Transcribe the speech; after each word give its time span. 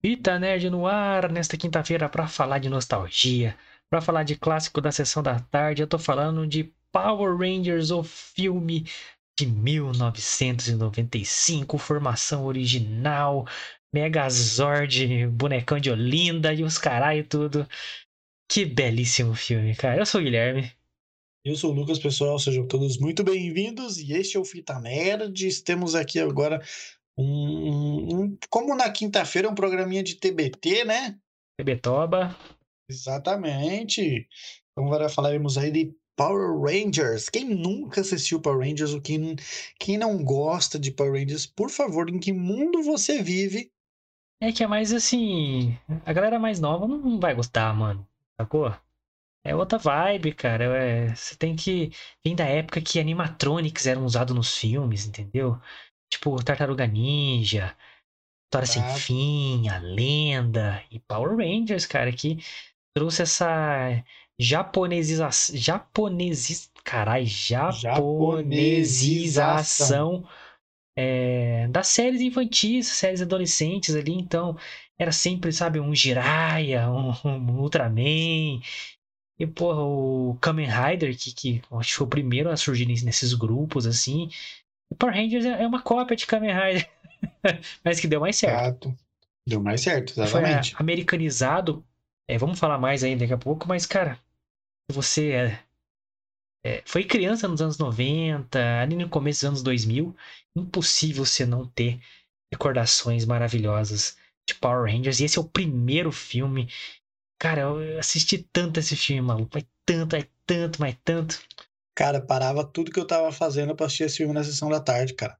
Fita 0.00 0.38
Nerd 0.38 0.70
no 0.70 0.86
ar 0.86 1.32
nesta 1.32 1.56
quinta-feira 1.56 2.08
para 2.08 2.28
falar 2.28 2.60
de 2.60 2.68
nostalgia, 2.68 3.58
para 3.90 4.00
falar 4.00 4.22
de 4.22 4.36
clássico 4.36 4.80
da 4.80 4.92
sessão 4.92 5.24
da 5.24 5.40
tarde. 5.40 5.82
Eu 5.82 5.88
tô 5.88 5.98
falando 5.98 6.46
de 6.46 6.72
Power 6.92 7.36
Rangers, 7.36 7.90
o 7.90 8.04
filme 8.04 8.86
de 9.36 9.44
1995, 9.46 11.76
formação 11.78 12.44
original, 12.44 13.44
Megazord, 13.92 15.26
bonecão 15.28 15.80
de 15.80 15.90
Olinda 15.90 16.54
e 16.54 16.62
os 16.62 16.78
caralho 16.78 17.26
tudo. 17.26 17.68
Que 18.48 18.64
belíssimo 18.64 19.34
filme, 19.34 19.74
cara. 19.74 20.00
Eu 20.00 20.06
sou 20.06 20.20
o 20.20 20.24
Guilherme. 20.24 20.70
Eu 21.44 21.56
sou 21.56 21.72
o 21.72 21.74
Lucas, 21.74 21.98
pessoal. 21.98 22.38
Sejam 22.38 22.68
todos 22.68 22.98
muito 22.98 23.24
bem-vindos. 23.24 23.98
E 23.98 24.12
este 24.12 24.36
é 24.36 24.40
o 24.40 24.44
Fita 24.44 24.78
Nerd. 24.78 25.62
Temos 25.62 25.94
aqui 25.94 26.20
agora 26.20 26.62
um, 27.18 28.22
um, 28.22 28.38
como 28.48 28.74
na 28.76 28.90
quinta-feira 28.90 29.48
é 29.48 29.50
um 29.50 29.54
programinha 29.54 30.02
de 30.02 30.14
TBT, 30.14 30.84
né? 30.84 31.18
TBToba. 31.58 32.36
Exatamente. 32.88 34.28
Então 34.70 34.86
agora 34.86 35.08
falaremos 35.08 35.58
aí 35.58 35.70
de 35.70 35.94
Power 36.16 36.60
Rangers. 36.60 37.28
Quem 37.28 37.44
nunca 37.44 38.00
assistiu 38.00 38.40
Power 38.40 38.60
Rangers 38.60 38.94
ou 38.94 39.00
quem, 39.00 39.34
quem 39.78 39.98
não 39.98 40.22
gosta 40.22 40.78
de 40.78 40.92
Power 40.92 41.20
Rangers, 41.20 41.46
por 41.46 41.70
favor, 41.70 42.08
em 42.08 42.20
que 42.20 42.32
mundo 42.32 42.82
você 42.82 43.20
vive? 43.22 43.72
É 44.40 44.52
que 44.52 44.62
é 44.62 44.66
mais 44.68 44.92
assim. 44.92 45.76
A 46.06 46.12
galera 46.12 46.38
mais 46.38 46.60
nova 46.60 46.86
não 46.86 47.18
vai 47.18 47.34
gostar, 47.34 47.74
mano. 47.74 48.06
Sacou? 48.40 48.72
É 49.44 49.54
outra 49.54 49.78
vibe, 49.78 50.34
cara. 50.34 50.64
É, 50.76 51.14
você 51.14 51.36
tem 51.36 51.56
que 51.56 51.90
vir 52.24 52.34
da 52.36 52.44
época 52.44 52.80
que 52.80 53.00
animatronics 53.00 53.86
eram 53.86 54.04
usados 54.04 54.34
nos 54.36 54.56
filmes, 54.56 55.06
entendeu? 55.06 55.60
Tipo, 56.10 56.42
Tartaruga 56.42 56.86
Ninja, 56.86 57.76
História 58.46 58.66
Sem 58.66 58.82
Fim, 58.96 59.68
A 59.68 59.78
Lenda 59.78 60.82
e 60.90 60.98
Power 61.00 61.36
Rangers, 61.36 61.84
cara, 61.86 62.10
que 62.12 62.38
trouxe 62.94 63.22
essa 63.22 64.02
japonesização. 64.38 65.56
Japonesis, 65.56 66.70
carai, 66.84 67.24
japonesização 67.26 70.26
é, 70.96 71.68
das 71.68 71.88
séries 71.88 72.20
infantis, 72.20 72.86
séries 72.88 73.22
adolescentes 73.22 73.94
ali. 73.94 74.12
Então, 74.12 74.56
era 74.98 75.12
sempre, 75.12 75.52
sabe, 75.52 75.78
um 75.78 75.94
Jiraiya, 75.94 76.90
um, 76.90 77.12
um 77.24 77.60
Ultraman. 77.60 78.60
E, 79.38 79.46
porra, 79.46 79.82
o 79.82 80.36
Kamen 80.40 80.66
Rider, 80.66 81.16
que, 81.16 81.32
que 81.32 81.62
acho 81.70 81.90
que 81.90 81.94
foi 81.96 82.06
o 82.06 82.10
primeiro 82.10 82.50
a 82.50 82.56
surgir 82.56 82.86
nesses 82.86 83.32
grupos, 83.34 83.86
assim. 83.86 84.28
O 84.90 84.96
Power 84.96 85.14
Rangers 85.14 85.44
é, 85.44 85.62
é 85.62 85.66
uma 85.66 85.82
cópia 85.82 86.16
de 86.16 86.26
Kamen 86.26 86.52
Rider. 86.52 86.90
Mas 87.84 88.00
que 88.00 88.08
deu 88.08 88.20
mais 88.20 88.36
certo. 88.36 88.88
Exato. 88.88 88.98
Deu 89.46 89.62
mais 89.62 89.80
certo, 89.80 90.12
exatamente. 90.12 90.72
Foi 90.74 90.82
americanizado. 90.82 91.84
É, 92.28 92.36
vamos 92.36 92.58
falar 92.58 92.78
mais 92.78 93.02
aí 93.02 93.16
daqui 93.16 93.32
a 93.32 93.38
pouco, 93.38 93.66
mas, 93.66 93.86
cara, 93.86 94.20
você 94.92 95.30
é, 95.30 95.64
é, 96.62 96.82
foi 96.84 97.04
criança 97.04 97.48
nos 97.48 97.62
anos 97.62 97.78
90, 97.78 98.58
ali 98.82 98.94
no 98.94 99.08
começo 99.08 99.40
dos 99.40 99.48
anos 99.48 99.62
2000, 99.62 100.14
impossível 100.54 101.24
você 101.24 101.46
não 101.46 101.66
ter 101.66 101.98
recordações 102.52 103.24
maravilhosas 103.24 104.18
de 104.46 104.54
Power 104.54 104.92
Rangers. 104.92 105.20
E 105.20 105.24
esse 105.24 105.38
é 105.38 105.40
o 105.40 105.48
primeiro 105.48 106.12
filme. 106.12 106.68
Cara, 107.40 107.62
eu 107.62 107.98
assisti 107.98 108.38
tanto 108.38 108.80
esse 108.80 108.96
filme, 108.96 109.22
maluco. 109.22 109.50
Mas 109.54 109.64
tanto, 109.86 110.16
é 110.16 110.26
tanto, 110.44 110.78
mas 110.80 110.94
tanto. 111.02 111.40
Cara, 111.98 112.20
parava 112.20 112.62
tudo 112.62 112.92
que 112.92 113.00
eu 113.00 113.04
tava 113.04 113.32
fazendo 113.32 113.74
pra 113.74 113.86
assistir 113.86 114.04
esse 114.04 114.18
filme 114.18 114.32
na 114.32 114.44
sessão 114.44 114.70
da 114.70 114.78
tarde, 114.78 115.14
cara. 115.14 115.36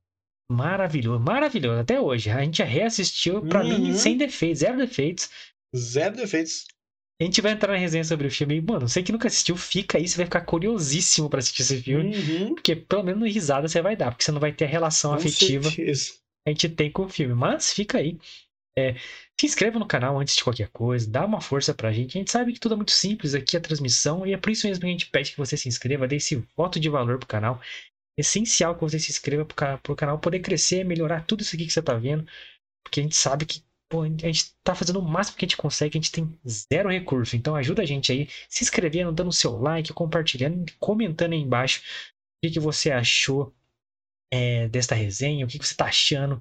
Maravilhoso, 0.51 1.21
maravilhoso. 1.21 1.79
Até 1.79 2.01
hoje. 2.01 2.31
A 2.31 2.43
gente 2.43 2.61
reassistiu, 2.65 3.43
pra 3.43 3.63
uhum. 3.63 3.79
mim, 3.79 3.95
sem 3.95 4.17
defeitos, 4.17 4.59
zero 4.59 4.77
defeitos. 4.77 5.31
Zero 5.77 6.17
defeitos. 6.17 6.67
A 7.23 7.25
gente 7.25 7.41
vai 7.41 7.53
entrar 7.53 7.75
na 7.75 7.79
resenha 7.79 8.03
sobre 8.03 8.27
o 8.27 8.31
filme. 8.31 8.61
Mano, 8.61 8.89
você 8.89 9.05
que 9.05 9.13
nunca 9.13 9.29
assistiu, 9.29 9.57
fica 9.57 9.99
aí, 9.99 10.09
você 10.09 10.17
vai 10.17 10.27
ficar 10.27 10.41
curiosíssimo 10.41 11.31
para 11.31 11.39
assistir 11.39 11.63
esse 11.63 11.81
filme. 11.81 12.17
Uhum. 12.17 12.55
Porque 12.57 12.75
pelo 12.75 13.05
menos 13.05 13.33
risada 13.33 13.69
você 13.69 13.81
vai 13.81 13.95
dar, 13.95 14.11
porque 14.11 14.25
você 14.25 14.33
não 14.33 14.41
vai 14.41 14.53
ter 14.53 14.65
a 14.65 14.69
relação 14.69 15.13
com 15.13 15.17
afetiva 15.17 15.71
certeza. 15.71 16.11
que 16.11 16.19
a 16.45 16.51
gente 16.51 16.69
tem 16.71 16.91
com 16.91 17.05
o 17.05 17.09
filme. 17.09 17.35
Mas 17.35 17.73
fica 17.73 17.99
aí. 17.99 18.19
É, 18.79 18.95
se 19.41 19.47
inscreva 19.47 19.79
no 19.79 19.87
canal 19.87 20.19
antes 20.19 20.37
de 20.37 20.45
qualquer 20.45 20.69
coisa, 20.69 21.11
dá 21.11 21.25
uma 21.25 21.41
força 21.41 21.75
pra 21.75 21.93
gente. 21.93 22.17
A 22.17 22.21
gente 22.21 22.31
sabe 22.31 22.53
que 22.53 22.61
tudo 22.61 22.75
é 22.75 22.77
muito 22.77 22.93
simples 22.93 23.35
aqui, 23.35 23.57
a 23.57 23.61
transmissão, 23.61 24.27
e 24.27 24.33
é 24.33 24.37
por 24.37 24.51
isso 24.51 24.67
mesmo 24.67 24.83
que 24.83 24.87
a 24.87 24.91
gente 24.91 25.11
pede 25.11 25.33
que 25.33 25.39
você 25.39 25.57
se 25.57 25.69
inscreva, 25.69 26.07
dê 26.09 26.17
esse 26.17 26.37
voto 26.57 26.79
de 26.81 26.89
valor 26.89 27.19
pro 27.19 27.29
canal. 27.29 27.61
É 28.17 28.21
essencial 28.21 28.75
que 28.75 28.81
você 28.81 28.99
se 28.99 29.11
inscreva 29.11 29.45
pro, 29.45 29.79
pro 29.79 29.97
canal 29.97 30.19
poder 30.19 30.41
crescer, 30.41 30.85
melhorar 30.85 31.25
tudo 31.25 31.43
isso 31.43 31.55
aqui 31.55 31.67
que 31.67 31.73
você 31.73 31.83
tá 31.83 31.95
vendo, 31.95 32.27
porque 32.85 33.01
a 33.01 33.03
gente 33.03 33.17
sabe 33.17 33.47
que 33.47 33.63
pô, 33.89 34.03
a 34.03 34.09
gente 34.09 34.53
tá 34.63 34.75
fazendo 34.75 34.99
o 35.01 35.03
máximo 35.03 35.39
que 35.39 35.45
a 35.45 35.49
gente 35.49 35.57
consegue, 35.57 35.97
a 35.97 36.01
gente 36.01 36.13
tem 36.13 36.39
zero 36.47 36.91
recurso. 36.91 37.37
Então 37.37 37.57
ajuda 37.57 37.83
a 37.83 37.87
gente 37.87 38.13
aí, 38.13 38.29
se 38.49 38.63
inscrevendo, 38.65 39.13
dando 39.13 39.33
seu 39.33 39.57
like, 39.59 39.93
compartilhando, 39.93 40.71
comentando 40.79 41.33
aí 41.33 41.41
embaixo 41.41 41.81
o 41.81 42.47
que, 42.47 42.53
que 42.53 42.61
você 42.61 42.91
achou 42.91 43.55
é, 44.33 44.69
desta 44.69 44.95
resenha, 44.95 45.45
o 45.45 45.49
que, 45.49 45.59
que 45.59 45.67
você 45.67 45.75
tá 45.75 45.87
achando 45.87 46.41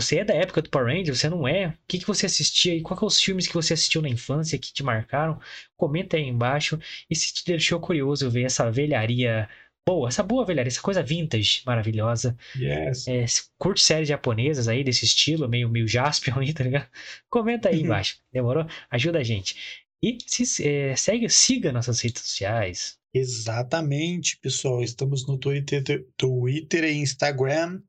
você 0.00 0.18
é 0.18 0.24
da 0.24 0.34
época 0.34 0.62
do 0.62 0.70
Power 0.70 0.86
Rangers? 0.86 1.18
Você 1.18 1.28
não 1.28 1.46
é? 1.46 1.68
O 1.68 1.74
que, 1.88 1.98
que 1.98 2.06
você 2.06 2.26
assistia 2.26 2.74
e 2.74 2.82
quais 2.82 2.98
são 2.98 3.08
os 3.08 3.20
filmes 3.20 3.46
que 3.46 3.54
você 3.54 3.74
assistiu 3.74 4.00
na 4.00 4.08
infância 4.08 4.58
que 4.58 4.72
te 4.72 4.82
marcaram? 4.82 5.40
Comenta 5.76 6.16
aí 6.16 6.22
embaixo. 6.22 6.78
E 7.10 7.16
se 7.16 7.34
te 7.34 7.44
deixou 7.44 7.80
curioso 7.80 8.30
ver 8.30 8.44
essa 8.44 8.70
velharia 8.70 9.48
boa, 9.84 10.08
essa 10.08 10.22
boa 10.22 10.44
velharia, 10.44 10.68
essa 10.68 10.80
coisa 10.80 11.02
vintage 11.02 11.62
maravilhosa. 11.66 12.36
Yes. 12.56 13.08
É, 13.08 13.24
curte 13.58 13.80
séries 13.80 14.08
japonesas 14.08 14.68
aí 14.68 14.84
desse 14.84 15.04
estilo, 15.04 15.48
meio, 15.48 15.68
meio 15.68 15.88
Jaspion 15.88 16.38
aí, 16.38 16.52
tá 16.54 16.62
ligado? 16.62 16.88
Comenta 17.28 17.68
aí 17.68 17.80
embaixo, 17.82 18.18
demorou? 18.32 18.66
Ajuda 18.90 19.18
a 19.18 19.24
gente. 19.24 19.56
E 20.00 20.16
se, 20.26 20.66
é, 20.66 20.94
segue, 20.94 21.28
siga 21.28 21.72
nossas 21.72 22.00
redes 22.00 22.22
sociais. 22.22 22.98
Exatamente, 23.12 24.36
pessoal. 24.36 24.82
Estamos 24.82 25.26
no 25.26 25.38
Twitter, 25.38 26.06
Twitter 26.16 26.84
e 26.84 26.98
Instagram 26.98 27.80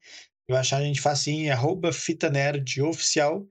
vai 0.51 0.61
achar 0.61 0.77
a 0.77 0.83
gente 0.83 1.01
facinho, 1.01 1.51
arroba 1.51 1.93
Fita 1.93 2.29
Nerd 2.29 2.81
Oficial. 2.81 3.47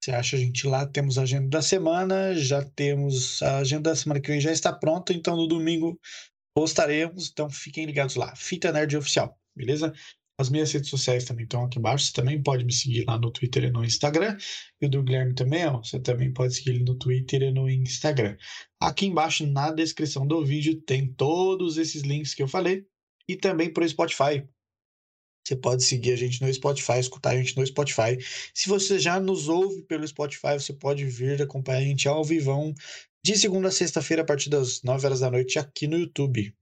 Você 0.00 0.12
acha 0.12 0.36
a 0.36 0.38
gente 0.38 0.66
lá, 0.66 0.86
temos 0.86 1.18
a 1.18 1.22
agenda 1.22 1.48
da 1.48 1.62
semana, 1.62 2.34
já 2.34 2.62
temos 2.62 3.42
a 3.42 3.58
agenda 3.58 3.90
da 3.90 3.96
semana 3.96 4.20
que 4.20 4.30
vem 4.30 4.40
já 4.40 4.52
está 4.52 4.72
pronta, 4.72 5.12
então 5.12 5.36
no 5.36 5.48
domingo 5.48 5.98
postaremos, 6.54 7.28
então 7.30 7.50
fiquem 7.50 7.84
ligados 7.84 8.14
lá, 8.14 8.34
Fita 8.36 8.72
Nerd 8.72 8.96
Oficial, 8.96 9.36
beleza? 9.56 9.92
As 10.40 10.50
minhas 10.50 10.70
redes 10.70 10.88
sociais 10.88 11.24
também 11.24 11.44
estão 11.44 11.64
aqui 11.64 11.80
embaixo, 11.80 12.06
você 12.06 12.12
também 12.12 12.40
pode 12.40 12.64
me 12.64 12.72
seguir 12.72 13.04
lá 13.08 13.18
no 13.18 13.32
Twitter 13.32 13.64
e 13.64 13.70
no 13.72 13.84
Instagram, 13.84 14.36
e 14.80 14.86
o 14.86 14.88
do 14.88 15.02
Guilherme 15.02 15.34
também, 15.34 15.66
ó, 15.66 15.78
você 15.78 15.98
também 15.98 16.32
pode 16.32 16.54
seguir 16.54 16.70
ele 16.70 16.84
no 16.84 16.94
Twitter 16.96 17.42
e 17.42 17.50
no 17.50 17.68
Instagram. 17.68 18.36
Aqui 18.80 19.06
embaixo 19.06 19.44
na 19.48 19.72
descrição 19.72 20.24
do 20.24 20.44
vídeo 20.44 20.80
tem 20.82 21.12
todos 21.12 21.76
esses 21.76 22.02
links 22.02 22.34
que 22.34 22.42
eu 22.42 22.48
falei, 22.48 22.86
e 23.28 23.34
também 23.36 23.72
para 23.72 23.84
o 23.84 23.88
Spotify, 23.88 24.46
você 25.48 25.56
pode 25.56 25.82
seguir 25.82 26.12
a 26.12 26.16
gente 26.16 26.42
no 26.42 26.52
Spotify, 26.52 26.98
escutar 26.98 27.30
a 27.30 27.36
gente 27.36 27.56
no 27.56 27.66
Spotify. 27.66 28.18
Se 28.52 28.68
você 28.68 28.98
já 28.98 29.18
nos 29.18 29.48
ouve 29.48 29.82
pelo 29.82 30.06
Spotify, 30.06 30.54
você 30.54 30.74
pode 30.74 31.04
vir 31.06 31.40
acompanhar 31.40 31.78
a 31.78 31.84
gente 31.84 32.06
ao 32.06 32.22
vivão 32.22 32.74
de 33.24 33.36
segunda 33.36 33.68
a 33.68 33.72
sexta-feira 33.72 34.22
a 34.22 34.26
partir 34.26 34.50
das 34.50 34.82
9 34.82 35.06
horas 35.06 35.20
da 35.20 35.30
noite 35.30 35.58
aqui 35.58 35.86
no 35.86 35.98
YouTube. 35.98 36.54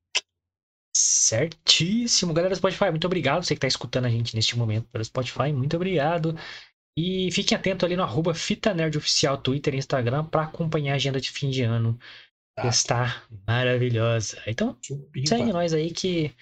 Certíssimo, 0.97 2.32
galera 2.32 2.54
do 2.54 2.58
Spotify, 2.58 2.91
muito 2.91 3.06
obrigado. 3.06 3.44
Você 3.44 3.54
que 3.54 3.58
está 3.58 3.66
escutando 3.66 4.06
a 4.06 4.10
gente 4.10 4.34
neste 4.34 4.56
momento 4.56 4.88
pelo 4.88 5.04
Spotify, 5.04 5.53
muito 5.53 5.76
obrigado. 5.76 6.38
E 6.97 7.30
fiquem 7.32 7.58
atentos 7.58 7.84
ali 7.84 7.97
no 7.97 8.04
arroba 8.04 8.34
Fita 8.34 8.72
Nerd 8.72 8.97
Oficial, 8.97 9.36
Twitter 9.36 9.74
e 9.74 9.78
Instagram 9.78 10.24
para 10.24 10.44
acompanhar 10.44 10.92
a 10.92 10.97
agenda 10.97 11.20
de 11.20 11.30
fim 11.30 11.50
de 11.50 11.62
ano. 11.62 11.98
Tá. 12.54 12.68
Está 12.68 13.22
maravilhosa. 13.47 14.42
Então, 14.47 14.78
Chupipa. 14.80 15.28
segue 15.28 15.53
nós 15.53 15.74
aí 15.74 15.91
que 15.91 16.32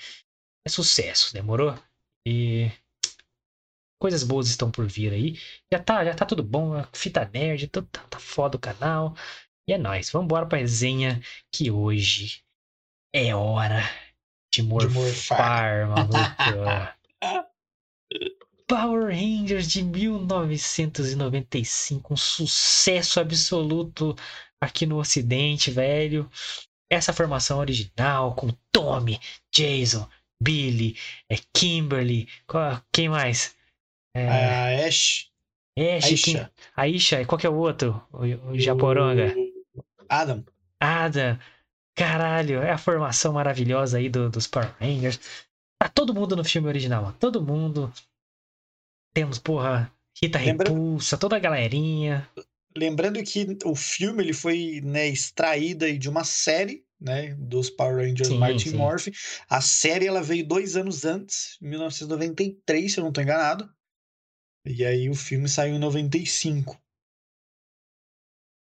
é 0.64 0.70
sucesso, 0.70 1.32
demorou? 1.32 1.76
E 2.26 2.70
coisas 4.00 4.22
boas 4.22 4.48
estão 4.48 4.70
por 4.70 4.86
vir 4.86 5.12
aí. 5.12 5.38
Já 5.72 5.78
tá, 5.78 6.04
já 6.04 6.14
tá 6.14 6.26
tudo 6.26 6.42
bom, 6.42 6.72
fita 6.92 7.28
nerd, 7.32 7.68
tudo 7.68 7.86
tá, 7.88 8.02
tá 8.02 8.18
foda 8.18 8.56
o 8.56 8.60
canal. 8.60 9.14
E 9.68 9.72
é 9.72 9.78
nóis, 9.78 10.10
vamos 10.10 10.26
embora 10.26 10.46
pra 10.46 10.58
resenha 10.58 11.22
que 11.52 11.70
hoje 11.70 12.42
é 13.14 13.34
hora 13.34 13.82
de 14.52 14.62
morfar, 14.62 14.88
de 14.88 14.94
morfar. 14.94 15.88
maluco. 15.88 16.14
Power 18.66 19.14
Rangers 19.14 19.68
de 19.68 19.82
1995, 19.82 22.14
um 22.14 22.16
sucesso 22.16 23.20
absoluto 23.20 24.16
aqui 24.60 24.84
no 24.86 24.98
ocidente, 24.98 25.70
velho. 25.70 26.28
Essa 26.90 27.12
formação 27.12 27.58
original 27.58 28.34
com 28.34 28.48
Tommy, 28.72 29.20
Jason, 29.52 30.08
Billy, 30.42 30.96
é 31.28 31.36
Kimberly, 31.52 32.28
qual, 32.46 32.82
quem 32.92 33.08
mais? 33.08 33.56
É, 34.14 34.28
a 34.28 34.86
Ash. 34.86 35.30
Ash, 35.76 36.04
Aisha. 36.04 36.24
Quem, 36.24 36.50
Aisha, 36.76 37.26
qual 37.26 37.38
que 37.38 37.46
é 37.46 37.50
o 37.50 37.56
outro? 37.56 38.00
O, 38.12 38.52
o 38.52 38.58
Japoronga? 38.58 39.34
Adam. 40.08 40.44
Adam. 40.80 41.38
Caralho, 41.96 42.60
é 42.60 42.70
a 42.70 42.78
formação 42.78 43.32
maravilhosa 43.32 43.98
aí 43.98 44.08
do, 44.08 44.28
dos 44.28 44.46
Power 44.46 44.74
Rangers. 44.80 45.18
Tá 45.80 45.88
todo 45.88 46.14
mundo 46.14 46.36
no 46.36 46.44
filme 46.44 46.68
original, 46.68 47.02
mano. 47.02 47.16
Todo 47.18 47.42
mundo. 47.42 47.92
Temos, 49.12 49.38
porra, 49.38 49.92
Rita 50.20 50.38
Lembra... 50.38 50.68
Repulsa, 50.68 51.16
toda 51.16 51.36
a 51.36 51.40
galerinha. 51.40 52.28
lembrando 52.76 53.22
que 53.22 53.56
o 53.64 53.74
filme 53.74 54.22
ele 54.22 54.32
foi 54.32 54.80
né, 54.82 55.08
extraído 55.08 55.84
aí 55.84 55.98
de 55.98 56.08
uma 56.08 56.24
série 56.24 56.83
né, 57.04 57.34
dos 57.34 57.68
Power 57.68 57.96
Rangers 57.96 58.28
sim, 58.28 58.38
Martin 58.38 58.70
sim. 58.70 58.76
Morphy. 58.76 59.12
A 59.48 59.60
série 59.60 60.06
ela 60.06 60.22
veio 60.22 60.46
dois 60.46 60.74
anos 60.74 61.04
antes, 61.04 61.58
1993, 61.60 62.92
se 62.92 62.98
eu 62.98 63.02
não 63.02 63.10
estou 63.10 63.22
enganado. 63.22 63.70
E 64.64 64.82
aí 64.84 65.10
o 65.10 65.14
filme 65.14 65.46
saiu 65.46 65.74
em 65.74 65.78
95. 65.78 66.80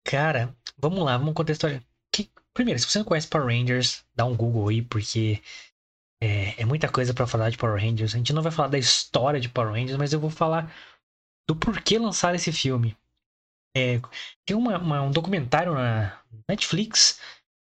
Cara, 0.04 0.54
vamos 0.76 1.02
lá, 1.02 1.16
vamos 1.16 1.32
contextualizar. 1.32 1.82
Que, 2.14 2.30
primeiro, 2.52 2.78
se 2.78 2.86
você 2.86 2.98
não 2.98 3.06
conhece 3.06 3.26
Power 3.26 3.46
Rangers, 3.46 4.04
dá 4.14 4.26
um 4.26 4.36
Google 4.36 4.68
aí, 4.68 4.82
porque 4.82 5.40
é, 6.22 6.60
é 6.60 6.64
muita 6.66 6.90
coisa 6.90 7.14
para 7.14 7.26
falar 7.26 7.48
de 7.48 7.56
Power 7.56 7.82
Rangers. 7.82 8.14
A 8.14 8.18
gente 8.18 8.34
não 8.34 8.42
vai 8.42 8.52
falar 8.52 8.68
da 8.68 8.78
história 8.78 9.40
de 9.40 9.48
Power 9.48 9.72
Rangers, 9.72 9.96
mas 9.96 10.12
eu 10.12 10.20
vou 10.20 10.30
falar 10.30 10.70
do 11.48 11.56
porquê 11.56 11.98
lançar 11.98 12.34
esse 12.34 12.52
filme. 12.52 12.94
É, 13.74 14.00
tem 14.44 14.54
uma, 14.54 14.76
uma, 14.78 15.02
um 15.02 15.10
documentário 15.10 15.72
na 15.72 16.22
Netflix 16.46 17.18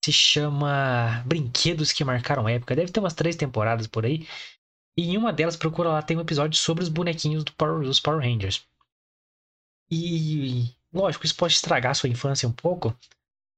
se 0.06 0.12
chama 0.12 1.23
Brinquedos 1.26 1.91
que 1.91 2.05
Marcaram 2.05 2.49
Época. 2.49 2.76
Deve 2.76 2.93
ter 2.93 3.00
umas 3.00 3.14
três 3.14 3.35
temporadas 3.35 3.88
por 3.88 4.06
aí. 4.06 4.26
E 4.97 5.11
em 5.11 5.17
uma 5.17 5.32
delas, 5.32 5.56
procura 5.56 5.88
lá, 5.88 6.03
tem 6.03 6.17
um 6.17 6.20
episódio 6.20 6.58
sobre 6.58 6.85
os 6.85 6.88
bonequinhos 6.88 7.43
do 7.43 7.53
Power, 7.53 7.85
dos 7.85 8.00
Power 8.00 8.20
Rangers. 8.20 8.64
E, 9.91 10.75
lógico, 10.93 11.26
isso 11.26 11.37
pode 11.37 11.55
estragar 11.55 11.91
a 11.91 11.94
sua 11.94 12.08
infância 12.08 12.49
um 12.49 12.53
pouco, 12.53 12.97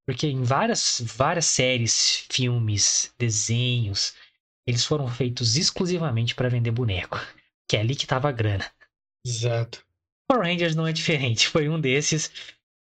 porque 0.07 0.27
em 0.27 0.43
várias, 0.43 1.03
várias 1.05 1.45
séries, 1.45 2.27
filmes, 2.31 3.15
desenhos, 3.19 4.15
eles 4.67 4.85
foram 4.85 5.07
feitos 5.07 5.57
exclusivamente 5.57 6.35
para 6.35 6.49
vender 6.49 6.71
boneco. 6.71 7.19
Que 7.69 7.77
é 7.77 7.81
ali 7.81 7.95
que 7.95 8.07
tava 8.07 8.29
a 8.29 8.33
grana. 8.33 8.65
Exato. 9.25 9.85
Power 10.27 10.47
Rangers 10.47 10.75
não 10.75 10.87
é 10.87 10.93
diferente, 10.93 11.49
foi 11.49 11.69
um 11.69 11.79
desses. 11.81 12.33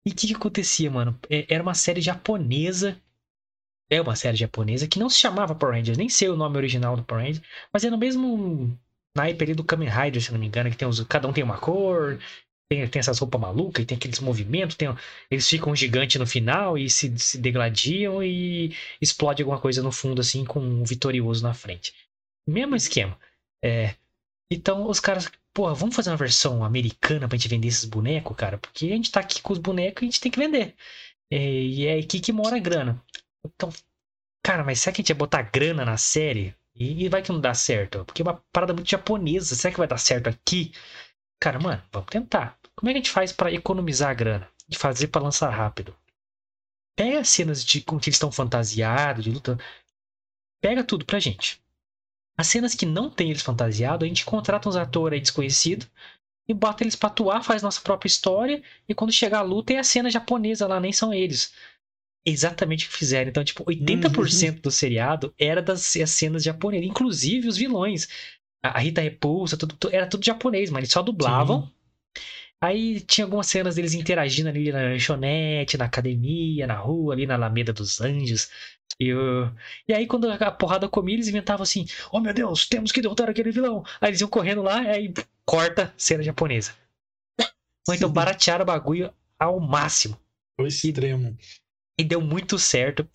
E 0.06 0.12
o 0.12 0.16
que, 0.16 0.28
que 0.28 0.36
acontecia, 0.36 0.92
mano? 0.92 1.18
É, 1.30 1.54
era 1.54 1.64
uma 1.64 1.74
série 1.74 2.02
japonesa 2.02 3.02
é 3.90 4.02
uma 4.02 4.16
série 4.16 4.38
japonesa 4.38 4.88
que 4.88 5.00
não 5.00 5.10
se 5.10 5.20
chamava 5.20 5.56
Power 5.56 5.76
Rangers, 5.76 5.98
nem 5.98 6.10
sei 6.10 6.30
o 6.30 6.36
nome 6.36 6.58
original 6.58 6.96
do 6.96 7.04
Power 7.04 7.24
Rangers, 7.26 7.46
mas 7.72 7.84
é 7.84 7.90
no 7.90 7.98
mesmo 7.98 8.78
naipe 9.16 9.44
ali 9.44 9.54
do 9.54 9.64
Kamen 9.64 9.90
Rider, 9.90 10.22
se 10.22 10.32
não 10.32 10.40
me 10.40 10.48
engano, 10.48 10.70
que 10.70 10.78
tem 10.78 10.88
os, 10.88 11.02
cada 11.04 11.28
um 11.28 11.34
tem 11.34 11.44
uma 11.44 11.58
cor, 11.58 12.20
tem, 12.70 12.88
tem 12.88 13.00
essas 13.00 13.20
roupas 13.20 13.40
malucas 13.40 13.84
e 13.84 13.86
tem 13.86 13.98
aqueles 13.98 14.20
movimentos, 14.20 14.76
tem, 14.76 14.90
eles 15.30 15.48
ficam 15.48 15.76
gigantes 15.76 16.20
no 16.20 16.28
final 16.28 16.78
e 16.78 16.90
se, 16.90 17.18
se 17.18 17.38
degladiam 17.38 18.24
e 18.24 18.76
explode 19.02 19.42
alguma 19.42 19.60
coisa 19.60 19.82
no 19.84 19.92
fundo, 19.92 20.20
assim, 20.22 20.44
com 20.44 20.60
um 20.60 20.84
vitorioso 20.84 21.44
na 21.44 21.54
frente. 21.54 21.94
Mesmo 22.48 22.76
esquema. 22.76 23.18
É, 23.64 23.96
então 24.52 24.90
os 24.90 25.00
caras, 25.00 25.32
porra, 25.54 25.74
vamos 25.74 25.96
fazer 25.96 26.10
uma 26.10 26.18
versão 26.18 26.64
americana 26.64 27.28
pra 27.28 27.38
gente 27.38 27.50
vender 27.50 27.68
esses 27.68 27.86
bonecos, 27.86 28.36
cara? 28.36 28.58
Porque 28.58 28.88
a 28.88 28.96
gente 28.96 29.12
tá 29.12 29.20
aqui 29.20 29.42
com 29.42 29.54
os 29.54 29.60
bonecos 29.60 30.02
e 30.02 30.06
a 30.06 30.10
gente 30.10 30.22
tem 30.22 30.32
que 30.32 30.40
vender. 30.40 30.76
É, 31.32 31.38
e 31.38 31.86
é 31.88 32.00
aqui 32.00 32.20
que 32.20 32.32
mora 32.32 32.56
a 32.56 32.60
grana. 32.60 33.02
Então, 33.56 33.70
cara, 34.44 34.64
mas 34.64 34.80
será 34.80 34.94
que 34.94 35.02
a 35.02 35.04
gente 35.04 35.10
ia 35.10 35.16
botar 35.16 35.42
grana 35.44 35.86
na 35.86 35.98
série? 35.98 36.56
E, 36.76 37.08
vai 37.08 37.22
que 37.22 37.32
não 37.32 37.40
dá 37.40 37.54
certo? 37.54 38.04
Porque 38.04 38.22
é 38.22 38.26
uma 38.26 38.44
parada 38.52 38.74
muito 38.74 38.90
japonesa. 38.90 39.56
Será 39.56 39.72
que 39.72 39.78
vai 39.78 39.88
dar 39.88 39.98
certo 39.98 40.28
aqui? 40.28 40.74
Cara, 41.40 41.60
mano, 41.60 41.82
vamos 41.92 42.10
tentar. 42.10 42.60
Como 42.76 42.90
é 42.90 42.94
que 42.94 42.98
a 42.98 43.02
gente 43.02 43.12
faz 43.12 43.32
para 43.32 43.52
economizar 43.52 44.10
a 44.10 44.14
grana? 44.14 44.50
De 44.68 44.78
fazer 44.78 45.08
para 45.08 45.24
lançar 45.24 45.50
rápido? 45.50 45.96
Pega 46.96 47.20
as 47.20 47.30
cenas 47.30 47.64
de 47.64 47.82
com 47.82 48.00
que 48.00 48.10
eles 48.10 48.16
estão 48.16 48.32
fantasiados, 48.32 49.24
de 49.24 49.32
luta. 49.32 49.58
Pega 50.62 50.84
tudo 50.84 51.06
pra 51.06 51.20
gente. 51.20 51.62
As 52.38 52.48
cenas 52.48 52.76
que 52.76 52.86
não 52.86 53.10
tem 53.10 53.30
eles 53.30 53.42
fantasiados, 53.42 54.06
a 54.06 54.08
gente 54.08 54.26
contrata 54.26 54.68
uns 54.68 54.76
atores 54.76 55.16
aí 55.16 55.22
desconhecidos 55.22 55.88
e 56.48 56.54
bota 56.54 56.84
eles 56.84 56.96
pra 56.96 57.08
atuar, 57.08 57.42
faz 57.44 57.62
nossa 57.62 57.80
própria 57.80 58.08
história. 58.08 58.62
E 58.88 58.94
quando 58.94 59.14
chegar 59.14 59.40
a 59.40 59.44
luta, 59.44 59.74
é 59.74 59.78
a 59.78 59.84
cena 59.84 60.10
japonesa 60.10 60.68
lá, 60.68 60.80
nem 60.80 60.92
são 60.92 61.14
eles 61.14 61.54
exatamente 62.26 62.88
o 62.88 62.90
que 62.90 62.98
fizeram. 62.98 63.30
Então, 63.30 63.44
tipo, 63.44 63.64
80% 63.64 64.56
uhum. 64.56 64.62
do 64.62 64.72
seriado 64.72 65.34
era 65.38 65.62
das 65.62 65.82
cenas 65.82 66.44
japonesas, 66.44 66.88
inclusive 66.88 67.48
os 67.48 67.58
vilões. 67.58 68.08
A 68.64 68.80
Rita 68.80 69.02
Repulsa, 69.02 69.56
tudo, 69.56 69.78
era 69.92 70.08
tudo 70.08 70.26
japonês, 70.26 70.72
mas 70.72 70.80
eles 70.80 70.92
só 70.92 71.04
dublavam. 71.04 71.64
Sim. 71.64 71.76
Aí 72.62 73.00
tinha 73.02 73.26
algumas 73.26 73.46
cenas 73.48 73.76
deles 73.76 73.94
interagindo 73.94 74.50
ali 74.50 74.72
na 74.72 74.82
lanchonete, 74.82 75.78
na 75.78 75.86
academia, 75.86 76.66
na 76.66 76.76
rua, 76.76 77.14
ali 77.14 77.28
na 77.28 77.36
Alameda 77.36 77.72
dos 77.72 78.02
Anjos. 78.02 78.50
E, 79.00 79.10
eu... 79.10 79.52
e 79.88 79.94
aí, 79.94 80.08
quando 80.08 80.30
a 80.30 80.52
porrada 80.52 80.88
comia, 80.90 81.16
eles 81.16 81.28
inventavam 81.28 81.64
assim: 81.64 81.86
Oh 82.12 82.20
meu 82.20 82.34
Deus, 82.34 82.68
temos 82.68 82.92
que 82.92 83.02
derrotar 83.02 83.30
aquele 83.30 83.52
vilão. 83.52 83.84
Aí 84.02 84.10
eles 84.10 84.22
iam 84.22 84.30
correndo 84.30 84.64
lá, 84.64 84.80
aí 84.80 85.14
corta 85.46 85.94
cena 85.98 86.24
japonesa. 86.24 86.74
Ou 87.88 87.94
então 87.94 88.12
baratearam 88.12 88.64
o 88.64 88.66
bagulho 88.66 89.14
ao 89.38 89.60
máximo. 89.60 90.20
O 90.60 90.66
extremo. 90.66 91.38
E 91.98 92.04
deu 92.04 92.20
muito 92.20 92.60
certo. 92.60 93.08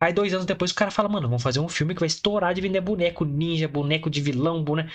Aí, 0.00 0.12
dois 0.12 0.34
anos 0.34 0.46
depois, 0.46 0.70
o 0.70 0.74
cara 0.74 0.90
fala: 0.90 1.08
Mano, 1.08 1.28
vamos 1.28 1.42
fazer 1.42 1.60
um 1.60 1.68
filme 1.68 1.94
que 1.94 2.00
vai 2.00 2.06
estourar 2.06 2.54
de 2.54 2.60
vender 2.60 2.80
boneco 2.80 3.24
ninja, 3.24 3.66
boneco 3.66 4.10
de 4.10 4.20
vilão, 4.20 4.62
boneco. 4.62 4.90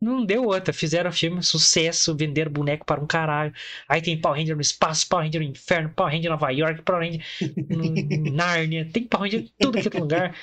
Não 0.00 0.24
deu 0.24 0.44
outra. 0.44 0.74
Fizeram 0.74 1.10
filme, 1.10 1.42
sucesso, 1.42 2.14
venderam 2.14 2.50
boneco 2.50 2.84
para 2.84 3.00
um 3.00 3.06
caralho. 3.06 3.54
Aí 3.88 4.02
tem 4.02 4.20
Power 4.20 4.38
Ranger 4.38 4.56
no 4.56 4.60
espaço, 4.60 5.08
Power 5.08 5.24
Ranger 5.24 5.40
no 5.40 5.48
inferno, 5.48 5.92
Power 5.94 6.12
Ranger 6.12 6.30
Nova 6.30 6.50
York, 6.50 6.82
Power 6.82 7.02
Ranger 7.02 7.24
no 7.70 8.32
Nárnia. 8.32 8.90
Tem 8.92 9.04
Power 9.04 9.24
Ranger 9.24 9.40
em 9.40 9.52
tudo 9.58 9.80
que 9.80 9.96
é 9.96 10.00
lugar. 10.00 10.36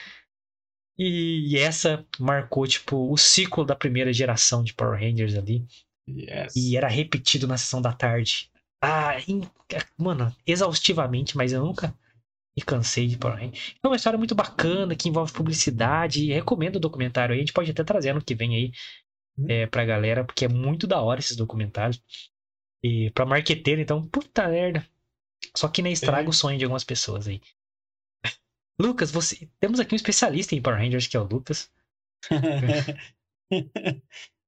E, 0.98 1.58
essa 1.58 2.06
marcou, 2.20 2.68
tipo, 2.68 3.12
o 3.12 3.18
ciclo 3.18 3.66
da 3.66 3.76
primeira 3.76 4.14
geração 4.14 4.64
de 4.64 4.74
Power 4.74 5.00
Rangers 5.00 5.36
ali. 5.36 5.66
Yes. 6.08 6.56
E 6.56 6.78
era 6.78 6.88
repetido 6.88 7.48
na 7.48 7.58
sessão 7.58 7.82
da 7.82 7.94
tarde. 7.94 8.50
Ah, 8.82 9.18
in... 9.28 9.42
mano, 9.98 10.36
exaustivamente, 10.46 11.38
mas 11.38 11.54
eu 11.54 11.64
nunca 11.64 11.96
e 12.56 12.62
cansei 12.62 13.08
de 13.08 13.18
Power 13.18 13.38
Rangers. 13.38 13.76
É 13.82 13.88
uma 13.88 13.96
história 13.96 14.18
muito 14.18 14.36
bacana 14.36 14.96
que 14.96 15.10
envolve 15.10 15.34
publicidade. 15.34 16.32
Recomendo 16.32 16.76
o 16.76 16.80
documentário 16.80 17.34
aí. 17.34 17.40
A 17.40 17.42
gente 17.42 17.54
pode 17.54 17.72
até 17.72 17.84
trazer 17.84 18.12
ano 18.12 18.24
que 18.24 18.36
vem 18.36 18.56
aí 18.56 18.72
é, 19.50 19.66
pra 19.66 19.86
galera, 19.86 20.24
porque 20.24 20.46
é 20.46 20.48
muito 20.50 20.86
da 20.86 21.02
hora 21.02 21.20
esses 21.20 21.36
documentários. 21.36 22.02
E 22.84 23.10
pra 23.12 23.26
marqueteiro, 23.26 23.82
então, 23.82 24.08
puta 24.08 24.48
merda. 24.48 24.88
Só 25.56 25.68
que 25.68 25.82
nem 25.82 25.94
estraga 25.94 26.28
é. 26.28 26.30
o 26.30 26.34
sonho 26.34 26.58
de 26.58 26.66
algumas 26.66 26.84
pessoas 26.84 27.28
aí. 27.28 27.42
Lucas, 28.80 29.12
você. 29.12 29.50
Temos 29.60 29.80
aqui 29.80 29.94
um 29.94 29.96
especialista 29.96 30.56
em 30.56 30.62
Power 30.62 30.80
Rangers, 30.80 31.08
que 31.08 31.18
é 31.18 31.20
o 31.20 31.24
Lucas. 31.24 31.72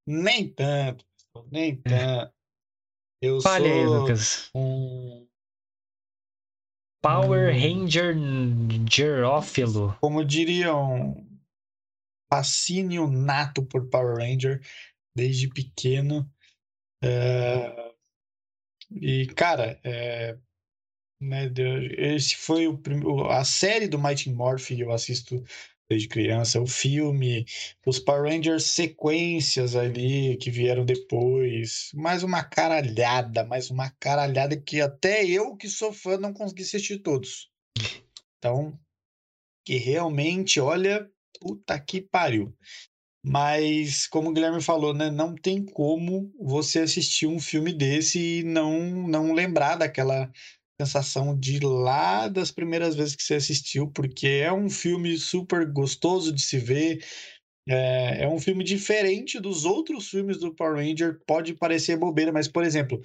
nem 0.05 0.49
tanto, 0.49 1.05
nem 1.51 1.75
tanto. 1.81 2.33
Eu 3.21 3.41
Fale 3.41 3.67
sou 3.67 3.73
aí, 3.73 3.85
Lucas. 3.85 4.51
um 4.53 5.27
Power 7.05 7.53
Ranger 7.53 8.15
Gerófilo. 8.91 9.95
Como 10.01 10.25
diriam, 10.25 11.15
fascínio 12.33 13.07
nato 13.07 13.63
por 13.63 13.87
Power 13.91 14.17
Ranger 14.17 14.59
desde 15.15 15.47
pequeno. 15.47 16.27
É... 17.03 17.93
E, 18.89 19.27
cara, 19.27 19.79
é... 19.83 20.35
né, 21.21 21.51
esse 21.95 22.35
foi 22.37 22.67
o 22.67 22.75
prim... 22.75 23.03
a 23.29 23.45
série 23.45 23.87
do 23.87 23.99
Mighty 23.99 24.31
Morphin 24.31 24.79
eu 24.79 24.91
assisto 24.91 25.43
desde 25.89 26.07
criança, 26.07 26.59
o 26.59 26.67
filme, 26.67 27.45
os 27.85 27.99
Power 27.99 28.31
Rangers 28.31 28.65
sequências 28.65 29.75
ali 29.75 30.37
que 30.37 30.49
vieram 30.49 30.85
depois, 30.85 31.91
mais 31.93 32.23
uma 32.23 32.43
caralhada, 32.43 33.43
mais 33.43 33.69
uma 33.69 33.89
caralhada 33.99 34.59
que 34.59 34.81
até 34.81 35.25
eu 35.25 35.55
que 35.55 35.69
sou 35.69 35.93
fã 35.93 36.17
não 36.17 36.33
consegui 36.33 36.63
assistir 36.63 36.99
todos. 36.99 37.49
Então, 38.37 38.77
que 39.65 39.77
realmente, 39.77 40.59
olha, 40.59 41.09
puta 41.39 41.79
que 41.79 42.01
pariu. 42.01 42.55
Mas, 43.27 44.05
como 44.05 44.29
o 44.29 44.33
Guilherme 44.33 44.61
falou, 44.61 44.93
né, 44.93 45.09
não 45.09 45.33
tem 45.33 45.65
como 45.65 46.31
você 46.39 46.81
assistir 46.81 47.25
um 47.25 47.39
filme 47.39 47.73
desse 47.73 48.19
e 48.19 48.43
não, 48.43 49.07
não 49.07 49.33
lembrar 49.33 49.77
daquela 49.77 50.31
sensação 50.81 51.37
de 51.37 51.59
lá 51.59 52.27
das 52.27 52.51
primeiras 52.51 52.95
vezes 52.95 53.15
que 53.15 53.23
você 53.23 53.35
assistiu, 53.35 53.89
porque 53.89 54.27
é 54.27 54.51
um 54.51 54.69
filme 54.69 55.17
super 55.17 55.65
gostoso 55.71 56.33
de 56.33 56.41
se 56.41 56.57
ver. 56.57 57.03
É, 57.67 58.23
é 58.23 58.27
um 58.27 58.39
filme 58.39 58.63
diferente 58.63 59.39
dos 59.39 59.65
outros 59.65 60.09
filmes 60.09 60.37
do 60.37 60.53
Power 60.53 60.75
Ranger. 60.75 61.19
Pode 61.25 61.53
parecer 61.55 61.97
bobeira, 61.97 62.31
mas, 62.31 62.47
por 62.47 62.63
exemplo, 62.63 63.01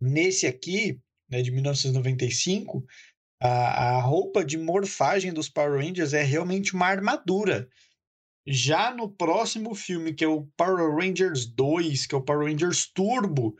nesse 0.00 0.46
aqui, 0.46 1.00
né, 1.30 1.40
de 1.40 1.50
1995, 1.50 2.86
a, 3.40 3.96
a 3.96 4.00
roupa 4.00 4.44
de 4.44 4.58
morfagem 4.58 5.32
dos 5.32 5.48
Power 5.48 5.80
Rangers 5.80 6.12
é 6.12 6.22
realmente 6.22 6.74
uma 6.74 6.86
armadura. 6.86 7.68
Já 8.46 8.94
no 8.94 9.10
próximo 9.10 9.74
filme, 9.74 10.14
que 10.14 10.24
é 10.24 10.28
o 10.28 10.46
Power 10.56 10.94
Rangers 10.94 11.46
2, 11.46 12.06
que 12.06 12.14
é 12.14 12.18
o 12.18 12.22
Power 12.22 12.50
Rangers 12.50 12.86
Turbo, 12.86 13.56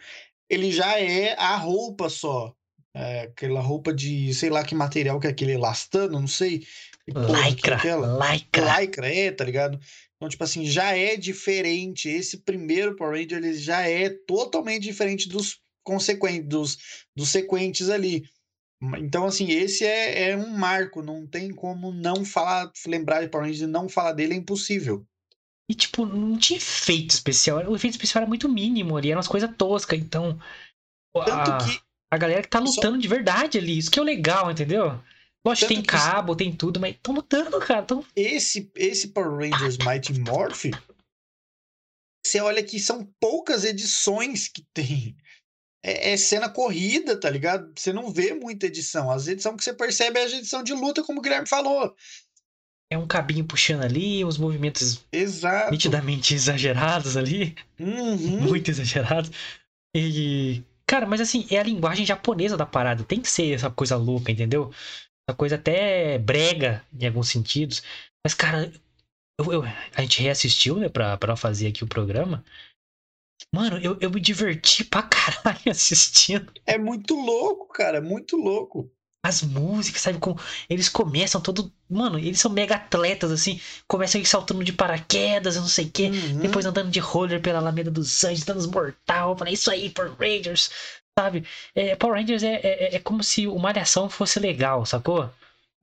ele 0.49 0.73
já 0.73 0.99
é 0.99 1.35
a 1.35 1.57
roupa 1.57 2.09
só. 2.09 2.55
É, 3.01 3.21
aquela 3.21 3.61
roupa 3.61 3.95
de 3.95 4.35
sei 4.35 4.51
lá 4.51 4.65
que 4.65 4.75
material 4.75 5.21
que 5.21 5.29
é 5.29 5.31
aquele 5.31 5.53
elastano, 5.53 6.19
não 6.19 6.27
sei. 6.27 6.67
Lycra, 7.07 7.77
aquela. 7.77 8.33
Lycra. 8.33 8.81
Lycra, 8.81 9.15
é, 9.15 9.31
tá 9.31 9.45
ligado? 9.45 9.79
Então, 10.17 10.29
tipo 10.29 10.43
assim, 10.43 10.67
já 10.67 10.97
é 10.97 11.17
diferente. 11.17 12.09
Esse 12.09 12.39
primeiro 12.39 12.97
Power 12.97 13.15
Ranger 13.15 13.39
ele 13.39 13.55
já 13.55 13.83
é 13.83 14.11
totalmente 14.11 14.83
diferente 14.83 15.29
dos 15.29 15.61
consequentes, 15.85 16.49
dos, 16.49 16.79
dos 17.17 17.29
sequentes 17.29 17.89
ali. 17.89 18.29
Então, 18.99 19.27
assim, 19.27 19.51
esse 19.51 19.85
é, 19.85 20.31
é 20.31 20.37
um 20.37 20.51
marco, 20.51 21.01
não 21.01 21.27
tem 21.27 21.53
como 21.53 21.93
não 21.93 22.25
falar, 22.25 22.71
lembrar 22.87 23.23
de 23.23 23.29
Power 23.29 23.47
Rangers 23.47 23.63
e 23.63 23.73
não 23.73 23.89
falar 23.89 24.13
dele, 24.13 24.35
é 24.35 24.37
impossível. 24.37 25.07
E, 25.71 25.75
tipo, 25.75 26.05
não 26.05 26.37
tinha 26.37 26.57
efeito 26.57 27.11
especial. 27.11 27.59
O 27.71 27.77
efeito 27.77 27.95
especial 27.95 28.23
era 28.23 28.29
muito 28.29 28.49
mínimo 28.49 28.97
ali, 28.97 29.09
eram 29.09 29.19
umas 29.19 29.29
coisas 29.29 29.51
toscas, 29.57 29.99
então. 29.99 30.39
Tanto 31.15 31.31
a, 31.31 31.59
que. 31.59 31.88
A 32.11 32.17
galera 32.17 32.43
que 32.43 32.49
tá 32.49 32.59
lutando 32.59 32.97
só... 32.97 33.01
de 33.01 33.09
verdade 33.09 33.59
ali, 33.59 33.79
isso 33.79 33.91
que 33.91 33.99
é 33.99 34.03
o 34.03 34.05
legal, 34.05 34.51
entendeu? 34.51 35.01
Lógico, 35.45 35.69
tem 35.69 35.83
cabo, 35.83 36.37
tem 36.37 36.53
tudo, 36.53 36.81
mas 36.81 36.95
estão 36.95 37.15
lutando, 37.15 37.59
cara. 37.61 37.83
Tão... 37.83 38.05
Esse, 38.15 38.71
esse 38.75 39.09
Power 39.09 39.51
Rangers 39.51 39.79
Mighty 39.79 40.19
Morph, 40.21 40.67
você 42.25 42.41
olha 42.41 42.63
que 42.63 42.79
são 42.79 43.09
poucas 43.21 43.65
edições 43.65 44.49
que 44.49 44.63
tem. 44.75 45.17
É, 45.83 46.13
é, 46.13 46.17
cena 46.17 46.49
corrida, 46.49 47.19
tá 47.19 47.31
ligado? 47.31 47.73
Você 47.75 47.93
não 47.93 48.11
vê 48.11 48.35
muita 48.35 48.67
edição. 48.67 49.11
As 49.11 49.29
edições 49.29 49.57
que 49.57 49.65
você 49.65 49.73
percebe 49.73 50.19
é 50.19 50.25
a 50.25 50.27
edição 50.27 50.63
de 50.63 50.75
luta, 50.75 51.05
como 51.05 51.21
o 51.21 51.23
Guilherme 51.23 51.49
falou. 51.49 51.95
É 52.91 52.99
um 52.99 53.07
cabinho 53.07 53.45
puxando 53.45 53.85
ali, 53.85 54.25
uns 54.25 54.39
movimentos 54.39 55.07
Exato. 55.13 55.71
nitidamente 55.71 56.35
exagerados 56.37 57.17
ali. 57.17 57.55
Uhum. 57.79 58.41
Muito 58.41 58.71
exagerados. 58.71 59.31
E. 59.95 60.63
Cara, 60.89 61.07
mas 61.07 61.21
assim, 61.21 61.47
é 61.51 61.59
a 61.59 61.63
linguagem 61.63 62.07
japonesa 62.07 62.57
da 62.57 62.65
parada. 62.65 63.05
Tem 63.05 63.21
que 63.21 63.29
ser 63.29 63.53
essa 63.55 63.71
coisa 63.71 63.95
louca, 63.95 64.33
entendeu? 64.33 64.73
Essa 65.29 65.37
coisa 65.37 65.57
até 65.57 66.19
brega, 66.19 66.83
em 66.99 67.07
alguns 67.07 67.29
sentidos. 67.29 67.83
Mas, 68.25 68.33
cara, 68.33 68.73
eu, 69.39 69.53
eu, 69.53 69.63
a 69.63 70.01
gente 70.01 70.23
reassistiu, 70.23 70.79
né, 70.79 70.89
pra, 70.89 71.19
pra 71.19 71.37
fazer 71.37 71.69
aqui 71.69 71.85
o 71.85 71.89
programa. 71.89 72.43
Mano, 73.55 73.77
eu, 73.79 73.99
eu 74.01 74.11
me 74.11 74.21
diverti 74.21 74.83
pra 74.83 75.03
caralho 75.03 75.61
assistindo. 75.71 76.51
É 76.67 76.79
muito 76.79 77.15
louco, 77.15 77.69
cara, 77.69 78.01
muito 78.01 78.37
louco. 78.37 78.91
As 79.25 79.43
músicas, 79.43 80.03
sabe? 80.03 80.19
como 80.19 80.39
eles 80.71 80.89
começam 80.89 81.41
todo. 81.41 81.73
Mano, 81.89 82.19
eles 82.19 82.41
são 82.41 82.51
mega 82.51 82.77
atletas, 82.77 83.33
assim. 83.33 83.61
Começam 83.87 84.25
saltando 84.25 84.63
de 84.63 84.73
paraquedas, 84.73 85.57
eu 85.57 85.63
não 85.63 85.69
sei 85.69 85.87
o 85.87 85.91
quê. 85.91 86.05
Uhum. 86.09 86.41
Depois 86.41 86.65
andando 86.65 86.91
de 86.91 87.01
roller 87.01 87.41
pela 87.41 87.59
Alameda 87.59 87.91
dos 87.91 88.23
Anjos, 88.25 88.45
dando 88.45 88.71
mortal. 88.71 89.31
Eu 89.33 89.37
falei, 89.37 89.55
isso 89.55 89.71
aí, 89.71 89.91
Power 89.91 90.15
Rangers. 90.19 90.71
Sabe? 91.19 91.45
É, 91.75 91.97
Power 91.97 92.17
Rangers 92.17 92.45
é, 92.45 92.61
é, 92.63 92.97
é 92.97 92.99
como 93.01 93.25
se 93.25 93.49
o 93.49 93.59
Malhação 93.59 94.09
fosse 94.09 94.39
legal, 94.39 94.87
sacou? 94.87 95.29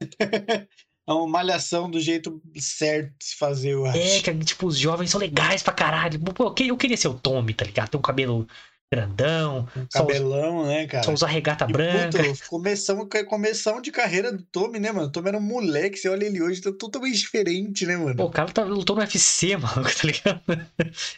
é 1.08 1.14
uma 1.14 1.28
malhação 1.28 1.90
do 1.90 2.00
jeito 2.00 2.42
certo 2.58 3.14
de 3.20 3.26
se 3.26 3.36
fazer, 3.36 3.74
eu 3.74 3.86
acho. 3.86 3.98
É, 3.98 4.22
que 4.22 4.46
tipo, 4.46 4.68
os 4.68 4.78
jovens 4.78 5.12
são 5.12 5.20
legais 5.20 5.62
pra 5.62 5.74
caralho. 5.74 6.20
Pô, 6.20 6.54
eu 6.58 6.78
queria 6.78 6.98
ser 6.98 7.08
o 7.08 7.14
Tommy, 7.14 7.54
tá 7.54 7.66
ligado? 7.66 7.90
Tem 7.90 8.00
um 8.00 8.04
cabelo 8.04 8.48
grandão. 8.94 9.68
Cabelão, 9.92 10.66
né, 10.68 10.88
cara? 10.88 11.04
Só 11.04 11.14
usa 11.14 11.28
regata 11.28 11.66
e, 11.70 11.72
branca. 11.72 12.24
Puta, 12.24 12.46
começamos, 12.48 13.08
começamos 13.28 13.82
de 13.82 13.92
carreira 13.92 14.32
do 14.32 14.44
Tommy, 14.44 14.80
né, 14.80 14.92
mano? 14.92 15.08
O 15.08 15.12
Tommy 15.12 15.30
era 15.30 15.38
um 15.38 15.42
moleque, 15.42 15.98
você 15.98 16.10
olha 16.10 16.26
ele 16.26 16.42
hoje, 16.42 16.62
tá 16.62 16.72
totalmente 16.72 17.18
diferente, 17.18 17.86
né, 17.86 17.98
mano? 17.98 18.16
Pô, 18.16 18.26
o 18.26 18.32
cara 18.32 18.52
tá, 18.52 18.64
lutou 18.64 18.96
no 18.96 19.02
UFC, 19.02 19.58
mano, 19.58 19.84
tá 19.84 20.04
ligado? 20.04 20.42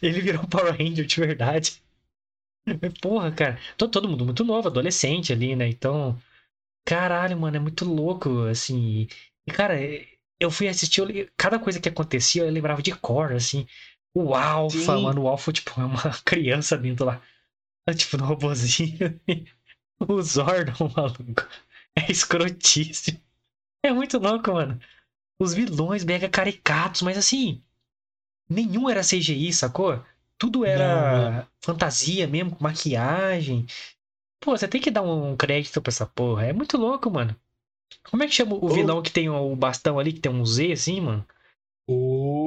Ele 0.02 0.22
virou 0.22 0.44
um 0.44 0.48
Power 0.48 0.76
Ranger 0.76 1.06
de 1.06 1.20
verdade. 1.20 1.82
Porra, 3.02 3.32
cara. 3.32 3.60
Todo, 3.78 3.92
todo 3.92 4.10
mundo 4.10 4.26
muito 4.26 4.44
novo, 4.44 4.68
adolescente 4.68 5.32
ali, 5.32 5.56
né? 5.56 5.68
Então. 5.68 6.18
Caralho, 6.86 7.38
mano, 7.38 7.58
é 7.58 7.60
muito 7.60 7.84
louco, 7.84 8.44
assim. 8.44 9.08
E, 9.46 9.52
cara, 9.52 9.78
eu 10.40 10.50
fui 10.50 10.68
assistir, 10.68 11.02
eu, 11.02 11.28
cada 11.36 11.60
coisa 11.60 11.80
que 11.80 11.90
acontecia 11.90 12.44
eu 12.44 12.50
lembrava 12.50 12.82
de 12.82 12.96
cor, 12.96 13.34
assim. 13.34 13.68
O 14.14 14.34
Alpha, 14.34 14.96
Sim. 14.96 15.04
mano, 15.04 15.24
o 15.24 15.28
Alpha, 15.28 15.52
tipo, 15.52 15.80
é 15.80 15.86
uma 15.86 16.02
criança 16.24 16.78
dentro 16.78 17.06
lá. 17.06 17.22
Tipo, 17.96 18.17
no 18.17 18.25
robozinho. 18.25 19.20
o 20.00 20.22
Zordon, 20.22 20.91
maluco. 20.96 21.48
É 21.96 22.12
escrotíssimo. 22.12 23.20
É 23.84 23.91
muito 23.91 24.17
louco, 24.20 24.51
mano. 24.53 24.79
Os 25.39 25.53
vilões 25.53 26.03
mega 26.03 26.29
caricatos, 26.29 27.01
mas 27.01 27.17
assim. 27.17 27.62
Nenhum 28.50 28.89
era 28.89 29.01
CGI, 29.01 29.51
sacou? 29.53 30.03
Tudo 30.38 30.63
era 30.65 31.32
não, 31.32 31.48
fantasia 31.60 32.27
mesmo, 32.27 32.56
com 32.56 32.63
maquiagem. 32.63 33.65
Pô, 34.39 34.56
você 34.56 34.67
tem 34.67 34.79
que 34.79 34.91
dar 34.91 35.01
um 35.01 35.36
crédito 35.36 35.82
pra 35.82 35.89
essa 35.89 36.06
porra. 36.06 36.46
É 36.46 36.53
muito 36.53 36.77
louco, 36.77 37.10
mano. 37.10 37.36
Como 38.10 38.24
é 38.24 38.27
que 38.27 38.34
chama 38.34 38.56
o 38.56 38.70
vilão 38.70 39.01
que 39.01 39.12
tem 39.12 39.29
o 39.29 39.56
bastão 39.56 39.98
ali, 39.98 40.13
que 40.13 40.20
tem 40.20 40.32
um 40.32 40.46
Z 40.46 40.72
assim, 40.72 41.01
mano? 41.01 41.25
O. 41.88 42.47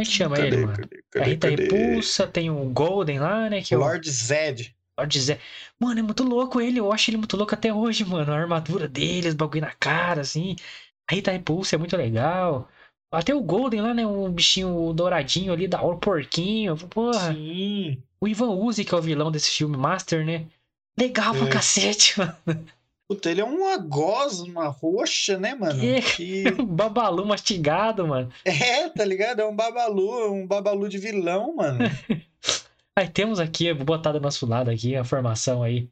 Como 0.00 0.02
é 0.02 0.04
que 0.04 0.10
chama 0.12 0.36
cadê, 0.36 0.48
ele, 0.48 0.56
mano? 0.64 0.76
Cadê, 0.76 1.04
cadê, 1.10 1.24
a 1.24 1.28
Rita 1.28 1.48
Repulsa, 1.50 2.26
tem 2.26 2.50
o 2.50 2.64
Golden 2.70 3.18
lá, 3.18 3.50
né? 3.50 3.60
Que 3.60 3.74
é 3.74 3.76
o 3.76 3.80
Lord 3.80 4.10
Zed. 4.10 4.74
Lord 4.98 5.20
Zed. 5.20 5.40
Mano, 5.78 6.00
é 6.00 6.02
muito 6.02 6.22
louco 6.24 6.60
ele. 6.60 6.80
Eu 6.80 6.92
acho 6.92 7.10
ele 7.10 7.18
muito 7.18 7.36
louco 7.36 7.54
até 7.54 7.72
hoje, 7.72 8.04
mano. 8.04 8.32
A 8.32 8.36
armadura 8.36 8.88
dele, 8.88 9.28
os 9.28 9.34
bagulho 9.34 9.60
na 9.60 9.72
cara, 9.72 10.22
assim. 10.22 10.56
A 11.10 11.14
Rita 11.14 11.30
Repulsa 11.30 11.76
é 11.76 11.78
muito 11.78 11.96
legal. 11.96 12.68
Até 13.12 13.34
o 13.34 13.42
Golden 13.42 13.82
lá, 13.82 13.92
né? 13.92 14.06
Um 14.06 14.30
bichinho 14.32 14.92
douradinho 14.94 15.52
ali, 15.52 15.68
da 15.68 15.82
hora, 15.82 15.98
porquinho. 15.98 16.76
Porra. 16.76 17.34
Sim. 17.34 18.02
O 18.20 18.26
Ivan 18.26 18.50
Uzi, 18.50 18.84
que 18.84 18.94
é 18.94 18.98
o 18.98 19.02
vilão 19.02 19.30
desse 19.30 19.50
filme, 19.50 19.76
Master, 19.76 20.24
né? 20.24 20.46
Legal 20.98 21.34
é. 21.34 21.38
pra 21.38 21.48
cacete, 21.48 22.14
mano. 22.20 22.66
Puta, 23.10 23.28
ele 23.28 23.40
é 23.40 23.44
uma 23.44 23.76
gosma 23.76 24.68
roxa, 24.68 25.36
né, 25.36 25.52
mano? 25.52 25.80
Que... 26.14 26.44
um 26.56 26.62
babalu 26.64 27.26
mastigado, 27.26 28.06
mano. 28.06 28.30
É, 28.44 28.88
tá 28.88 29.04
ligado? 29.04 29.40
É 29.40 29.44
um 29.44 29.56
babalu, 29.56 30.32
um 30.32 30.46
babalu 30.46 30.88
de 30.88 30.96
vilão, 30.96 31.56
mano. 31.56 31.80
aí 32.96 33.08
temos 33.08 33.40
aqui, 33.40 33.72
vou 33.72 33.84
botar 33.84 34.12
do 34.12 34.20
nosso 34.20 34.46
lado 34.46 34.70
aqui 34.70 34.94
a 34.94 35.02
formação 35.02 35.60
aí. 35.60 35.90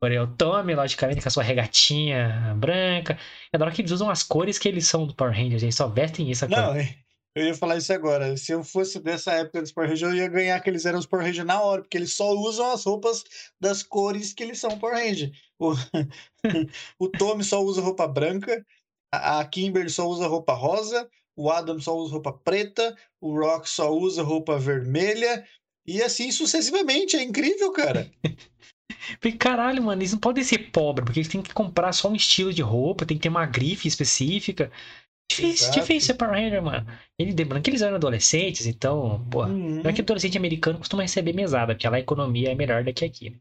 O 0.00 0.26
Tommy, 0.36 0.76
logicamente, 0.76 1.20
com 1.20 1.26
a 1.26 1.32
sua 1.32 1.42
regatinha 1.42 2.54
branca. 2.56 3.18
Da 3.52 3.64
hora 3.64 3.74
que 3.74 3.82
eles 3.82 3.90
usam 3.90 4.08
as 4.08 4.22
cores 4.22 4.56
que 4.56 4.68
eles 4.68 4.86
são 4.86 5.04
do 5.04 5.16
Power 5.16 5.34
Rangers, 5.34 5.64
eles 5.64 5.74
só 5.74 5.88
vestem 5.88 6.30
isso 6.30 6.44
agora. 6.44 6.74
Não, 6.74 6.76
é, 6.76 6.94
eu 7.34 7.46
ia 7.46 7.54
falar 7.54 7.76
isso 7.76 7.92
agora. 7.92 8.36
Se 8.36 8.52
eu 8.52 8.62
fosse 8.62 9.00
dessa 9.00 9.32
época 9.32 9.60
dos 9.62 9.72
Power 9.72 9.90
eu 9.90 10.14
ia 10.14 10.28
ganhar 10.28 10.60
que 10.60 10.68
eles 10.68 10.84
eram 10.84 10.98
os 10.98 11.06
Power 11.06 11.44
na 11.44 11.60
hora, 11.60 11.82
porque 11.82 11.96
eles 11.96 12.12
só 12.14 12.32
usam 12.32 12.70
as 12.70 12.84
roupas 12.84 13.24
das 13.60 13.82
cores 13.82 14.32
que 14.32 14.42
eles 14.42 14.58
são 14.58 14.78
Power 14.78 14.96
Rangers. 14.96 15.32
O, 15.58 15.72
o 16.98 17.08
Tommy 17.08 17.44
só 17.44 17.62
usa 17.62 17.80
roupa 17.80 18.06
branca, 18.06 18.64
a, 19.12 19.44
Kimberly 19.44 19.90
só 19.90 20.06
usa 20.08 20.26
roupa 20.26 20.54
rosa, 20.54 21.08
o 21.36 21.50
Adam 21.50 21.80
só 21.80 21.96
usa 21.96 22.12
roupa 22.12 22.32
preta, 22.32 22.96
o 23.20 23.38
Rock 23.38 23.68
só 23.68 23.90
usa 23.90 24.22
roupa 24.22 24.58
vermelha, 24.58 25.46
e 25.86 26.02
assim 26.02 26.30
sucessivamente. 26.30 27.16
É 27.16 27.22
incrível, 27.22 27.72
cara. 27.72 28.10
Caralho, 29.38 29.82
mano, 29.82 30.00
eles 30.00 30.12
não 30.12 30.18
podem 30.18 30.44
ser 30.44 30.70
pobres, 30.70 31.04
porque 31.04 31.20
eles 31.20 31.28
têm 31.28 31.42
que 31.42 31.52
comprar 31.52 31.92
só 31.92 32.08
um 32.08 32.14
estilo 32.14 32.52
de 32.52 32.62
roupa, 32.62 33.06
tem 33.06 33.16
que 33.16 33.22
ter 33.22 33.28
uma 33.28 33.46
grife 33.46 33.88
específica. 33.88 34.70
Difícil, 35.30 35.66
Exato. 35.68 35.80
difícil 35.80 36.06
ser 36.08 36.14
Power 36.14 36.34
Ranger, 36.34 36.62
mano. 36.62 36.86
Ele, 37.18 37.32
lembrando 37.32 37.62
que 37.62 37.70
eles 37.70 37.82
eram 37.82 37.96
adolescentes, 37.96 38.66
então, 38.66 39.26
pô, 39.30 39.44
uhum. 39.44 39.82
não 39.82 39.90
é 39.90 39.92
que 39.92 40.02
adolescente 40.02 40.36
americano 40.36 40.78
costuma 40.78 41.02
receber 41.02 41.32
mesada, 41.32 41.74
porque 41.74 41.88
lá 41.88 41.96
a 41.96 42.00
economia 42.00 42.52
é 42.52 42.54
melhor 42.54 42.84
do 42.84 42.92
que 42.92 43.04
aqui. 43.04 43.30
Né? 43.30 43.38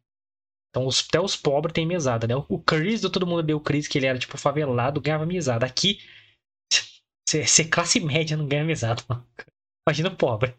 Então, 0.69 0.87
os, 0.87 1.05
até 1.07 1.19
os 1.19 1.35
pobres 1.35 1.73
têm 1.73 1.85
mesada, 1.85 2.25
né? 2.25 2.33
O 2.47 2.59
Chris, 2.59 3.01
todo 3.01 3.27
mundo 3.27 3.43
deu 3.43 3.57
o 3.57 3.61
Chris, 3.61 3.89
que 3.89 3.97
ele 3.97 4.05
era, 4.05 4.17
tipo, 4.17 4.37
favelado, 4.37 5.01
ganhava 5.01 5.25
mesada. 5.25 5.65
Aqui, 5.65 5.99
ser 7.27 7.65
classe 7.65 7.99
média 7.99 8.37
não 8.37 8.47
ganha 8.47 8.63
mesada, 8.63 9.03
mano. 9.07 9.27
Imagina 9.85 10.09
o 10.09 10.15
pobre. 10.15 10.55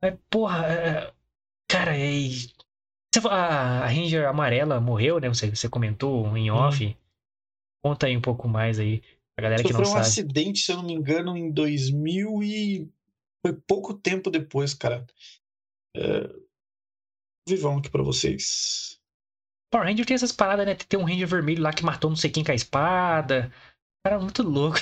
Mas, 0.00 0.16
porra, 0.30 0.66
é, 0.66 0.88
é, 0.88 1.12
cara, 1.68 1.98
e... 1.98 2.48
A 3.28 3.88
Ranger 3.88 4.28
amarela 4.28 4.80
morreu, 4.80 5.18
né? 5.18 5.28
Você, 5.28 5.50
você 5.50 5.68
comentou 5.68 6.36
em 6.36 6.48
off. 6.48 6.86
Hum. 6.86 6.94
Conta 7.84 8.06
aí 8.06 8.16
um 8.16 8.20
pouco 8.20 8.46
mais 8.46 8.78
aí, 8.78 9.02
a 9.40 9.42
galera 9.42 9.62
Sofreu 9.62 9.78
que 9.78 9.82
não 9.82 9.90
um 9.90 9.94
sabe. 9.94 10.06
acidente, 10.06 10.60
se 10.60 10.72
eu 10.72 10.76
não 10.76 10.84
me 10.84 10.92
engano, 10.92 11.36
em 11.36 11.50
2000 11.50 12.42
e... 12.42 12.88
Foi 13.44 13.54
pouco 13.66 13.94
tempo 13.94 14.30
depois, 14.30 14.74
cara. 14.74 15.06
É 15.96 16.28
vivão 17.50 17.78
aqui 17.78 17.90
para 17.90 18.02
vocês. 18.02 18.98
Power 19.72 19.86
Ranger 19.86 20.06
tem 20.06 20.14
essas 20.14 20.32
paradas, 20.32 20.66
né? 20.66 20.74
Tem 20.74 20.98
um 20.98 21.04
Ranger 21.04 21.28
vermelho 21.28 21.62
lá 21.62 21.72
que 21.72 21.84
matou 21.84 22.10
não 22.10 22.16
sei 22.16 22.30
quem 22.30 22.44
com 22.44 22.52
a 22.52 22.54
espada. 22.54 23.52
Cara, 24.04 24.18
muito 24.18 24.42
louco. 24.42 24.78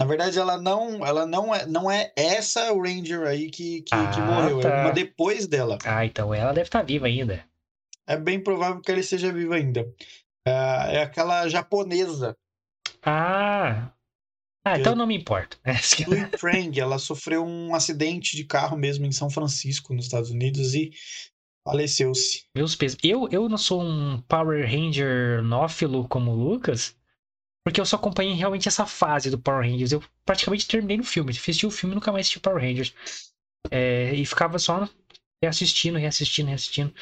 Na 0.00 0.06
verdade, 0.06 0.38
ela 0.38 0.60
não, 0.60 1.04
ela 1.04 1.26
não 1.26 1.54
é, 1.54 1.66
não 1.66 1.90
é 1.90 2.12
essa 2.16 2.72
Ranger 2.72 3.26
aí 3.26 3.50
que, 3.50 3.82
que, 3.82 3.94
ah, 3.94 4.10
que 4.10 4.20
morreu, 4.20 4.60
é 4.60 4.62
tá. 4.62 4.68
é 4.68 4.82
uma 4.82 4.92
depois 4.92 5.46
dela. 5.46 5.76
Ah, 5.84 6.04
então 6.06 6.32
ela 6.32 6.52
deve 6.52 6.68
estar 6.68 6.80
tá 6.80 6.84
viva 6.84 7.06
ainda. 7.06 7.44
É 8.06 8.16
bem 8.16 8.42
provável 8.42 8.80
que 8.80 8.90
ela 8.90 9.00
esteja 9.00 9.32
viva 9.32 9.56
ainda. 9.56 9.86
É, 10.46 10.96
é 10.96 11.02
aquela 11.02 11.46
japonesa. 11.48 12.36
Ah, 13.02 13.92
ah, 14.64 14.78
então 14.78 14.94
não 14.94 15.06
me 15.06 15.16
importa. 15.16 15.58
Louis 16.06 16.28
Frang, 16.38 16.78
ela 16.78 16.98
sofreu 16.98 17.44
um 17.44 17.74
acidente 17.74 18.36
de 18.36 18.44
carro 18.44 18.76
mesmo 18.76 19.06
em 19.06 19.12
São 19.12 19.30
Francisco, 19.30 19.94
nos 19.94 20.04
Estados 20.06 20.30
Unidos, 20.30 20.74
e 20.74 20.92
faleceu-se. 21.64 22.44
Meus 22.54 22.76
pesos. 22.76 22.98
Eu, 23.02 23.28
eu 23.30 23.48
não 23.48 23.56
sou 23.56 23.82
um 23.82 24.20
Power 24.22 24.64
Ranger 24.66 25.42
nófilo 25.42 26.06
como 26.08 26.32
o 26.32 26.34
Lucas, 26.34 26.94
porque 27.64 27.80
eu 27.80 27.86
só 27.86 27.96
acompanhei 27.96 28.34
realmente 28.34 28.68
essa 28.68 28.84
fase 28.84 29.30
do 29.30 29.38
Power 29.38 29.62
Rangers. 29.62 29.92
Eu 29.92 30.02
praticamente 30.26 30.68
terminei 30.68 30.98
no 30.98 31.04
filme. 31.04 31.30
Assisti 31.30 31.66
o 31.66 31.70
filme 31.70 31.94
e 31.94 31.96
nunca 31.96 32.12
mais 32.12 32.24
assisti 32.26 32.40
Power 32.40 32.62
Rangers. 32.62 32.94
É, 33.70 34.14
e 34.14 34.26
ficava 34.26 34.58
só 34.58 34.88
reassistindo, 35.42 35.98
reassistindo, 35.98 36.48
reassistindo. 36.48 36.94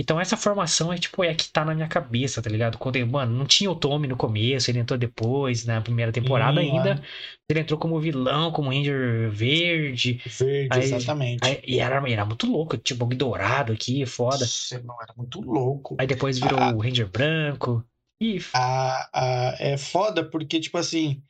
Então 0.00 0.18
essa 0.18 0.34
formação 0.34 0.90
é 0.90 0.96
tipo, 0.96 1.22
é 1.22 1.34
que 1.34 1.46
tá 1.50 1.62
na 1.62 1.74
minha 1.74 1.86
cabeça, 1.86 2.40
tá 2.40 2.48
ligado? 2.48 2.78
Quando 2.78 2.96
ele, 2.96 3.04
mano, 3.04 3.36
não 3.36 3.44
tinha 3.44 3.70
o 3.70 3.76
Tommy 3.76 4.08
no 4.08 4.16
começo, 4.16 4.70
ele 4.70 4.78
entrou 4.78 4.98
depois, 4.98 5.66
na 5.66 5.78
primeira 5.82 6.10
temporada 6.10 6.58
Sim, 6.58 6.70
ainda. 6.70 6.92
É. 6.92 7.02
Ele 7.50 7.60
entrou 7.60 7.78
como 7.78 8.00
vilão, 8.00 8.50
como 8.50 8.70
Ranger 8.70 9.30
verde. 9.30 10.18
Verde, 10.24 10.68
aí, 10.70 10.84
exatamente. 10.84 11.46
Aí, 11.46 11.60
e 11.66 11.80
era, 11.80 12.02
era 12.10 12.24
muito 12.24 12.46
louco, 12.46 12.78
tinha 12.78 12.96
bug 12.96 13.14
dourado 13.14 13.74
aqui, 13.74 14.06
foda. 14.06 14.38
Nossa, 14.38 14.80
não, 14.80 14.96
era 15.02 15.12
muito 15.14 15.38
louco. 15.42 15.96
Aí 16.00 16.06
depois 16.06 16.38
virou 16.38 16.58
ah, 16.58 16.72
o 16.74 16.78
Ranger 16.78 17.06
branco. 17.06 17.84
E... 18.22 18.38
Ah, 18.54 19.06
ah, 19.12 19.56
é 19.58 19.76
foda 19.76 20.24
porque, 20.24 20.60
tipo 20.60 20.78
assim, 20.78 21.22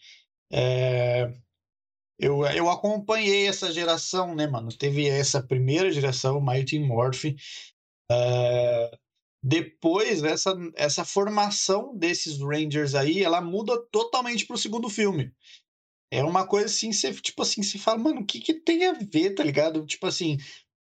é... 0.53 1.33
Eu, 2.21 2.45
eu 2.47 2.71
acompanhei 2.71 3.49
essa 3.49 3.73
geração, 3.73 4.33
né, 4.35 4.47
mano? 4.47 4.69
Teve 4.69 5.09
essa 5.09 5.43
primeira 5.43 5.91
geração, 5.91 6.41
Mighty 6.41 6.79
Morph, 6.79 7.25
Uh, 8.11 8.97
depois, 9.43 10.23
essa, 10.23 10.55
essa 10.75 11.05
formação 11.05 11.97
desses 11.97 12.39
Rangers 12.39 12.95
aí, 12.95 13.23
ela 13.23 13.41
muda 13.41 13.81
totalmente 13.91 14.47
pro 14.47 14.59
segundo 14.59 14.89
filme. 14.89 15.33
É 16.13 16.25
uma 16.25 16.47
coisa 16.47 16.67
assim, 16.67 16.93
você, 16.93 17.13
tipo 17.15 17.43
assim, 17.43 17.63
você 17.63 17.79
fala, 17.79 17.99
mano, 17.99 18.21
o 18.21 18.27
que 18.27 18.41
que 18.41 18.53
tem 18.53 18.87
a 18.87 18.93
ver, 18.93 19.35
tá 19.35 19.45
ligado? 19.45 19.87
Tipo 19.87 20.07
assim, 20.07 20.37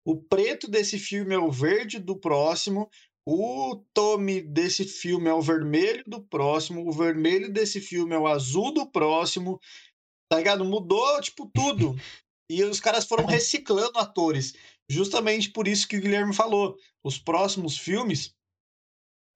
o 0.05 0.17
preto 0.17 0.69
desse 0.69 0.99
filme 0.99 1.35
é 1.35 1.39
o 1.39 1.51
verde 1.51 1.99
do 1.99 2.19
próximo, 2.19 2.91
o 3.27 3.85
Tommy 3.95 4.43
desse 4.43 4.85
filme 4.85 5.29
é 5.29 5.35
o 5.35 5.41
vermelho 5.41 6.03
do 6.07 6.21
próximo, 6.21 6.87
o 6.87 6.93
vermelho 6.93 7.53
desse 7.53 7.81
filme 7.81 8.15
é 8.15 8.19
o 8.19 8.27
azul 8.27 8.75
do 8.75 8.85
próximo, 8.85 9.61
tá 10.29 10.39
ligado? 10.39 10.65
Mudou, 10.65 11.21
tipo, 11.21 11.49
tudo. 11.55 11.97
E 12.51 12.65
os 12.65 12.81
caras 12.81 13.07
foram 13.07 13.25
reciclando 13.25 13.99
atores. 13.99 14.55
Justamente 14.91 15.51
por 15.51 15.69
isso 15.69 15.87
que 15.87 15.97
o 15.97 16.01
Guilherme 16.01 16.35
falou. 16.35 16.77
Os 17.05 17.19
próximos 17.19 17.77
filmes, 17.77 18.35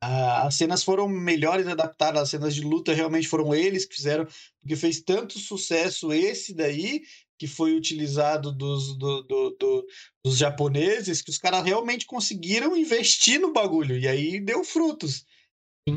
as 0.02 0.54
cenas 0.54 0.84
foram 0.84 1.08
melhores 1.08 1.66
adaptadas, 1.66 2.22
as 2.22 2.30
cenas 2.30 2.54
de 2.54 2.62
luta 2.62 2.94
realmente 2.94 3.28
foram 3.28 3.54
eles 3.54 3.84
que 3.84 3.96
fizeram, 3.96 4.26
porque 4.60 4.76
fez 4.76 5.00
tanto 5.00 5.38
sucesso 5.38 6.12
esse 6.12 6.54
daí, 6.54 7.02
que 7.38 7.46
foi 7.46 7.74
utilizado 7.74 8.52
dos, 8.52 8.96
do, 8.96 9.22
do, 9.22 9.50
do, 9.58 9.86
dos 10.24 10.38
japoneses, 10.38 11.20
que 11.20 11.30
os 11.30 11.38
caras 11.38 11.64
realmente 11.64 12.06
conseguiram 12.06 12.76
investir 12.76 13.40
no 13.40 13.52
bagulho, 13.52 13.98
e 13.98 14.06
aí 14.06 14.40
deu 14.40 14.64
frutos. 14.64 15.24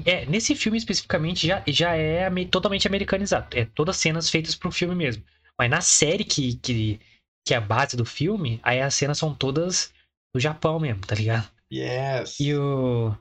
É, 0.05 0.25
nesse 0.25 0.55
filme 0.55 0.77
especificamente 0.77 1.47
já, 1.47 1.63
já 1.67 1.95
é 1.95 2.29
totalmente 2.45 2.87
americanizado. 2.87 3.57
É 3.57 3.65
todas 3.65 3.97
cenas 3.97 4.29
feitas 4.29 4.53
pro 4.53 4.71
filme 4.71 4.93
mesmo. 4.93 5.23
Mas 5.57 5.69
na 5.69 5.81
série 5.81 6.23
que, 6.23 6.55
que 6.57 6.99
que 7.49 7.53
é 7.55 7.57
a 7.57 7.61
base 7.61 7.97
do 7.97 8.05
filme, 8.05 8.59
aí 8.61 8.79
as 8.79 8.93
cenas 8.93 9.17
são 9.17 9.33
todas 9.33 9.91
do 10.31 10.39
Japão 10.39 10.79
mesmo, 10.79 11.01
tá 11.01 11.15
ligado? 11.15 11.49
Yes. 11.71 12.39
E 12.39 12.55
o. 12.55 13.15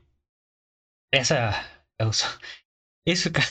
Essa. 1.12 1.52
Esse 3.06 3.30
cara. 3.30 3.46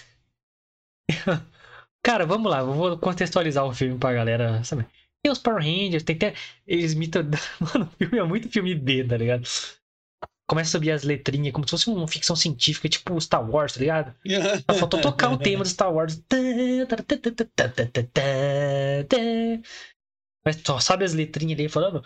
Cara, 2.04 2.26
vamos 2.26 2.50
lá, 2.50 2.64
vou 2.64 2.98
contextualizar 2.98 3.66
o 3.66 3.74
filme 3.74 3.98
pra 4.00 4.14
galera 4.14 4.64
sabe? 4.64 4.86
Tem 5.22 5.32
os 5.32 5.40
Power 5.40 5.62
Rangers, 5.62 6.04
tem 6.04 6.16
até. 6.16 6.34
Eles. 6.66 6.94
Mano, 7.60 7.86
o 7.86 7.98
filme 7.98 8.18
é 8.18 8.24
muito 8.24 8.50
filme 8.50 8.74
B, 8.74 9.04
tá 9.04 9.18
ligado? 9.18 9.48
Começa 10.50 10.70
a 10.70 10.72
subir 10.72 10.92
as 10.92 11.04
letrinhas, 11.04 11.54
como 11.54 11.68
se 11.68 11.72
fosse 11.72 11.90
uma 11.90 12.08
ficção 12.08 12.36
científica, 12.36 12.88
tipo 12.88 13.20
Star 13.20 13.48
Wars, 13.50 13.74
tá 13.74 13.80
ligado? 13.82 14.16
Só 14.72 14.80
faltou 14.80 15.02
tocar 15.02 15.30
o 15.32 15.38
tema 15.38 15.64
do 15.64 15.70
Star 15.70 15.94
Wars. 15.94 16.24
Mas 20.46 20.56
só 20.66 20.80
sabe 20.80 21.04
as 21.04 21.14
letrinhas 21.14 21.60
ali 21.60 21.68
falando? 21.68 22.02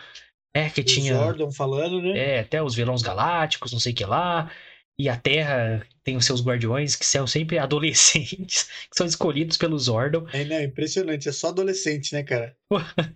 É, 0.54 0.70
que 0.70 0.82
o 0.82 0.84
tinha. 0.84 1.14
Jordan 1.16 1.52
falando, 1.52 2.02
né? 2.02 2.18
É, 2.18 2.40
até 2.42 2.62
os 2.62 2.76
vilões 2.76 3.02
galácticos, 3.02 3.72
não 3.72 3.80
sei 3.80 3.94
o 3.94 3.96
que 3.96 4.06
lá. 4.06 4.52
E 5.00 5.10
a 5.10 5.18
Terra 5.18 5.88
tem 6.04 6.18
os 6.18 6.26
seus 6.26 6.44
guardiões, 6.44 6.96
que 6.96 7.06
são 7.06 7.26
sempre 7.26 7.58
adolescentes, 7.60 8.70
que 8.90 8.96
são 8.96 9.08
escolhidos 9.08 9.58
pelo 9.58 9.80
Zordon. 9.80 10.28
É, 10.32 10.44
né? 10.44 10.64
Impressionante, 10.66 11.30
é 11.30 11.32
só 11.32 11.50
adolescente, 11.50 12.14
né, 12.14 12.24
cara? 12.24 12.56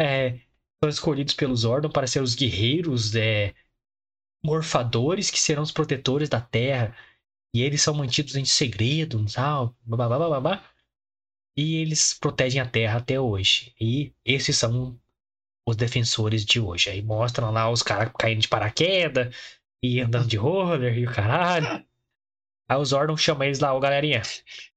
é, 0.00 0.40
são 0.82 0.90
escolhidos 0.90 1.34
pelo 1.34 1.56
Zordon 1.56 1.88
para 1.88 2.06
ser 2.06 2.20
os 2.20 2.34
guerreiros, 2.34 3.14
é, 3.14 3.54
morfadores 4.44 5.30
que 5.30 5.40
serão 5.40 5.62
os 5.62 5.72
protetores 5.72 6.28
da 6.28 6.40
Terra. 6.40 6.94
E 7.54 7.62
eles 7.62 7.80
são 7.80 7.94
mantidos 7.94 8.34
em 8.34 8.44
segredo, 8.44 9.24
tal, 9.32 9.76
babá, 9.84 10.08
babá. 10.08 10.68
E 11.56 11.76
eles 11.76 12.12
protegem 12.12 12.60
a 12.60 12.68
Terra 12.68 12.98
até 12.98 13.20
hoje. 13.20 13.72
E 13.80 14.12
esses 14.24 14.58
são 14.58 15.00
os 15.66 15.76
defensores 15.76 16.44
de 16.44 16.60
hoje. 16.60 16.90
Aí 16.90 17.02
mostram 17.02 17.50
lá 17.50 17.70
os 17.70 17.82
caras 17.82 18.12
caindo 18.18 18.40
de 18.40 18.48
paraquedas 18.48 19.34
e 19.82 20.00
andando 20.00 20.26
de 20.26 20.36
roller 20.36 20.96
e 20.98 21.06
o 21.06 21.12
caralho. 21.12 21.84
Aí 22.68 22.78
os 22.78 22.88
Zordon 22.88 23.16
chamam 23.16 23.44
eles 23.44 23.60
lá, 23.60 23.74
ô 23.74 23.80
galerinha. 23.80 24.22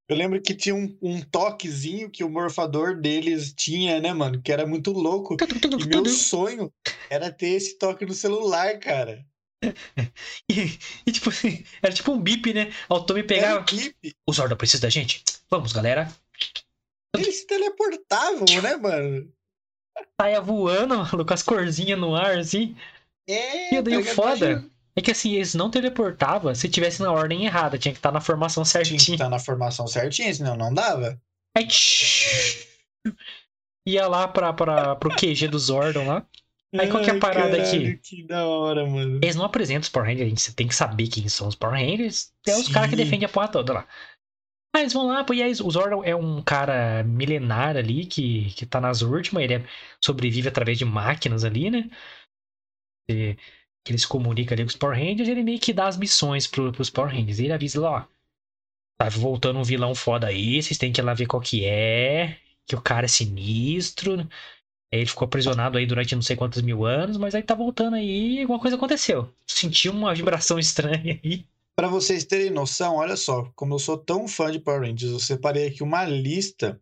Eu 0.10 0.15
lembro 0.15 0.41
que 0.41 0.56
tinha 0.56 0.73
um, 0.73 0.97
um, 1.02 1.21
toquezinho 1.21 2.10
que 2.10 2.23
o 2.23 2.30
morfador 2.30 2.95
deles 2.95 3.54
tinha, 3.54 4.00
né, 4.00 4.13
mano? 4.13 4.41
Que 4.41 4.54
era 4.54 4.65
muito 4.65 4.91
louco. 4.91 5.36
E 5.80 5.88
meu 5.88 6.06
sonho 6.06 6.71
era 7.10 7.30
ter 7.30 7.50
esse 7.50 7.78
toque 7.78 8.06
no 8.06 8.13
celular, 8.13 8.80
cara. 8.80 9.26
E, 10.50 10.80
e 11.06 11.12
tipo 11.12 11.30
assim, 11.30 11.65
era 11.82 11.93
tipo 11.93 12.12
um 12.12 12.21
bip, 12.21 12.54
né? 12.54 12.71
O 12.88 13.02
Tommy 13.02 13.21
pegava. 13.21 13.65
Um. 13.73 14.12
O 14.26 14.32
Zordon 14.32 14.56
precisa 14.56 14.84
da 14.84 14.89
gente? 14.89 15.23
Vamos, 15.50 15.73
galera. 15.73 16.10
Eles 17.13 17.39
se 17.39 17.47
teleportavam, 17.47 18.45
né, 18.62 18.76
mano? 18.78 19.34
Saia 20.20 20.42
voando, 20.42 20.98
maluco, 20.98 21.26
com 21.26 21.34
as 21.34 21.44
corzinhas 21.44 22.00
no 22.00 22.16
ar, 22.16 22.38
assim. 22.38 22.76
É, 23.28 23.76
e 23.76 23.82
daí 23.82 23.98
o 23.98 24.06
foda 24.06 24.64
é 24.96 25.02
que 25.02 25.12
assim, 25.12 25.34
eles 25.34 25.54
não 25.54 25.70
teleportavam 25.70 26.56
se 26.56 26.68
tivesse 26.68 27.02
na 27.02 27.12
ordem 27.12 27.46
errada, 27.46 27.78
tinha 27.78 27.92
que 27.92 28.00
estar 28.00 28.10
tá 28.10 28.14
na 28.14 28.22
formação 28.22 28.66
certinha. 28.66 28.98
Tinha 28.98 29.18
que 29.18 29.24
estar 29.24 29.26
tá 29.26 29.30
na 29.30 29.40
formação 29.40 29.86
certinha, 29.86 30.34
senão 30.34 30.58
não 30.58 30.74
dava. 30.74 31.22
Aí, 31.56 31.68
ia 33.86 34.08
lá 34.08 34.28
pra, 34.28 34.52
pra, 34.54 34.96
pro 34.96 35.16
QG 35.16 35.48
do 35.48 35.60
Zordon 35.60 36.08
lá. 36.08 36.26
Aí 36.78 36.90
qual 36.90 37.02
que 37.02 37.10
é 37.10 37.16
a 37.16 37.20
parada 37.20 37.58
caralho, 37.58 37.92
aqui? 37.92 37.98
Que 37.98 38.24
da 38.24 38.46
hora, 38.46 38.86
mano. 38.86 39.20
Eles 39.22 39.36
não 39.36 39.46
apresentam 39.46 39.82
os 39.82 39.90
Power 39.90 40.10
Rangers, 40.10 40.42
você 40.42 40.52
tem 40.52 40.68
que 40.68 40.76
saber 40.76 41.08
quem 41.08 41.30
são 41.30 41.48
os 41.48 41.56
Power 41.56 41.80
Rangers. 41.80 42.32
Tem 42.44 42.56
os 42.56 42.68
caras 42.68 42.90
que 42.90 42.96
defendem 42.96 43.26
a 43.26 43.30
porra 43.30 43.48
toda 43.48 43.74
lá. 43.74 43.88
Ah, 44.78 44.82
eles 44.82 44.94
vão 44.94 45.08
lá, 45.08 45.24
pô, 45.24 45.34
e 45.34 45.42
aí 45.42 45.52
o 45.52 45.72
Zordon 45.72 46.04
é 46.04 46.16
um 46.16 46.40
cara 46.42 47.04
milenar 47.04 47.76
ali 47.76 48.06
que, 48.06 48.52
que 48.54 48.63
tá 48.63 48.80
nas 48.80 49.02
últimas, 49.02 49.44
ele 49.44 49.56
é, 49.56 49.66
sobrevive 50.04 50.48
através 50.50 50.78
de 50.78 50.86
máquinas 50.86 51.44
ali, 51.44 51.72
né? 51.72 51.90
E, 53.10 53.36
que 53.84 53.92
ele 53.92 53.98
se 53.98 54.08
comunica 54.08 54.54
ali 54.54 54.63
com 54.63 54.70
os 54.70 54.76
Power 54.76 54.98
Rangers, 54.98 55.28
ele 55.30 55.44
meio 55.44 55.60
que 55.60 55.74
dá 55.74 55.88
as 55.88 55.98
missões 55.98 56.46
pro, 56.46 56.72
pros 56.72 56.92
Power 56.92 57.12
Rangers. 57.12 57.40
Ele 57.40 57.54
avisa 57.54 57.82
lá, 57.82 57.92
ó, 57.92 58.08
tá 59.00 59.10
voltando 59.10 59.60
um 59.60 59.63
vilão 59.63 59.96
foda 59.96 60.28
aí, 60.28 60.62
vocês 60.62 60.78
têm 60.78 60.94
que 60.94 61.02
ir 61.02 61.04
lá 61.04 61.13
ver 61.16 61.28
qual 61.28 61.42
que 61.42 61.66
é, 61.66 62.40
que 62.68 62.76
o 62.76 62.82
cara 62.82 63.06
é 63.06 63.10
sinistro. 63.10 64.28
Ele 64.92 65.06
ficou 65.08 65.26
aprisionado 65.26 65.78
aí 65.78 65.88
durante 65.88 66.16
não 66.16 66.22
sei 66.22 66.36
quantos 66.36 66.62
mil 66.62 66.86
anos, 66.86 67.18
mas 67.18 67.36
aí 67.36 67.44
tá 67.44 67.56
voltando 67.56 67.96
aí 67.96 68.38
e 68.38 68.42
alguma 68.42 68.60
coisa 68.60 68.78
aconteceu. 68.78 69.34
Sentiu 69.48 69.94
uma 69.94 70.13
vibração 70.16 70.60
estranha 70.60 71.20
aí. 71.24 71.48
Para 71.78 71.90
vocês 71.90 72.26
terem 72.26 72.50
noção, 72.50 72.96
olha 72.96 73.16
só, 73.16 73.52
como 73.56 73.76
eu 73.76 73.80
sou 73.80 74.00
tão 74.00 74.28
fã 74.28 74.52
de 74.52 74.58
Power 74.58 74.82
Rangers, 74.82 75.12
eu 75.12 75.20
separei 75.20 75.68
aqui 75.68 75.84
uma 75.84 76.04
lista 76.06 76.82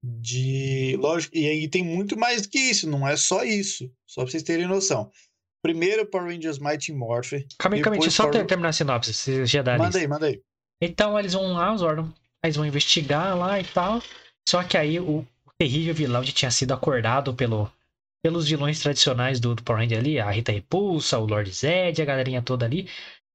de. 0.00 0.96
Lógico, 1.00 1.36
e 1.36 1.48
aí 1.48 1.68
tem 1.68 1.82
muito 1.82 2.16
mais 2.16 2.42
do 2.42 2.50
que 2.50 2.58
isso, 2.58 2.88
não 2.88 3.06
é 3.06 3.16
só 3.16 3.42
isso. 3.42 3.90
Só 4.06 4.22
pra 4.22 4.30
vocês 4.30 4.44
terem 4.44 4.68
noção. 4.68 5.10
Primeiro, 5.60 6.06
Power 6.06 6.32
Rangers 6.32 6.60
Mighty 6.60 6.92
Morphin. 6.92 7.44
Calma 7.58 7.76
aí, 7.76 7.82
calma 7.82 7.96
aí, 7.96 8.00
deixa 8.00 8.22
eu 8.22 8.24
só 8.24 8.30
Power... 8.30 8.46
terminar 8.46 8.68
a 8.68 8.72
sinopse, 8.72 9.12
você 9.12 9.44
já 9.44 9.60
dá 9.60 9.76
Manda 9.76 9.98
aí, 9.98 10.06
manda 10.06 10.26
aí. 10.26 10.40
Então 10.80 11.18
eles 11.18 11.32
vão 11.32 11.54
lá, 11.54 11.74
os 11.74 11.80
Zordon, 11.80 12.12
eles 12.44 12.54
vão 12.54 12.66
investigar 12.66 13.36
lá 13.36 13.58
e 13.58 13.64
tal. 13.64 14.00
Só 14.48 14.62
que 14.62 14.76
aí 14.76 15.00
o, 15.00 15.18
o 15.20 15.52
terrível 15.58 15.94
vilão 15.94 16.22
já 16.22 16.32
tinha 16.32 16.50
sido 16.52 16.72
acordado 16.74 17.34
pelo, 17.34 17.68
pelos 18.22 18.46
vilões 18.46 18.78
tradicionais 18.78 19.40
do, 19.40 19.52
do 19.52 19.64
Power 19.64 19.82
Ranger 19.82 19.98
ali, 19.98 20.20
a 20.20 20.30
Rita 20.30 20.52
Repulsa, 20.52 21.18
o 21.18 21.26
Lord 21.26 21.50
Zed, 21.50 22.00
a 22.00 22.04
galerinha 22.04 22.40
toda 22.40 22.66
ali 22.66 22.88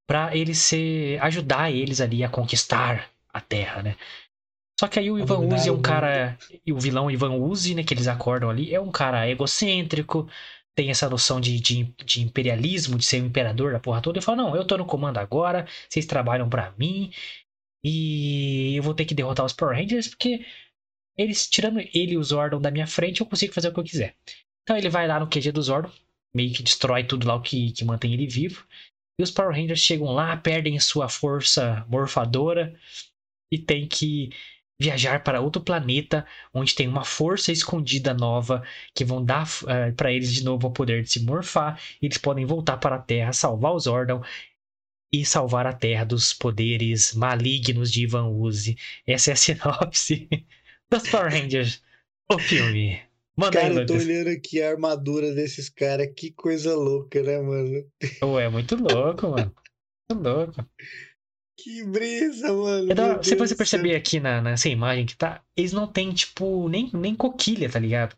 para 0.10 0.36
ele 0.36 0.56
ser 0.56 1.22
ajudar 1.22 1.72
eles 1.72 2.02
ali 2.02 2.24
a 2.24 2.30
conquistar 2.30 3.12
a 3.32 3.40
Terra, 3.40 3.84
né? 3.84 3.96
Só 4.80 4.88
que 4.88 4.98
aí 4.98 5.12
o 5.12 5.20
Ivan 5.20 5.38
Uzi 5.40 5.70
é 5.70 5.72
um 5.72 5.84
cara, 5.84 6.36
e 6.66 6.74
o 6.74 6.80
vilão 6.80 7.12
Ivan 7.12 7.34
Uzi, 7.34 7.76
né, 7.76 7.84
que 7.84 7.94
eles 7.94 8.08
acordam 8.08 8.50
ali, 8.50 8.74
é 8.74 8.82
um 8.82 8.92
cara 8.92 9.30
egocêntrico, 9.30 10.28
tem 10.74 10.90
essa 10.90 11.08
noção 11.08 11.40
de, 11.40 11.60
de, 11.60 11.84
de 12.04 12.24
imperialismo, 12.24 12.98
de 12.98 13.06
ser 13.06 13.22
o 13.22 13.26
imperador 13.28 13.72
da 13.72 13.80
porra 13.80 14.02
toda. 14.02 14.18
Ele 14.18 14.26
fala: 14.26 14.42
"Não, 14.42 14.56
eu 14.56 14.66
tô 14.66 14.78
no 14.78 14.86
comando 14.86 15.20
agora, 15.20 15.68
vocês 15.88 16.08
trabalham 16.08 16.50
para 16.50 16.74
mim 16.76 17.12
e 17.84 18.76
eu 18.76 18.82
vou 18.82 18.96
ter 18.96 19.06
que 19.06 19.14
derrotar 19.14 19.46
os 19.46 19.54
Power 19.54 19.78
Rangers 19.78 20.08
porque 20.08 20.44
eles 21.18 21.48
tirando 21.48 21.82
ele 21.82 22.14
e 22.14 22.18
o 22.18 22.24
Zordon 22.24 22.60
da 22.60 22.72
minha 22.72 22.88
frente, 22.88 23.22
eu 23.22 23.28
consigo 23.28 23.54
fazer 23.54 23.68
o 23.68 23.74
que 23.74 23.80
eu 23.80 23.84
quiser". 23.84 24.16
Então 24.64 24.76
ele 24.76 24.90
vai 24.90 25.08
lá 25.08 25.20
no 25.20 25.28
QG 25.28 25.52
do 25.52 25.62
Zordon, 25.62 25.92
meio 26.34 26.52
que 26.52 26.64
destrói 26.64 27.04
tudo 27.04 27.28
lá 27.28 27.36
o 27.36 27.42
que, 27.42 27.72
que 27.74 27.86
mantém 27.86 28.14
ele 28.14 28.26
vivo. 28.28 28.66
E 29.20 29.24
os 29.24 29.32
Power 29.32 29.54
Rangers 29.54 29.82
chegam 29.82 30.14
lá, 30.14 30.38
perdem 30.38 30.80
sua 30.80 31.10
força 31.10 31.86
morfadora 31.90 32.74
e 33.52 33.58
tem 33.58 33.86
que 33.86 34.30
viajar 34.80 35.22
para 35.24 35.42
outro 35.42 35.62
planeta 35.62 36.26
onde 36.54 36.74
tem 36.74 36.88
uma 36.88 37.04
força 37.04 37.52
escondida 37.52 38.14
nova 38.14 38.64
que 38.96 39.04
vão 39.04 39.24
dar 39.24 39.46
uh, 39.46 39.70
eh, 39.70 39.92
para 39.92 40.14
eles 40.14 40.34
de 40.34 40.42
novo 40.46 40.68
o 40.68 40.72
poder 40.72 41.04
de 41.04 41.12
se 41.12 41.20
morfar. 41.22 41.78
E 42.02 42.06
eles 42.06 42.18
podem 42.18 42.46
voltar 42.46 42.78
para 42.78 42.96
a 42.96 43.02
Terra, 43.02 43.34
salvar 43.34 43.76
os 43.76 43.84
Zordon 43.84 44.24
e 45.12 45.26
salvar 45.26 45.68
a 45.68 45.74
Terra 45.74 46.06
dos 46.06 46.34
poderes 46.34 47.14
malignos 47.14 47.92
de 47.92 48.04
Ivan 48.04 48.28
Uzi. 48.30 48.78
Essa 49.06 49.32
é 49.32 49.34
a 49.34 49.36
sinopse 49.38 50.30
dos 50.90 51.10
Power 51.10 51.30
Rangers, 51.30 51.84
o 52.32 52.40
filme. 52.40 53.09
Manda 53.40 53.58
cara, 53.58 53.70
aí, 53.70 53.78
eu 53.78 53.86
tô 53.86 53.94
olhando 53.94 54.28
aqui 54.28 54.62
a 54.62 54.70
armadura 54.70 55.34
desses 55.34 55.70
caras, 55.70 56.10
que 56.14 56.30
coisa 56.30 56.76
louca, 56.76 57.24
né, 57.24 57.40
mano? 57.40 57.86
Ué, 58.22 58.44
é 58.44 58.50
muito 58.50 58.76
louco, 58.76 59.30
mano. 59.30 59.56
Muito 60.12 60.24
louco. 60.28 60.66
Que 61.58 61.86
brisa, 61.86 62.52
mano. 62.52 62.92
É 62.92 63.24
se 63.24 63.36
você 63.36 63.56
perceber 63.56 63.96
aqui 63.96 64.20
na, 64.20 64.42
nessa 64.42 64.68
imagem 64.68 65.06
que 65.06 65.16
tá, 65.16 65.42
eles 65.56 65.72
não 65.72 65.88
tem, 65.88 66.12
tipo, 66.12 66.68
nem, 66.68 66.90
nem 66.94 67.16
coquilha, 67.16 67.70
tá 67.70 67.80
ligado? 67.80 68.14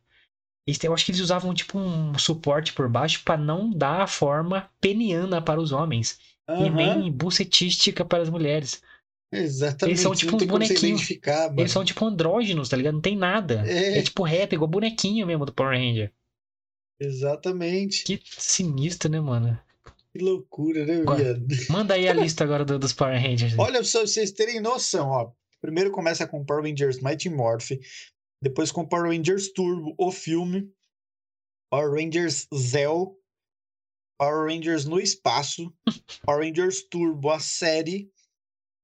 Eles, 0.66 0.84
eu 0.84 0.92
acho 0.92 1.06
que 1.06 1.12
eles 1.12 1.22
usavam, 1.22 1.54
tipo, 1.54 1.78
um 1.78 2.18
suporte 2.18 2.74
por 2.74 2.90
baixo 2.90 3.22
para 3.24 3.38
não 3.38 3.70
dar 3.70 4.02
a 4.02 4.08
forma 4.08 4.72
peniana 4.80 5.40
para 5.40 5.62
os 5.62 5.72
homens. 5.72 6.20
Uhum. 6.50 6.66
E 6.66 6.70
nem 6.72 7.12
bucetística 7.12 8.04
para 8.04 8.24
as 8.24 8.30
mulheres. 8.30 8.82
Exatamente. 9.32 9.94
Eles 9.94 10.02
são 10.02 10.13
tipo 10.13 10.36
uns 10.36 10.44
bonequinhos. 10.44 11.10
Eles 11.58 11.72
são 11.72 11.86
tipo 11.86 12.06
andrógenos, 12.06 12.67
tá 12.67 12.76
ligado? 12.76 12.96
Não 12.96 13.02
tem 13.02 13.15
nada. 13.15 13.63
É, 13.65 14.00
é 14.00 14.02
tipo 14.02 14.24
rap, 14.24 14.54
igual 14.54 14.70
bonequinho 14.70 15.26
mesmo 15.26 15.46
do 15.46 15.54
Power 15.54 15.78
Ranger. 15.78 16.12
Exatamente. 17.00 18.04
Que 18.04 18.22
sinistro, 18.24 19.10
né, 19.10 19.20
mano? 19.20 19.60
Que 20.12 20.20
loucura, 20.20 20.86
né, 20.86 21.02
viado? 21.02 21.48
Manda 21.70 21.94
aí 21.94 22.08
a 22.08 22.13
lista 22.13 22.44
agora 22.44 22.65
do, 22.65 22.78
dos 22.78 22.91
Power 22.91 23.20
Rangers. 23.20 23.58
Olha, 23.58 23.80
pra 23.80 23.84
vocês 23.84 24.32
terem 24.32 24.60
noção, 24.60 25.08
ó. 25.08 25.32
Primeiro 25.62 25.91
começa 25.91 26.28
com 26.28 26.44
Power 26.44 26.63
Rangers 26.63 27.00
Mighty 27.02 27.30
Morph, 27.30 27.72
depois 28.41 28.72
com 28.72 28.86
Power 28.86 29.10
Rangers 29.10 29.54
Turbo, 29.54 29.96
o 29.98 30.12
filme, 30.12 30.70
Power 31.72 31.91
Rangers 31.91 32.48
Zell, 32.54 33.15
Power 34.20 34.50
Rangers 34.50 34.86
no 34.86 35.00
espaço, 35.00 35.72
Power 36.26 36.44
Rangers 36.44 36.82
Turbo, 36.82 37.30
a 37.30 37.39
série, 37.39 38.12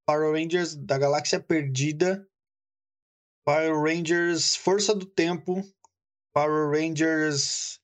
Power 0.08 0.32
Rangers 0.32 0.74
da 0.74 0.98
Galáxia 0.98 1.38
Perdida, 1.38 2.26
Power 3.46 3.82
Rangers 3.82 4.56
Força 4.56 4.96
do 4.96 5.06
Tempo, 5.06 5.62
Power 6.34 6.72
Rangers 6.72 7.80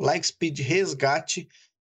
Lightspeed 0.00 0.60
Resgate, 0.60 1.48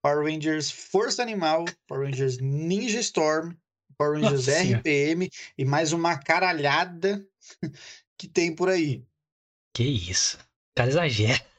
Power 0.03 0.25
Rangers 0.25 0.69
Força 0.69 1.21
Animal, 1.21 1.63
Power 1.87 2.07
Rangers 2.07 2.39
Ninja 2.39 2.99
Storm, 2.99 3.53
Power 3.97 4.19
Rangers 4.19 4.47
Nossa. 4.47 4.77
RPM 4.79 5.29
e 5.57 5.63
mais 5.63 5.93
uma 5.93 6.17
caralhada 6.17 7.25
que 8.17 8.27
tem 8.27 8.53
por 8.53 8.67
aí. 8.67 9.03
Que 9.73 9.83
isso. 9.83 10.37
O 10.37 10.75
cara 10.75 10.89
exagera. 10.89 11.49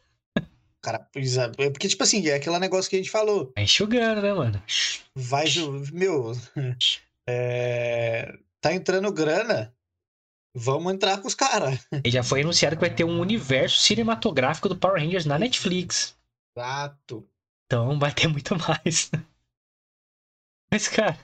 Cara, 0.82 1.06
é 1.58 1.70
porque, 1.70 1.88
tipo 1.88 2.02
assim, 2.02 2.26
é 2.26 2.34
aquele 2.34 2.58
negócio 2.58 2.88
que 2.88 2.96
a 2.96 2.98
gente 2.98 3.10
falou. 3.10 3.52
Vai 3.54 3.64
enxugando, 3.64 4.22
né, 4.22 4.32
mano? 4.32 4.62
Vai, 5.14 5.44
meu. 5.92 6.32
É, 7.32 8.38
tá 8.60 8.74
entrando 8.74 9.12
grana. 9.12 9.72
Vamos 10.52 10.92
entrar 10.92 11.18
com 11.18 11.28
os 11.28 11.34
caras. 11.34 11.86
E 12.04 12.10
já 12.10 12.24
foi 12.24 12.40
anunciado 12.40 12.74
que 12.74 12.80
vai 12.80 12.92
ter 12.92 13.04
um 13.04 13.20
universo 13.20 13.76
cinematográfico 13.78 14.68
do 14.68 14.76
Power 14.76 15.00
Rangers 15.00 15.24
na 15.24 15.38
Netflix. 15.38 16.18
Exato. 16.56 17.24
Então 17.66 17.98
vai 17.98 18.12
ter 18.12 18.26
muito 18.26 18.56
mais. 18.66 19.10
Mas, 20.70 20.88
cara. 20.88 21.16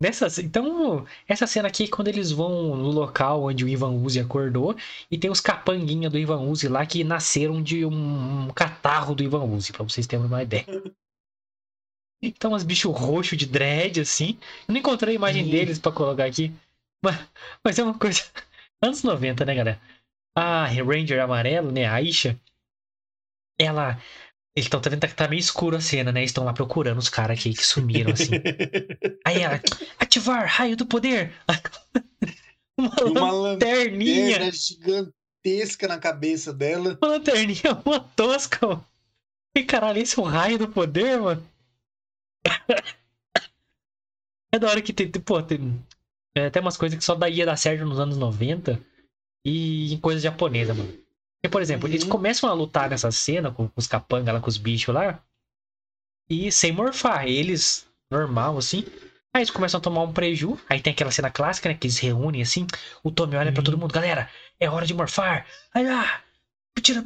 Nessa, 0.00 0.26
então, 0.42 1.06
essa 1.26 1.46
cena 1.46 1.68
aqui 1.68 1.84
é 1.84 1.88
quando 1.88 2.08
eles 2.08 2.30
vão 2.30 2.76
no 2.76 2.90
local 2.90 3.44
onde 3.44 3.64
o 3.64 3.68
Ivan 3.68 3.92
Uzi 3.92 4.18
acordou 4.18 4.74
e 5.10 5.16
tem 5.16 5.30
os 5.30 5.40
capanguinha 5.40 6.10
do 6.10 6.18
Ivan 6.18 6.40
Uzi 6.40 6.66
lá 6.66 6.84
que 6.84 7.04
nasceram 7.04 7.62
de 7.62 7.86
um, 7.86 8.46
um 8.46 8.48
catarro 8.48 9.14
do 9.14 9.22
Ivan 9.22 9.44
Uzi, 9.44 9.72
pra 9.72 9.84
vocês 9.84 10.06
terem 10.06 10.26
uma 10.26 10.42
ideia. 10.42 10.66
Então, 12.28 12.52
uns 12.52 12.62
bichos 12.62 12.94
roxos 12.96 13.36
de 13.38 13.46
dread, 13.46 14.00
assim. 14.00 14.38
Eu 14.66 14.72
não 14.72 14.80
encontrei 14.80 15.14
a 15.14 15.16
imagem 15.16 15.48
deles 15.48 15.78
para 15.78 15.92
colocar 15.92 16.24
aqui. 16.24 16.52
Mas, 17.02 17.18
mas 17.62 17.78
é 17.78 17.82
uma 17.82 17.98
coisa. 17.98 18.22
Anos 18.82 19.02
90, 19.02 19.44
né, 19.44 19.54
galera? 19.54 19.80
A 20.36 20.66
Ranger 20.66 21.20
amarelo, 21.20 21.70
né? 21.70 21.84
A 21.84 21.94
Aisha. 21.94 22.38
Ela 23.58 23.98
eles 24.56 24.66
estão 24.66 24.80
vendo 24.80 25.00
que 25.00 25.14
tá 25.14 25.26
meio 25.26 25.40
escuro 25.40 25.76
a 25.76 25.80
cena, 25.80 26.12
né? 26.12 26.22
Estão 26.22 26.44
lá 26.44 26.52
procurando 26.52 26.98
os 26.98 27.08
caras 27.08 27.38
aqui 27.38 27.52
que 27.52 27.66
sumiram, 27.66 28.12
assim. 28.12 28.30
Aí 29.26 29.42
ela, 29.42 29.60
ativar 29.98 30.46
raio 30.46 30.76
do 30.76 30.86
poder! 30.86 31.32
uma, 32.78 33.04
uma 33.04 33.32
lanterninha 33.32 34.52
gigantesca 34.52 35.88
na 35.88 35.98
cabeça 35.98 36.52
dela. 36.52 36.96
Uma 37.02 37.14
lanterninha, 37.14 37.82
uma 37.84 37.98
tosca, 37.98 38.64
mano. 38.64 38.86
E 39.56 39.64
caralho, 39.64 40.00
esse 40.00 40.18
é 40.18 40.22
um 40.22 40.26
raio 40.26 40.56
do 40.56 40.68
poder, 40.68 41.20
mano? 41.20 41.44
é 44.52 44.58
da 44.58 44.68
hora 44.68 44.82
que 44.82 44.92
tem, 44.92 45.10
pô, 45.10 45.42
tem 45.42 45.84
é, 46.34 46.46
até 46.46 46.60
umas 46.60 46.76
coisas 46.76 46.98
que 46.98 47.04
só 47.04 47.14
daí 47.14 47.34
ia 47.34 47.46
dar 47.46 47.56
certo 47.56 47.84
nos 47.84 48.00
anos 48.00 48.16
90 48.16 48.80
e 49.44 49.92
em 49.94 50.00
coisas 50.00 50.22
japonesas, 50.22 50.76
mano. 50.76 50.92
Porque, 51.44 51.48
por 51.50 51.62
exemplo, 51.62 51.86
uhum. 51.86 51.94
eles 51.94 52.04
começam 52.04 52.48
a 52.48 52.54
lutar 52.54 52.88
nessa 52.88 53.10
cena 53.10 53.50
com, 53.50 53.68
com 53.68 53.78
os 53.78 53.86
capangas 53.86 54.34
lá, 54.34 54.40
com 54.40 54.48
os 54.48 54.56
bichos 54.56 54.94
lá. 54.94 55.22
E 56.28 56.50
sem 56.50 56.72
morfar. 56.72 57.26
Eles, 57.28 57.86
normal, 58.10 58.56
assim. 58.56 58.84
Aí 59.32 59.42
eles 59.42 59.50
começam 59.50 59.78
a 59.78 59.82
tomar 59.82 60.02
um 60.02 60.12
preju. 60.12 60.58
Aí 60.70 60.80
tem 60.80 60.92
aquela 60.92 61.10
cena 61.10 61.30
clássica, 61.30 61.68
né? 61.68 61.74
Que 61.74 61.86
eles 61.86 61.98
reúnem 61.98 62.40
assim. 62.40 62.66
O 63.02 63.10
Tommy 63.10 63.36
olha 63.36 63.48
uhum. 63.48 63.54
pra 63.54 63.62
todo 63.62 63.76
mundo. 63.76 63.92
Galera, 63.92 64.30
é 64.58 64.70
hora 64.70 64.86
de 64.86 64.94
morfar. 64.94 65.46
Aí, 65.74 65.86
ah, 65.86 66.22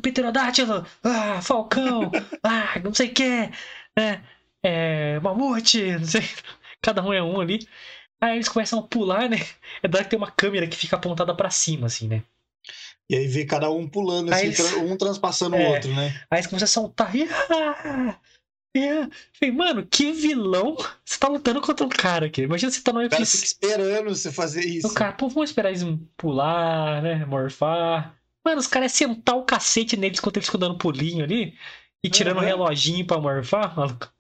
Pterodátilo. 0.01 0.87
Ah, 1.03 1.43
Falcão. 1.43 2.11
ah, 2.45 2.79
não 2.83 2.95
sei 2.95 3.09
o 3.09 3.15
que. 3.15 3.51
É, 3.99 4.21
é, 4.63 5.21
Mamute, 5.21 5.93
não 5.93 6.05
sei. 6.05 6.23
Cada 6.83 7.03
um 7.03 7.13
é 7.13 7.23
um 7.23 7.41
ali. 7.41 7.67
Aí 8.21 8.37
eles 8.37 8.49
começam 8.49 8.81
a 8.81 8.83
pular, 8.83 9.29
né? 9.29 9.39
É 9.83 9.89
da 9.89 10.03
que 10.03 10.11
tem 10.11 10.19
uma 10.19 10.31
câmera 10.31 10.67
que 10.67 10.77
fica 10.77 10.97
apontada 10.97 11.35
para 11.35 11.51
cima, 11.51 11.87
assim, 11.87 12.09
né? 12.09 12.23
E 13.09 13.17
aí 13.17 13.27
vê 13.27 13.45
cada 13.45 13.71
um 13.71 13.89
pulando, 13.89 14.33
assim, 14.33 14.47
eles... 14.47 14.73
um 14.75 14.97
transpassando 14.97 15.57
é. 15.57 15.67
o 15.67 15.73
outro, 15.73 15.95
né? 15.95 16.21
Aí 16.31 16.39
eles 16.39 16.47
começam 16.47 16.67
a 16.67 16.69
soltar. 16.69 17.15
Yeah! 17.15 18.19
Yeah. 18.77 19.11
Falei, 19.33 19.55
mano, 19.55 19.87
que 19.87 20.13
vilão. 20.13 20.77
Você 21.05 21.19
tá 21.19 21.27
lutando 21.27 21.61
contra 21.61 21.87
um 21.87 21.89
cara 21.89 22.27
aqui. 22.27 22.43
Imagina 22.43 22.71
você 22.71 22.83
tá 22.83 22.93
no 22.93 23.01
UFC. 23.01 23.15
O 23.15 23.19
cara 23.19 23.27
fica 23.27 23.47
esperando 23.47 24.09
você 24.11 24.31
fazer 24.31 24.65
isso. 24.65 24.87
O 24.87 24.95
cara, 24.95 25.13
pô, 25.13 25.29
vamos 25.29 25.51
esperar 25.51 25.71
eles 25.71 25.83
pular, 26.17 27.03
né? 27.03 27.25
Morfar. 27.25 28.15
Mano, 28.45 28.61
os 28.61 28.67
caras 28.67 28.93
é 28.93 28.95
sentar 28.95 29.37
o 29.37 29.45
cacete 29.45 29.97
neles 29.97 30.19
enquanto 30.19 30.37
eles 30.37 30.47
ficam 30.47 30.61
dando 30.61 30.79
pulinho 30.79 31.25
ali. 31.25 31.55
E 32.05 32.11
tirando 32.11 32.37
o 32.37 32.41
uhum. 32.41 32.45
um 32.45 32.49
reloginho 32.49 33.07
pra 33.07 33.21
morfar, 33.21 33.75
maluco. 33.77 34.13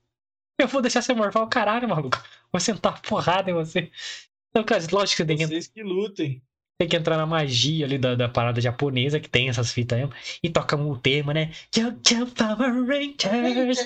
Eu 0.60 0.68
vou 0.68 0.82
deixar 0.82 1.02
você 1.02 1.14
morfar 1.14 1.42
o 1.42 1.48
caralho, 1.48 1.88
maluco. 1.88 2.22
Vou 2.52 2.60
sentar 2.60 3.00
porrada 3.02 3.50
em 3.50 3.54
você. 3.54 3.90
Então, 4.50 4.64
cara, 4.64 4.82
lógico 4.90 5.16
que 5.16 5.22
você 5.22 5.26
tem 5.26 5.36
que. 5.36 5.46
Vocês 5.46 5.68
que 5.68 5.82
lutem 5.82 6.42
tem 6.78 6.88
que 6.88 6.96
entrar 6.96 7.16
na 7.16 7.26
magia 7.26 7.84
ali 7.84 7.98
da, 7.98 8.14
da 8.14 8.28
parada 8.28 8.60
japonesa 8.60 9.18
que 9.18 9.28
tem 9.28 9.48
essas 9.48 9.72
fitas 9.72 9.98
aí. 9.98 10.08
E 10.42 10.48
toca 10.48 10.76
o 10.76 10.96
tema, 10.96 11.34
né? 11.34 11.50
Jump, 11.74 12.00
jump, 12.08 12.32
Power 12.32 12.86
Rangers, 12.86 13.78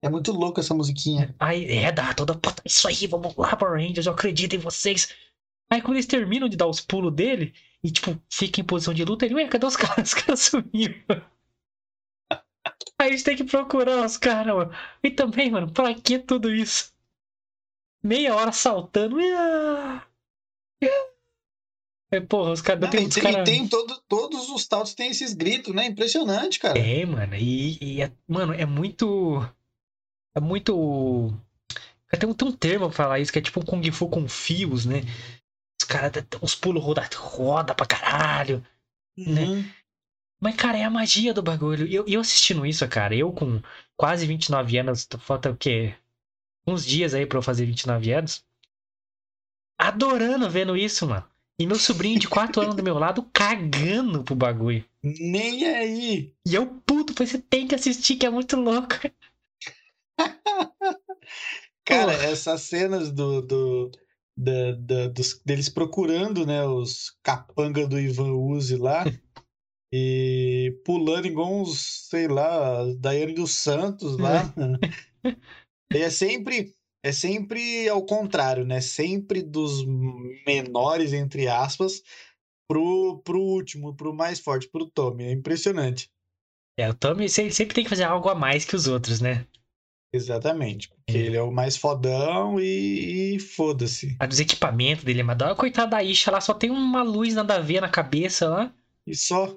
É 0.00 0.08
muito 0.08 0.30
louco 0.30 0.60
essa 0.60 0.72
musiquinha. 0.72 1.34
Aí, 1.40 1.64
é, 1.68 1.90
dá 1.90 2.14
toda. 2.14 2.38
Isso 2.64 2.86
aí, 2.86 3.08
vamos 3.08 3.34
lá, 3.36 3.56
Power 3.56 3.74
Rangers, 3.80 4.06
eu 4.06 4.12
acredito 4.12 4.54
em 4.54 4.60
vocês. 4.60 5.12
Aí 5.68 5.82
quando 5.82 5.96
eles 5.96 6.06
terminam 6.06 6.48
de 6.48 6.56
dar 6.56 6.68
os 6.68 6.80
pulos 6.80 7.12
dele 7.12 7.52
e, 7.82 7.90
tipo, 7.90 8.16
fica 8.30 8.60
em 8.60 8.64
posição 8.64 8.94
de 8.94 9.04
luta, 9.04 9.26
ele, 9.26 9.34
ué, 9.34 9.48
cadê 9.48 9.66
os 9.66 9.76
caras? 9.76 10.06
Os 10.08 10.14
caras 10.14 10.40
sumiram. 10.40 11.22
Aí 12.98 13.08
a 13.08 13.10
gente 13.10 13.24
tem 13.24 13.36
que 13.36 13.44
procurar 13.44 14.04
os 14.04 14.16
caras, 14.16 14.54
mano. 14.54 14.72
E 15.02 15.10
também, 15.10 15.50
mano, 15.50 15.70
pra 15.70 15.94
que 15.94 16.18
tudo 16.18 16.54
isso? 16.54 16.94
meia 18.06 18.34
hora 18.34 18.52
saltando. 18.52 19.18
É, 22.10 22.20
porra, 22.20 22.52
os 22.52 22.62
caras. 22.62 22.88
Tem, 22.88 23.08
tem, 23.08 23.22
cara... 23.22 23.44
tem 23.44 23.68
todo, 23.68 24.00
todos 24.08 24.48
os 24.48 24.64
saltos 24.64 24.94
tem 24.94 25.10
esses 25.10 25.34
gritos, 25.34 25.74
né? 25.74 25.86
Impressionante, 25.86 26.60
cara. 26.60 26.78
É, 26.78 27.04
mano. 27.04 27.34
E, 27.34 27.78
e 27.82 28.00
é, 28.00 28.12
mano, 28.28 28.54
é 28.54 28.64
muito. 28.64 29.44
É 30.34 30.40
muito. 30.40 31.34
Tem 32.18 32.28
um, 32.28 32.34
tem 32.34 32.48
um 32.48 32.52
termo 32.52 32.86
pra 32.86 32.96
falar 32.96 33.18
isso, 33.18 33.32
que 33.32 33.40
é 33.40 33.42
tipo 33.42 33.60
um 33.60 33.64
Kung 33.64 33.90
Fu 33.90 34.08
com 34.08 34.28
fios, 34.28 34.86
né? 34.86 35.02
Os 35.78 35.86
caras, 35.86 36.24
os 36.40 36.54
pulos 36.54 36.82
roda, 36.82 37.06
roda 37.16 37.74
pra 37.74 37.84
caralho, 37.84 38.64
né? 39.16 39.44
uhum. 39.44 39.62
né? 39.62 39.74
Mas, 40.40 40.54
cara, 40.56 40.78
é 40.78 40.84
a 40.84 40.90
magia 40.90 41.32
do 41.32 41.42
bagulho. 41.42 41.86
E 41.86 41.94
eu, 41.94 42.04
eu 42.06 42.20
assistindo 42.20 42.66
isso, 42.66 42.86
cara, 42.88 43.14
eu 43.14 43.32
com 43.32 43.60
quase 43.96 44.26
29 44.26 44.78
anos, 44.78 45.08
falta 45.18 45.50
o 45.50 45.56
quê? 45.56 45.94
uns 46.66 46.84
dias 46.84 47.14
aí 47.14 47.24
pra 47.24 47.38
eu 47.38 47.42
fazer 47.42 47.64
29 47.64 48.12
anos. 48.12 48.44
Adorando 49.78 50.50
vendo 50.50 50.76
isso, 50.76 51.06
mano. 51.06 51.24
E 51.58 51.66
meu 51.66 51.78
sobrinho 51.78 52.18
de 52.18 52.28
4 52.28 52.60
anos 52.62 52.74
do 52.74 52.82
meu 52.82 52.98
lado 52.98 53.22
cagando 53.32 54.22
pro 54.24 54.34
bagulho. 54.34 54.84
Nem 55.02 55.64
aí. 55.66 56.34
E 56.46 56.54
eu 56.54 56.66
puto, 56.66 57.14
você 57.14 57.38
tem 57.38 57.66
que 57.66 57.74
assistir, 57.74 58.16
que 58.16 58.26
é 58.26 58.30
muito 58.30 58.56
louco. 58.56 58.94
Cara, 61.84 62.12
Porra. 62.12 62.24
essas 62.24 62.62
cenas 62.62 63.10
do, 63.12 63.40
do, 63.42 63.92
da, 64.36 65.08
dos, 65.08 65.40
deles 65.44 65.68
procurando, 65.68 66.44
né, 66.44 66.64
os 66.64 67.16
capanga 67.22 67.86
do 67.86 67.98
Ivan 67.98 68.32
Uzi 68.32 68.76
lá. 68.76 69.04
e 69.92 70.78
pulando 70.84 71.26
igual 71.26 71.52
uns, 71.52 72.08
sei 72.08 72.28
lá, 72.28 72.84
Daiane 72.98 73.34
dos 73.34 73.52
Santos 73.52 74.18
lá. 74.18 74.52
e 75.92 75.98
é 75.98 76.10
sempre 76.10 76.74
é 77.04 77.12
sempre 77.12 77.88
ao 77.88 78.04
contrário, 78.04 78.64
né? 78.64 78.80
Sempre 78.80 79.40
dos 79.40 79.84
menores, 80.44 81.12
entre 81.12 81.46
aspas, 81.46 82.02
pro, 82.68 83.22
pro 83.24 83.40
último, 83.40 83.94
pro 83.94 84.12
mais 84.12 84.40
forte, 84.40 84.68
pro 84.68 84.90
Tommy. 84.90 85.24
É 85.24 85.30
impressionante. 85.30 86.10
É, 86.78 86.90
o 86.90 86.94
Tommy 86.94 87.28
sempre 87.28 87.74
tem 87.74 87.84
que 87.84 87.90
fazer 87.90 88.02
algo 88.02 88.28
a 88.28 88.34
mais 88.34 88.64
que 88.64 88.74
os 88.74 88.88
outros, 88.88 89.20
né? 89.20 89.46
Exatamente. 90.12 90.88
Porque 90.88 91.16
é. 91.16 91.20
ele 91.20 91.36
é 91.36 91.42
o 91.42 91.52
mais 91.52 91.76
fodão 91.76 92.58
e, 92.58 93.36
e 93.36 93.38
foda-se. 93.38 94.16
A 94.18 94.26
dos 94.26 94.40
equipamentos 94.40 95.04
dele 95.04 95.20
é 95.20 95.24
madonna. 95.24 95.54
Coitada 95.54 95.92
da 95.92 96.02
Isha 96.02 96.30
lá, 96.30 96.40
só 96.40 96.54
tem 96.54 96.70
uma 96.70 97.02
luz 97.02 97.34
nada 97.34 97.54
a 97.54 97.60
ver 97.60 97.80
na 97.80 97.88
cabeça 97.88 98.48
lá. 98.48 98.74
E 99.06 99.14
só. 99.14 99.56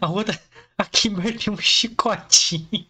A 0.00 0.10
outra. 0.10 0.40
A 0.78 0.84
Kimber 0.84 1.38
tem 1.38 1.52
um 1.52 1.56
chicotinho. 1.56 2.86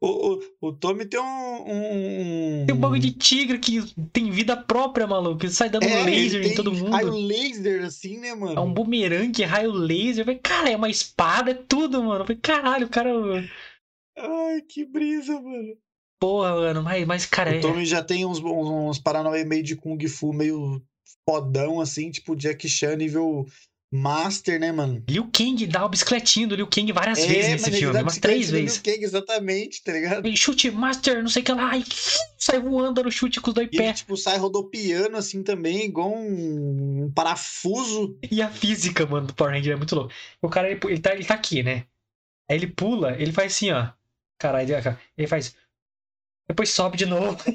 O, 0.00 0.34
o, 0.34 0.42
o 0.60 0.72
Tommy 0.72 1.06
tem 1.06 1.18
um, 1.18 1.24
um, 1.24 2.66
Tem 2.66 2.74
um 2.74 2.78
bagulho 2.78 3.00
de 3.00 3.12
tigre 3.12 3.58
que 3.58 3.80
tem 4.12 4.30
vida 4.30 4.54
própria, 4.54 5.06
maluco. 5.06 5.42
Ele 5.42 5.52
sai 5.52 5.70
dando 5.70 5.84
é, 5.84 6.04
laser 6.04 6.44
em 6.44 6.54
todo 6.54 6.72
mundo. 6.72 6.90
Raio 6.90 7.10
laser, 7.10 7.84
assim, 7.84 8.18
né, 8.18 8.34
mano? 8.34 8.58
É 8.58 8.60
um 8.60 8.72
bumerangue, 8.72 9.42
raio 9.44 9.72
laser. 9.72 10.26
Falei, 10.26 10.40
cara, 10.40 10.70
é 10.70 10.76
uma 10.76 10.90
espada, 10.90 11.52
é 11.52 11.54
tudo, 11.54 12.02
mano. 12.02 12.20
Eu 12.20 12.26
falei, 12.26 12.40
caralho, 12.42 12.86
o 12.86 12.90
cara. 12.90 13.10
Ai, 14.18 14.60
que 14.60 14.84
brisa, 14.84 15.40
mano. 15.40 15.74
Porra, 16.20 16.54
mano, 16.54 16.82
mas, 16.82 17.06
mas 17.06 17.26
cara. 17.26 17.52
O 17.52 17.54
é 17.54 17.60
Tommy 17.60 17.82
é... 17.82 17.86
já 17.86 18.02
tem 18.02 18.26
uns, 18.26 18.40
uns, 18.40 18.68
uns 18.68 18.98
Paranauê 18.98 19.42
meio 19.44 19.62
de 19.62 19.74
Kung 19.74 20.06
Fu, 20.06 20.34
meio 20.34 20.82
fodão, 21.26 21.80
assim, 21.80 22.10
tipo 22.10 22.36
Jack 22.36 22.68
Chan 22.68 22.96
nível 22.96 23.46
Master, 23.96 24.58
né, 24.58 24.72
mano? 24.72 25.00
Liu 25.08 25.30
Kang 25.32 25.64
dá 25.68 25.84
o 25.84 25.88
bicicletinho 25.88 26.48
do 26.48 26.56
Liu 26.56 26.66
Kang 26.66 26.90
várias 26.90 27.20
é, 27.20 27.26
vezes 27.28 27.52
nesse 27.52 27.70
filme, 27.70 28.00
umas 28.00 28.18
três 28.18 28.50
vezes. 28.50 28.82
Liu 28.82 28.92
Kang, 28.92 29.04
exatamente, 29.04 29.84
tá 29.84 29.92
ligado? 29.92 30.26
E 30.26 30.36
chute 30.36 30.68
Master, 30.68 31.22
não 31.22 31.28
sei 31.28 31.42
o 31.42 31.44
que 31.44 31.52
lá, 31.52 31.78
e 31.78 31.84
sai 32.36 32.58
voando 32.58 33.04
no 33.04 33.12
chute 33.12 33.40
com 33.40 33.50
os 33.50 33.54
dois 33.54 33.70
pés. 33.70 34.00
tipo, 34.00 34.16
sai 34.16 34.36
rodopiando 34.36 35.16
assim 35.16 35.44
também, 35.44 35.84
igual 35.84 36.12
um, 36.12 37.04
um, 37.04 37.12
parafuso. 37.12 38.18
E 38.28 38.42
a 38.42 38.48
física, 38.48 39.06
mano, 39.06 39.28
do 39.28 39.34
Power 39.34 39.54
Ranger 39.54 39.74
é 39.74 39.76
muito 39.76 39.94
louco. 39.94 40.12
O 40.42 40.48
cara, 40.48 40.68
ele, 40.68 40.80
ele, 40.82 40.98
tá, 40.98 41.14
ele 41.14 41.24
tá 41.24 41.34
aqui, 41.34 41.62
né? 41.62 41.86
Aí 42.50 42.56
ele 42.56 42.66
pula, 42.66 43.14
ele 43.16 43.30
faz 43.30 43.52
assim, 43.52 43.70
ó. 43.70 43.90
Caralho, 44.40 44.74
ele 45.16 45.28
faz. 45.28 45.54
Depois 46.48 46.68
sobe 46.68 46.96
de 46.96 47.06
novo. 47.06 47.38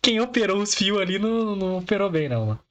Quem 0.00 0.20
operou 0.20 0.62
os 0.62 0.72
fios 0.72 1.00
ali 1.00 1.18
não, 1.18 1.56
não 1.56 1.78
operou 1.78 2.08
bem, 2.08 2.28
não, 2.28 2.46
mano. 2.46 2.69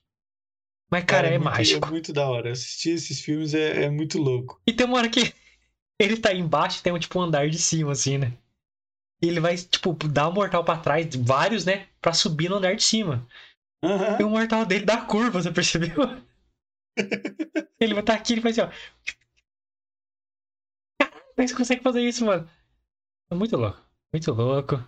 Mas, 0.90 1.04
cara, 1.04 1.28
é, 1.28 1.36
é 1.36 1.38
muito, 1.38 1.52
mágico. 1.52 1.88
É 1.88 1.92
muito 1.92 2.12
da 2.12 2.28
hora. 2.28 2.52
Assistir 2.52 2.92
esses 2.92 3.20
filmes 3.22 3.54
é, 3.54 3.84
é 3.84 3.90
muito 3.90 4.18
louco. 4.18 4.60
E 4.66 4.74
tem 4.74 4.88
uma 4.88 4.98
hora 4.98 5.10
que 5.10 5.34
ele 6.00 6.18
tá 6.18 6.34
embaixo 6.34 6.82
tem 6.82 6.92
um, 6.92 7.00
tipo, 7.00 7.20
um 7.20 7.24
andar 7.24 7.48
de 7.50 7.60
cima, 7.60 7.92
assim, 7.92 8.18
né? 8.18 8.34
E 9.22 9.28
ele 9.28 9.40
vai, 9.40 9.56
tipo, 9.56 9.94
dar 10.08 10.30
um 10.30 10.34
mortal 10.34 10.64
pra 10.64 10.78
trás, 10.78 11.14
vários, 11.16 11.66
né? 11.66 11.88
Pra 12.02 12.14
subir 12.14 12.50
no 12.50 12.56
andar 12.56 12.76
de 12.76 12.84
cima. 12.84 13.28
Uhum. 13.84 14.20
E 14.20 14.24
o 14.24 14.30
mortal 14.30 14.66
dele 14.66 14.86
dá 14.86 14.98
curva, 15.02 15.42
você 15.42 15.52
percebeu? 15.52 15.96
ele 17.80 17.94
vai 17.94 18.02
estar 18.02 18.14
tá 18.14 18.20
aqui, 18.20 18.34
ele 18.34 18.42
faz 18.42 18.58
assim, 18.58 18.70
ó. 18.70 18.74
Caralho, 21.02 21.48
você 21.48 21.56
consegue 21.56 21.84
fazer 21.84 22.02
isso, 22.02 22.26
mano? 22.26 22.50
É 23.30 23.36
muito 23.36 23.56
louco. 23.56 23.80
Muito 24.12 24.32
louco. 24.32 24.84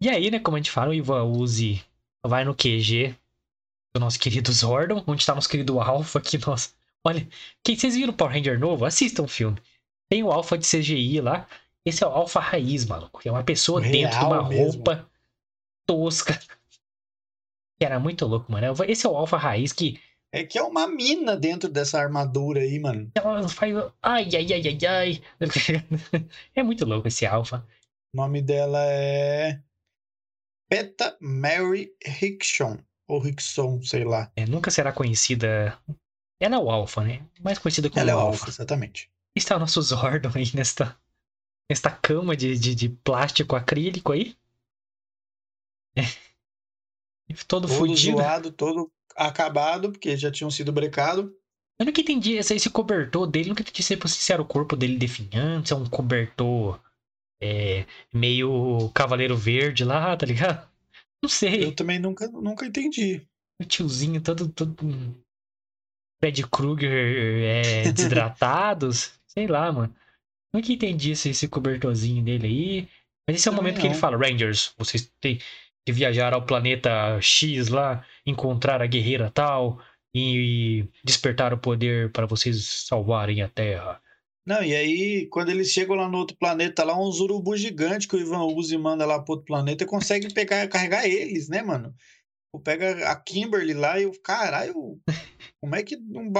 E 0.00 0.08
aí, 0.08 0.30
né, 0.30 0.38
como 0.38 0.56
a 0.56 0.60
gente 0.60 0.70
fala, 0.70 0.90
o 0.90 0.94
Ivan 0.94 1.24
Uzi 1.24 1.84
vai 2.24 2.44
no 2.44 2.54
QG 2.54 3.14
do 3.94 4.00
nosso 4.00 4.18
querido 4.18 4.52
Zordon, 4.52 5.02
onde 5.06 5.22
está 5.22 5.34
nosso 5.34 5.48
querido 5.48 5.80
Alpha 5.80 6.18
aqui, 6.18 6.36
nossa. 6.44 6.70
Olha, 7.06 7.26
quem 7.62 7.76
vocês 7.76 7.94
viram 7.94 8.12
o 8.12 8.16
Power 8.16 8.34
Ranger 8.34 8.58
novo? 8.58 8.84
Assistam 8.84 9.22
o 9.22 9.28
filme. 9.28 9.56
Tem 10.10 10.22
o 10.22 10.32
Alpha 10.32 10.58
de 10.58 10.66
CGI 10.66 11.20
lá. 11.20 11.46
Esse 11.86 12.02
é 12.02 12.06
o 12.06 12.10
Alpha 12.10 12.40
raiz, 12.40 12.84
maluco. 12.84 13.20
É 13.24 13.30
uma 13.30 13.44
pessoa 13.44 13.80
Real 13.80 13.92
dentro 13.92 14.18
de 14.18 14.24
uma 14.24 14.48
mesmo. 14.48 14.64
roupa 14.64 15.08
tosca. 15.86 16.38
Era 17.80 18.00
muito 18.00 18.26
louco, 18.26 18.50
mano. 18.50 18.74
Esse 18.88 19.06
é 19.06 19.08
o 19.08 19.16
Alpha 19.16 19.36
raiz 19.36 19.72
que. 19.72 20.00
É 20.32 20.42
que 20.42 20.58
é 20.58 20.62
uma 20.62 20.88
mina 20.88 21.36
dentro 21.36 21.68
dessa 21.68 22.00
armadura 22.00 22.60
aí, 22.60 22.80
mano. 22.80 23.08
Ela 23.14 23.48
faz. 23.48 23.76
Ai, 24.02 24.28
ai, 24.34 24.52
ai, 24.52 24.62
ai, 24.66 24.78
ai. 24.88 25.22
É 26.56 26.62
muito 26.64 26.84
louco 26.84 27.06
esse 27.06 27.24
Alpha. 27.24 27.64
O 28.12 28.16
nome 28.16 28.42
dela 28.42 28.80
é. 28.86 29.60
Peta 30.68 31.16
Mary 31.20 31.94
Hickson 32.04 32.78
ou 33.06 33.18
Rickson, 33.18 33.82
sei 33.82 34.04
lá. 34.04 34.30
É, 34.36 34.46
nunca 34.46 34.70
será 34.70 34.92
conhecida. 34.92 35.78
Ela 36.40 36.56
é 36.56 36.58
o 36.58 36.70
Alpha, 36.70 37.02
né? 37.02 37.26
Mais 37.40 37.58
conhecida 37.58 37.88
como 37.88 38.00
Ela 38.00 38.12
é 38.12 38.14
o 38.14 38.18
Alpha. 38.18 38.48
exatamente. 38.48 39.10
Está 39.36 39.56
o 39.56 39.60
nosso 39.60 39.80
Zordon 39.82 40.30
aí 40.34 40.50
nesta, 40.54 40.96
nesta 41.68 41.90
cama 41.90 42.36
de, 42.36 42.58
de, 42.58 42.74
de 42.74 42.88
plástico 42.88 43.56
acrílico 43.56 44.12
aí. 44.12 44.36
É. 45.96 46.02
Todo, 47.46 47.66
todo 47.66 47.68
fudido. 47.68 48.18
zoado, 48.18 48.50
todo 48.52 48.92
acabado, 49.16 49.90
porque 49.90 50.16
já 50.16 50.30
tinham 50.30 50.50
sido 50.50 50.72
brecado. 50.72 51.34
Eu 51.78 51.86
nunca 51.86 52.00
entendi 52.00 52.34
esse, 52.34 52.54
esse 52.54 52.70
cobertor 52.70 53.26
dele, 53.26 53.48
nunca 53.48 53.62
entendi 53.62 53.82
se, 53.82 53.98
se 54.08 54.32
era 54.32 54.42
o 54.42 54.46
corpo 54.46 54.76
dele 54.76 54.96
definhante, 54.96 55.68
se 55.68 55.74
é 55.74 55.76
um 55.76 55.86
cobertor 55.86 56.80
é, 57.40 57.86
meio 58.12 58.90
Cavaleiro 58.94 59.36
Verde 59.36 59.84
lá, 59.84 60.16
tá 60.16 60.24
ligado? 60.26 60.68
Não 61.24 61.28
sei. 61.28 61.64
Eu 61.64 61.74
também 61.74 61.98
nunca, 61.98 62.28
nunca 62.28 62.66
entendi. 62.66 63.26
O 63.58 63.64
tiozinho 63.64 64.20
todo. 64.20 64.46
todo... 64.46 64.76
Fred 66.22 66.46
Krueger 66.48 66.92
é, 67.42 67.90
desidratados. 67.90 69.18
sei 69.26 69.46
lá, 69.46 69.72
mano. 69.72 69.94
Nunca 70.54 70.70
entendi 70.70 71.12
esse, 71.12 71.30
esse 71.30 71.48
cobertorzinho 71.48 72.22
dele 72.22 72.46
aí. 72.46 72.88
Mas 73.26 73.38
esse 73.38 73.48
é 73.48 73.50
o 73.50 73.54
momento 73.54 73.76
não. 73.76 73.80
que 73.80 73.86
ele 73.86 73.94
fala: 73.94 74.18
Rangers, 74.18 74.74
vocês 74.76 75.10
têm 75.18 75.38
que 75.86 75.92
viajar 75.92 76.34
ao 76.34 76.44
planeta 76.44 77.18
X 77.22 77.68
lá, 77.68 78.04
encontrar 78.26 78.82
a 78.82 78.86
guerreira 78.86 79.30
tal 79.30 79.80
e 80.14 80.86
despertar 81.02 81.54
o 81.54 81.58
poder 81.58 82.12
para 82.12 82.26
vocês 82.26 82.84
salvarem 82.86 83.40
a 83.40 83.48
Terra. 83.48 83.98
Não, 84.46 84.62
e 84.62 84.74
aí, 84.74 85.26
quando 85.26 85.48
eles 85.48 85.70
chegam 85.70 85.96
lá 85.96 86.08
no 86.08 86.18
outro 86.18 86.36
planeta, 86.36 86.84
lá 86.84 86.98
uns 86.98 87.18
urubu 87.18 87.56
gigante 87.56 88.06
que 88.06 88.14
o 88.14 88.20
Ivan 88.20 88.44
usa 88.44 88.74
e 88.74 88.78
manda 88.78 89.06
lá 89.06 89.18
pro 89.18 89.32
outro 89.32 89.46
planeta, 89.46 89.86
consegue 89.86 90.32
pegar, 90.32 90.68
carregar 90.68 91.06
eles, 91.06 91.48
né, 91.48 91.62
mano? 91.62 91.94
Pega 92.62 93.10
a 93.10 93.16
Kimberly 93.16 93.74
lá 93.74 93.98
e 93.98 94.06
o 94.06 94.12
caralho, 94.20 95.00
como 95.60 95.74
é 95.74 95.82
que 95.82 95.96
um, 95.96 96.30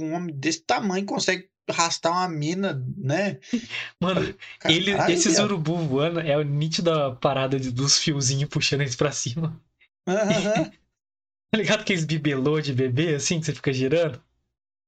um 0.00 0.14
homem 0.14 0.34
desse 0.34 0.60
tamanho 0.60 1.04
consegue 1.04 1.48
arrastar 1.68 2.12
uma 2.12 2.28
mina, 2.28 2.84
né? 2.96 3.40
Mano, 4.00 4.34
caralho, 4.60 4.80
ele, 4.80 5.12
esses 5.12 5.38
urubu 5.38 5.76
voando 5.78 6.20
é 6.20 6.36
o 6.36 6.42
nítido 6.42 7.16
parada 7.16 7.58
de, 7.58 7.72
dos 7.72 7.98
fiozinhos 7.98 8.48
puxando 8.48 8.82
eles 8.82 8.94
pra 8.94 9.10
cima. 9.10 9.60
Uhum. 10.08 10.70
tá 11.50 11.58
ligado 11.58 11.80
aqueles 11.80 12.04
bibelô 12.04 12.60
de 12.60 12.72
bebê 12.72 13.16
assim 13.16 13.40
que 13.40 13.46
você 13.46 13.54
fica 13.54 13.72
girando? 13.72 14.22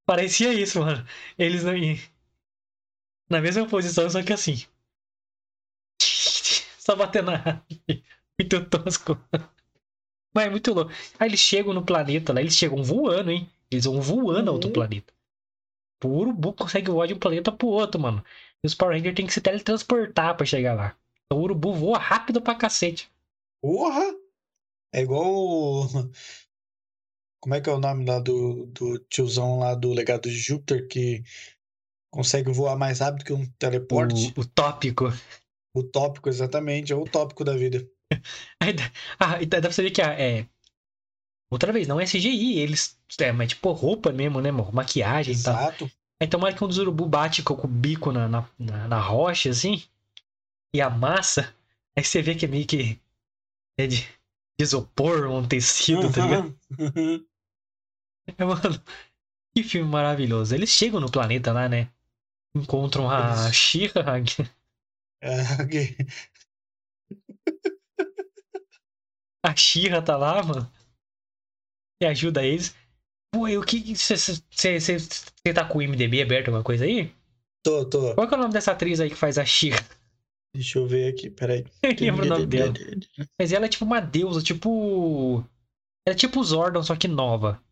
Parecia 0.06 0.52
isso, 0.52 0.80
mano. 0.80 1.04
Eles 1.36 1.64
não 1.64 1.74
na 3.28 3.40
mesma 3.40 3.66
posição, 3.66 4.08
só 4.08 4.22
que 4.22 4.32
assim. 4.32 4.64
Só 6.78 6.96
batendo 6.96 7.30
na 7.30 7.62
Muito 8.40 8.64
tosco. 8.70 9.18
Mas 10.34 10.46
é 10.46 10.50
muito 10.50 10.72
louco. 10.72 10.92
Aí 11.18 11.28
eles 11.28 11.40
chegam 11.40 11.74
no 11.74 11.84
planeta 11.84 12.32
lá, 12.32 12.40
eles 12.40 12.56
chegam 12.56 12.82
voando, 12.82 13.30
hein? 13.30 13.50
Eles 13.70 13.84
vão 13.84 14.00
voando 14.00 14.50
a 14.50 14.52
outro 14.52 14.68
uhum. 14.68 14.74
planeta. 14.74 15.12
O 16.04 16.08
urubu 16.08 16.52
consegue 16.52 16.90
voar 16.90 17.06
de 17.06 17.14
um 17.14 17.18
planeta 17.18 17.50
pro 17.50 17.66
outro, 17.66 18.00
mano. 18.00 18.24
E 18.62 18.66
os 18.66 18.74
Power 18.74 18.96
Rangers 18.96 19.14
têm 19.14 19.26
que 19.26 19.32
se 19.32 19.40
teletransportar 19.40 20.36
pra 20.36 20.46
chegar 20.46 20.74
lá. 20.74 20.96
Então 21.26 21.38
o 21.38 21.42
urubu 21.42 21.74
voa 21.74 21.98
rápido 21.98 22.40
pra 22.40 22.54
cacete. 22.54 23.10
Porra! 23.60 24.14
É 24.92 25.02
igual. 25.02 25.88
Como 27.40 27.54
é 27.54 27.60
que 27.60 27.68
é 27.68 27.72
o 27.72 27.80
nome 27.80 28.04
lá 28.04 28.18
do, 28.18 28.66
do 28.66 28.98
tiozão 29.10 29.58
lá 29.58 29.74
do 29.74 29.92
legado 29.92 30.28
de 30.28 30.36
Júpiter 30.36 30.88
que 30.88 31.22
consegue 32.10 32.50
voar 32.52 32.76
mais 32.76 33.00
rápido 33.00 33.24
que 33.24 33.32
um 33.32 33.46
teleporte. 33.58 34.32
O, 34.36 34.40
o 34.40 34.44
tópico. 34.44 35.12
O 35.74 35.82
tópico, 35.82 36.28
exatamente. 36.28 36.92
É 36.92 36.96
o 36.96 37.04
tópico 37.04 37.44
da 37.44 37.56
vida. 37.56 37.86
ah, 39.18 39.44
dá 39.44 39.60
pra 39.60 39.72
saber 39.72 39.90
que 39.90 40.02
é. 40.02 40.46
Outra 41.50 41.72
vez, 41.72 41.86
não 41.86 42.00
é 42.00 42.04
CGI, 42.04 42.58
eles. 42.58 42.98
É, 43.20 43.32
mas 43.32 43.50
tipo 43.50 43.72
roupa 43.72 44.12
mesmo, 44.12 44.40
né? 44.40 44.50
Maquiagem 44.50 45.34
e 45.34 45.42
tal. 45.42 45.54
Exato. 45.54 45.90
Aí 46.20 46.28
tomara 46.28 46.54
que 46.54 46.64
um 46.64 46.68
dos 46.68 46.78
urubu 46.78 47.06
bate 47.06 47.42
com 47.42 47.54
o 47.54 47.66
bico 47.68 48.12
na, 48.12 48.28
na, 48.28 48.48
na, 48.58 48.88
na 48.88 49.00
rocha, 49.00 49.50
assim. 49.50 49.82
E 50.74 50.80
amassa. 50.80 51.54
Aí 51.96 52.04
você 52.04 52.20
vê 52.20 52.34
que 52.34 52.44
é 52.44 52.48
meio 52.48 52.66
que. 52.66 53.00
É 53.78 53.86
de, 53.86 54.02
de 54.02 54.62
isopor, 54.64 55.30
um 55.30 55.46
tecido, 55.46 56.06
uhum. 56.06 56.12
tá 56.12 56.24
ligado? 56.24 56.58
Uhum. 56.78 57.24
É, 58.36 58.44
mano, 58.44 58.78
que 59.54 59.62
filme 59.62 59.90
maravilhoso. 59.90 60.54
Eles 60.54 60.68
chegam 60.68 61.00
no 61.00 61.10
planeta 61.10 61.50
lá, 61.50 61.66
né? 61.66 61.90
Encontram 62.56 63.10
a 63.10 63.50
Shira. 63.52 64.02
É, 65.22 65.42
A 69.44 69.54
Xirra 69.56 70.02
tá 70.02 70.16
lá, 70.16 70.42
mano. 70.42 70.70
E 72.02 72.06
ajuda 72.06 72.44
eles. 72.44 72.74
Pô, 73.32 73.46
o 73.48 73.64
que. 73.64 73.94
Você 73.94 74.40
tá 75.54 75.64
com 75.64 75.78
o 75.78 75.82
MDB 75.82 76.22
aberto, 76.22 76.48
alguma 76.48 76.64
coisa 76.64 76.84
aí? 76.84 77.12
Tô, 77.64 77.84
tô. 77.84 78.14
Qual 78.14 78.28
é 78.28 78.34
o 78.34 78.38
nome 78.38 78.52
dessa 78.52 78.72
atriz 78.72 79.00
aí 79.00 79.10
que 79.10 79.16
faz 79.16 79.38
a 79.38 79.44
Xirra? 79.44 79.84
Deixa 80.54 80.78
eu 80.78 80.86
ver 80.86 81.12
aqui, 81.12 81.30
peraí. 81.30 81.64
Eu 81.82 81.90
lembro 82.00 82.24
o 82.24 82.28
nome 82.28 82.46
dela. 82.46 82.72
Mas 83.38 83.52
ela 83.52 83.66
é 83.66 83.68
tipo 83.68 83.84
uma 83.84 84.00
deusa, 84.00 84.42
tipo. 84.42 85.44
Ela 86.06 86.14
é 86.14 86.18
tipo 86.18 86.42
Zordon, 86.42 86.82
só 86.82 86.96
que 86.96 87.06
nova. 87.06 87.62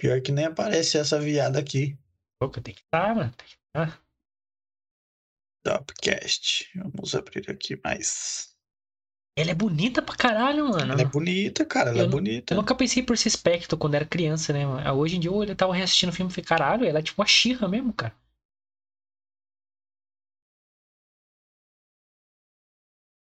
Pior 0.00 0.18
que 0.22 0.32
nem 0.32 0.46
aparece 0.46 0.96
essa 0.96 1.20
viada 1.20 1.58
aqui. 1.58 1.94
Pô, 2.40 2.48
tem 2.48 2.72
que 2.72 2.80
estar, 2.80 3.08
tá, 3.08 3.14
mano. 3.14 3.30
Tem 3.36 3.46
que 3.46 3.58
estar. 3.66 3.98
Tá. 3.98 4.02
Topcast. 5.62 6.70
Vamos 6.74 7.14
abrir 7.14 7.50
aqui 7.50 7.78
mais. 7.84 8.56
Ela 9.36 9.50
é 9.50 9.54
bonita 9.54 10.00
pra 10.00 10.16
caralho, 10.16 10.70
mano. 10.70 10.90
Ela 10.92 11.02
é 11.02 11.04
bonita, 11.04 11.66
cara. 11.66 11.90
Ela 11.90 11.98
eu 11.98 12.04
é 12.06 12.08
bonita. 12.08 12.54
Eu 12.54 12.56
nunca 12.56 12.74
pensei 12.74 13.02
por 13.02 13.12
esse 13.12 13.28
aspecto 13.28 13.76
quando 13.76 13.94
era 13.94 14.06
criança, 14.06 14.54
né? 14.54 14.64
Mano? 14.64 14.90
Hoje 14.94 15.16
em 15.16 15.20
dia 15.20 15.30
eu 15.30 15.54
tava 15.54 15.74
reassistindo 15.74 16.10
o 16.10 16.14
filme 16.14 16.32
e 16.32 16.34
falei, 16.34 16.46
caralho, 16.46 16.86
ela 16.86 17.00
é 17.00 17.02
tipo 17.02 17.20
uma 17.20 17.28
xirra 17.28 17.68
mesmo, 17.68 17.92
cara. 17.92 18.14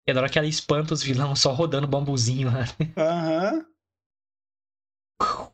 E 0.07 0.11
adoro 0.11 0.31
que 0.31 0.38
ela 0.38 0.48
espanta 0.48 0.94
os 0.94 1.03
vilões 1.03 1.40
só 1.40 1.53
rodando 1.53 1.87
bambuzinho 1.87 2.50
lá. 2.50 2.64
Aham. 2.96 3.66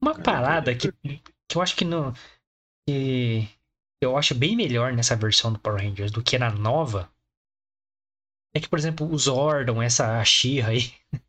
Uma 0.00 0.14
parada 0.14 0.74
que, 0.74 0.92
que 0.92 1.56
eu 1.56 1.62
acho 1.62 1.76
que 1.76 1.84
não. 1.84 2.12
Que 2.86 3.48
eu 4.00 4.16
acho 4.16 4.34
bem 4.34 4.56
melhor 4.56 4.92
nessa 4.92 5.16
versão 5.16 5.52
do 5.52 5.58
Power 5.58 5.82
Rangers 5.82 6.10
do 6.10 6.22
que 6.22 6.38
na 6.38 6.50
nova. 6.50 7.10
É 8.54 8.60
que, 8.60 8.68
por 8.68 8.78
exemplo, 8.78 9.10
os 9.10 9.22
Zordon, 9.24 9.82
essa 9.82 10.24
Shira 10.24 10.68
aí. 10.68 10.92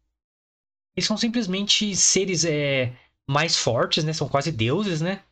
Eles 0.96 1.06
são 1.06 1.18
simplesmente 1.18 1.96
seres 1.96 2.44
é, 2.44 2.94
mais 3.30 3.58
fortes, 3.58 4.04
né? 4.04 4.14
São 4.14 4.28
quase 4.28 4.52
deuses, 4.52 5.02
né? 5.02 5.24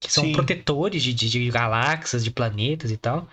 Que 0.00 0.12
são 0.12 0.24
Sim. 0.24 0.32
protetores 0.32 1.02
de, 1.02 1.14
de, 1.14 1.28
de, 1.28 1.50
galáxias, 1.50 2.24
de 2.24 2.30
planetas 2.30 2.90
e 2.90 2.96
tal. 2.96 3.28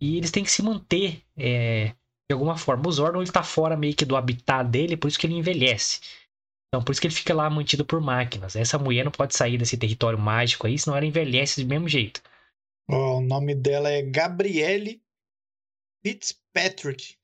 E 0.00 0.16
eles 0.16 0.30
têm 0.30 0.44
que 0.44 0.50
se 0.50 0.62
manter 0.62 1.22
é, 1.36 1.94
de 2.28 2.32
alguma 2.32 2.56
forma. 2.56 2.88
O 2.88 2.92
Zordon 2.92 3.22
ele 3.22 3.32
tá 3.32 3.42
fora 3.42 3.76
meio 3.76 3.94
que 3.94 4.04
do 4.04 4.16
habitat 4.16 4.68
dele, 4.68 4.96
por 4.96 5.08
isso 5.08 5.18
que 5.18 5.26
ele 5.26 5.34
envelhece. 5.34 6.00
Então, 6.72 6.84
por 6.84 6.92
isso 6.92 7.00
que 7.00 7.08
ele 7.08 7.14
fica 7.14 7.34
lá 7.34 7.50
mantido 7.50 7.84
por 7.84 8.00
máquinas. 8.00 8.54
Essa 8.54 8.78
mulher 8.78 9.04
não 9.04 9.10
pode 9.10 9.36
sair 9.36 9.58
desse 9.58 9.76
território 9.76 10.18
mágico 10.18 10.68
aí, 10.68 10.78
senão 10.78 10.96
ela 10.96 11.04
envelhece 11.04 11.64
do 11.64 11.68
mesmo 11.68 11.88
jeito. 11.88 12.22
O 12.88 13.20
nome 13.20 13.56
dela 13.56 13.90
é 13.90 14.02
Gabrielle 14.02 15.02
Fitzpatrick. 16.04 17.16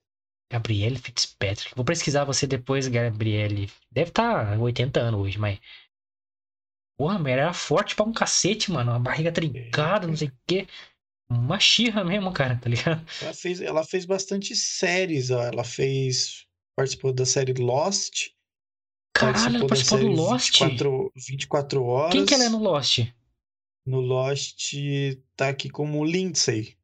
Gabrielle 0.51 0.99
Fitzpatrick. 0.99 1.75
Vou 1.77 1.85
pesquisar 1.85 2.25
você 2.25 2.47
depois, 2.47 2.89
Gabrielle. 2.89 3.71
Deve 3.91 4.11
estar 4.11 4.57
tá 4.57 4.59
80 4.59 5.01
anos 5.01 5.21
hoje, 5.21 5.39
mas. 5.39 5.61
Porra, 6.99 7.19
mulher 7.19 7.39
era 7.39 7.53
forte 7.53 7.95
pra 7.95 8.05
um 8.05 8.13
cacete, 8.13 8.73
mano. 8.73 8.91
Uma 8.91 9.01
barriga 9.01 9.31
trincada, 9.31 10.09
não 10.09 10.17
sei 10.17 10.29
o 10.29 10.39
quê. 10.47 10.67
Uma 11.29 11.61
xirra 11.61 12.05
mesmo, 12.05 12.33
cara, 12.33 12.57
tá 12.57 12.69
ligado? 12.69 13.05
Ela 13.21 13.35
fez, 13.35 13.61
ela 13.61 13.85
fez 13.85 14.05
bastante 14.05 14.57
séries, 14.57 15.31
ó. 15.31 15.43
Ela 15.43 15.63
fez. 15.63 16.47
Participou 16.77 17.13
da 17.13 17.27
série 17.27 17.55
Lost. 17.55 18.36
Caralho, 19.19 19.57
ela 19.57 19.67
participou 19.67 19.99
do 19.99 20.09
Lost? 20.09 20.61
24, 20.61 21.13
24 21.17 21.85
horas. 21.85 22.13
Quem 22.13 22.27
que 22.27 22.35
ela 22.35 22.45
é 22.45 22.49
no 22.49 22.59
Lost? 22.59 23.01
No 23.87 24.01
Lost 24.01 24.75
tá 25.37 25.49
aqui 25.49 25.71
como 25.71 26.05
Lindsay. 26.05 26.77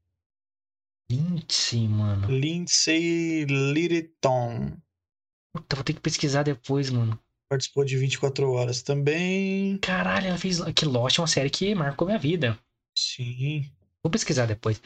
Lindsay, 1.11 1.87
mano. 1.89 2.29
Lindsay 2.29 3.45
Littleton. 3.45 4.73
Puta, 5.55 5.77
vou 5.77 5.85
ter 5.85 5.93
que 5.93 6.01
pesquisar 6.01 6.43
depois, 6.43 6.89
mano. 6.89 7.19
Participou 7.51 7.85
de 7.85 7.99
24 7.99 8.51
horas 8.51 8.81
também. 8.81 9.77
Caralho, 9.79 10.29
ela 10.29 10.39
fez. 10.39 10.61
Que 10.75 10.87
Lost 10.87 11.19
é 11.19 11.21
uma 11.21 11.27
série 11.27 11.51
que 11.51 11.75
marcou 11.75 12.07
minha 12.07 12.19
vida. 12.19 12.59
Sim. 12.97 13.71
Vou 14.03 14.11
pesquisar 14.11 14.47
depois. 14.47 14.81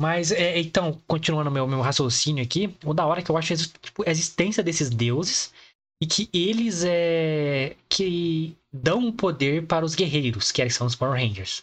Mas, 0.00 0.32
é, 0.32 0.58
então, 0.58 0.98
continuando 1.06 1.50
meu, 1.50 1.66
meu 1.66 1.82
raciocínio 1.82 2.42
aqui, 2.42 2.74
o 2.82 2.94
da 2.94 3.04
hora 3.04 3.22
que 3.22 3.30
eu 3.30 3.36
acho 3.36 3.52
é 3.52 3.56
tipo, 3.56 4.02
a 4.08 4.10
existência 4.10 4.62
desses 4.62 4.88
deuses 4.88 5.52
e 6.00 6.06
que 6.06 6.30
eles 6.32 6.82
é 6.84 7.76
que 7.88 8.56
dão 8.72 8.98
um 8.98 9.12
poder 9.12 9.66
para 9.66 9.84
os 9.84 9.94
guerreiros, 9.94 10.50
que 10.50 10.68
são 10.70 10.86
os 10.86 10.94
Power 10.94 11.20
Rangers. 11.20 11.62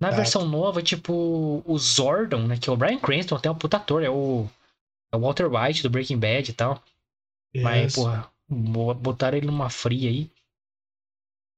Na 0.00 0.10
versão 0.10 0.46
nova, 0.46 0.80
tipo, 0.80 1.62
o 1.66 1.78
Zordon, 1.78 2.46
né, 2.46 2.56
que 2.56 2.70
é 2.70 2.72
o 2.72 2.76
Brian 2.76 3.00
Cranston, 3.00 3.38
tem 3.38 3.50
um 3.50 3.54
puta 3.54 3.78
ator, 3.78 4.04
é 4.04 4.10
o, 4.10 4.48
é 5.12 5.16
o 5.16 5.20
Walter 5.20 5.50
White 5.52 5.82
do 5.82 5.90
Breaking 5.90 6.18
Bad 6.18 6.48
e 6.48 6.54
tal. 6.54 6.82
Yes. 7.54 7.64
Mas, 7.64 7.94
porra, 7.96 8.30
botaram 8.48 9.36
ele 9.36 9.46
numa 9.46 9.68
fria 9.68 10.08
aí. 10.08 10.30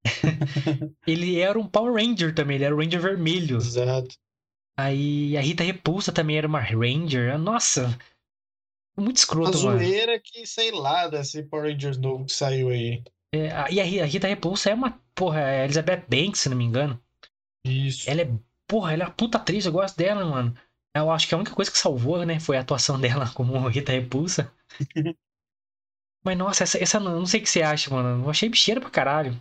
ele 1.07 1.39
era 1.39 1.59
um 1.59 1.67
Power 1.67 1.93
Ranger 1.93 2.35
também, 2.35 2.57
ele 2.57 2.65
era 2.65 2.75
o 2.75 2.79
Ranger 2.79 3.01
vermelho. 3.01 3.59
Exato. 3.59 4.17
Aí 4.75 5.37
a 5.37 5.43
Rita 5.43 5.63
Repulsa 5.63 6.11
também 6.11 6.39
era 6.39 6.49
uma 6.49 6.61
Ranger. 6.61 7.39
Nossa, 7.39 7.99
muito 8.97 9.17
escroto, 9.17 9.57
a 9.57 9.63
mano. 9.63 9.79
zoeira 9.79 10.21
que, 10.21 10.47
sei 10.47 10.71
lá, 10.71 11.09
desse 11.09 11.43
Power 11.43 11.73
Rangers 11.73 11.99
novo 11.99 12.25
que 12.25 12.33
saiu 12.33 12.69
aí. 12.69 13.03
É, 13.33 13.73
e 13.73 14.01
a 14.01 14.05
Rita 14.05 14.27
Repulsa 14.27 14.71
é 14.71 14.75
uma, 14.75 15.01
porra, 15.15 15.41
é 15.41 15.65
Elizabeth 15.65 16.05
Banks, 16.09 16.41
se 16.41 16.49
não 16.49 16.57
me 16.57 16.65
engano. 16.65 17.01
Isso. 17.65 18.09
Ela 18.11 18.23
é, 18.23 18.31
porra, 18.67 18.93
ela 18.93 19.05
é 19.05 19.07
uma 19.07 19.13
puta 19.13 19.39
atriz, 19.39 19.67
eu 19.67 19.73
gosto 19.73 19.97
dela, 19.97 20.25
mano. 20.25 20.55
Eu 20.95 21.11
acho 21.11 21.29
que 21.29 21.35
a 21.35 21.39
única 21.39 21.55
coisa 21.55 21.71
que 21.71 21.79
salvou, 21.79 22.25
né, 22.27 22.41
foi 22.41 22.57
a 22.57 22.61
atuação 22.61 22.99
dela 23.01 23.31
como 23.35 23.69
Rita 23.69 23.93
Repulsa. 23.93 24.53
Mas, 26.23 26.37
nossa, 26.37 26.65
essa, 26.65 26.83
essa 26.83 27.01
não 27.01 27.25
sei 27.25 27.41
o 27.41 27.43
que 27.43 27.49
você 27.49 27.63
acha, 27.63 27.91
mano. 27.91 28.25
Eu 28.25 28.31
achei 28.31 28.49
bicheira 28.49 28.81
pra 28.81 28.91
caralho. 28.91 29.41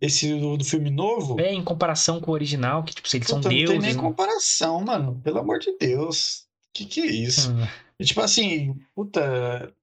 Esse 0.00 0.32
do, 0.38 0.56
do, 0.56 0.64
filme 0.64 0.90
novo? 0.90 1.38
É, 1.40 1.52
em 1.52 1.62
comparação 1.62 2.20
com 2.20 2.30
o 2.30 2.34
original, 2.34 2.84
que, 2.84 2.94
tipo, 2.94 3.08
eles 3.12 3.26
Puta, 3.26 3.42
são 3.42 3.50
deuses. 3.50 3.74
Não 3.74 3.80
tem 3.80 3.80
nem 3.80 3.94
né? 3.94 4.00
comparação, 4.00 4.80
mano. 4.80 5.20
Pelo 5.22 5.40
amor 5.40 5.58
de 5.58 5.76
Deus. 5.76 6.46
Que 6.72 6.86
que 6.86 7.00
é 7.00 7.06
isso? 7.06 7.52
Hum. 7.52 7.66
E, 8.00 8.04
tipo 8.04 8.20
assim, 8.20 8.74
puta. 8.94 9.74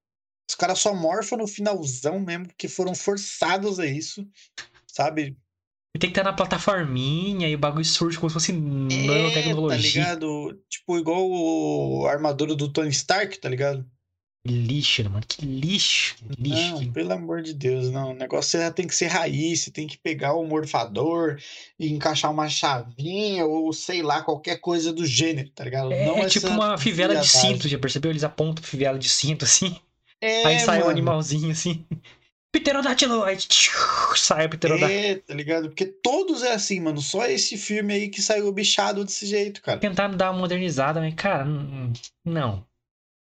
Os 0.47 0.55
caras 0.55 0.79
só 0.79 0.93
morfam 0.93 1.37
no 1.37 1.47
finalzão 1.47 2.19
mesmo, 2.19 2.47
porque 2.47 2.67
foram 2.67 2.93
forçados 2.93 3.79
a 3.79 3.85
isso, 3.85 4.27
sabe? 4.87 5.35
E 5.95 5.99
tem 5.99 6.11
que 6.11 6.19
estar 6.19 6.29
na 6.29 6.35
plataforminha 6.35 7.47
e 7.47 7.55
o 7.55 7.57
bagulho 7.57 7.85
surge 7.85 8.19
como 8.19 8.29
se 8.29 8.33
fosse 8.33 8.51
é, 8.51 8.53
nanotecnologia. 8.53 10.03
Tá 10.03 10.11
ligado? 10.11 10.61
Tipo, 10.69 10.97
igual 10.99 11.25
o 11.27 12.05
armadura 12.05 12.53
do 12.53 12.71
Tony 12.71 12.89
Stark, 12.89 13.39
tá 13.39 13.49
ligado? 13.49 13.89
Que 14.45 14.53
lixo, 14.53 15.03
mano. 15.09 15.23
Que 15.27 15.43
lixo. 15.43 16.15
Que 16.17 16.49
lixo. 16.49 16.75
Não, 16.75 16.91
pelo 16.91 17.13
amor 17.13 17.41
de 17.41 17.51
Deus, 17.51 17.89
não. 17.89 18.11
O 18.11 18.13
negócio 18.13 18.59
já 18.59 18.69
tem 18.69 18.85
que 18.85 18.93
ser 18.93 19.07
raiz, 19.07 19.61
você 19.61 19.71
tem 19.71 19.87
que 19.87 19.97
pegar 19.97 20.33
o 20.33 20.45
morfador 20.45 21.39
e 21.79 21.91
encaixar 21.91 22.31
uma 22.31 22.47
chavinha 22.47 23.43
ou 23.43 23.73
sei 23.73 24.03
lá, 24.03 24.21
qualquer 24.21 24.57
coisa 24.57 24.93
do 24.93 25.03
gênero, 25.03 25.49
tá 25.49 25.63
ligado? 25.63 25.91
É, 25.91 26.05
não 26.05 26.19
é 26.19 26.29
tipo 26.29 26.47
uma 26.47 26.77
fivela 26.77 27.15
de 27.15 27.27
cinto, 27.27 27.67
já 27.67 27.79
percebeu? 27.79 28.11
Eles 28.11 28.23
apontam 28.23 28.63
fivela 28.63 28.99
de 28.99 29.09
cinto 29.09 29.45
assim. 29.45 29.75
É, 30.21 30.45
aí 30.45 30.59
sai 30.59 30.77
mano. 30.77 30.89
um 30.89 30.91
animalzinho 30.91 31.51
assim. 31.51 31.83
Pterodátilo! 32.51 33.23
Aí 33.23 33.37
sai 34.15 34.45
o 34.45 34.49
pterodátilo. 34.49 34.99
É, 34.99 35.15
tá 35.15 35.33
ligado? 35.33 35.69
Porque 35.69 35.87
todos 35.87 36.43
é 36.43 36.53
assim, 36.53 36.79
mano. 36.79 37.01
Só 37.01 37.25
esse 37.25 37.57
filme 37.57 37.95
aí 37.95 38.09
que 38.09 38.21
saiu 38.21 38.51
bichado 38.51 39.03
desse 39.03 39.25
jeito, 39.25 39.59
cara. 39.63 39.79
Tentaram 39.79 40.15
dar 40.15 40.29
uma 40.29 40.39
modernizada, 40.39 41.01
mas, 41.01 41.15
cara, 41.15 41.45
não. 42.23 42.63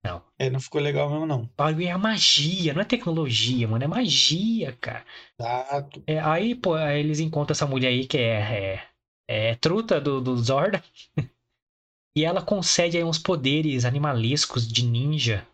Não. 0.04 0.22
É, 0.38 0.50
não 0.50 0.60
ficou 0.60 0.82
legal 0.82 1.10
mesmo, 1.10 1.26
não. 1.26 1.50
Bagulho 1.56 1.88
é 1.88 1.96
magia, 1.98 2.74
não 2.74 2.82
é 2.82 2.86
tecnologia, 2.86 3.68
mano. 3.68 3.84
É 3.84 3.88
magia, 3.88 4.76
cara. 4.82 5.06
Exato. 5.40 6.04
É, 6.08 6.20
aí, 6.20 6.56
pô, 6.56 6.74
aí 6.74 7.00
eles 7.00 7.20
encontram 7.20 7.54
essa 7.54 7.68
mulher 7.68 7.90
aí 7.90 8.08
que 8.08 8.18
é, 8.18 8.84
é, 9.30 9.52
é 9.52 9.56
truta 9.56 10.02
do, 10.02 10.20
do 10.20 10.36
Zorda. 10.38 10.84
e 12.18 12.26
ela 12.26 12.42
concede 12.42 12.98
aí 12.98 13.04
uns 13.04 13.20
poderes 13.20 13.86
animalescos 13.86 14.68
de 14.68 14.84
ninja 14.86 15.48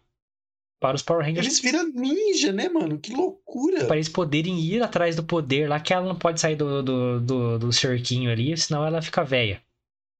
para 0.79 0.95
os 0.95 1.01
Power 1.01 1.25
Rangers. 1.25 1.45
Eles 1.45 1.59
viram 1.59 1.87
ninja, 1.89 2.53
né, 2.53 2.69
mano? 2.69 2.97
Que 2.99 3.11
loucura. 3.13 3.85
Para 3.85 3.97
eles 3.97 4.09
poderem 4.09 4.59
ir 4.59 4.81
atrás 4.81 5.15
do 5.15 5.23
poder 5.23 5.67
lá, 5.67 5.79
que 5.79 5.93
ela 5.93 6.07
não 6.07 6.15
pode 6.15 6.39
sair 6.39 6.55
do, 6.55 6.81
do, 6.81 7.19
do, 7.19 7.59
do 7.59 7.73
cerquinho 7.73 8.31
ali, 8.31 8.55
senão 8.57 8.85
ela 8.85 9.01
fica 9.01 9.23
velha. 9.23 9.61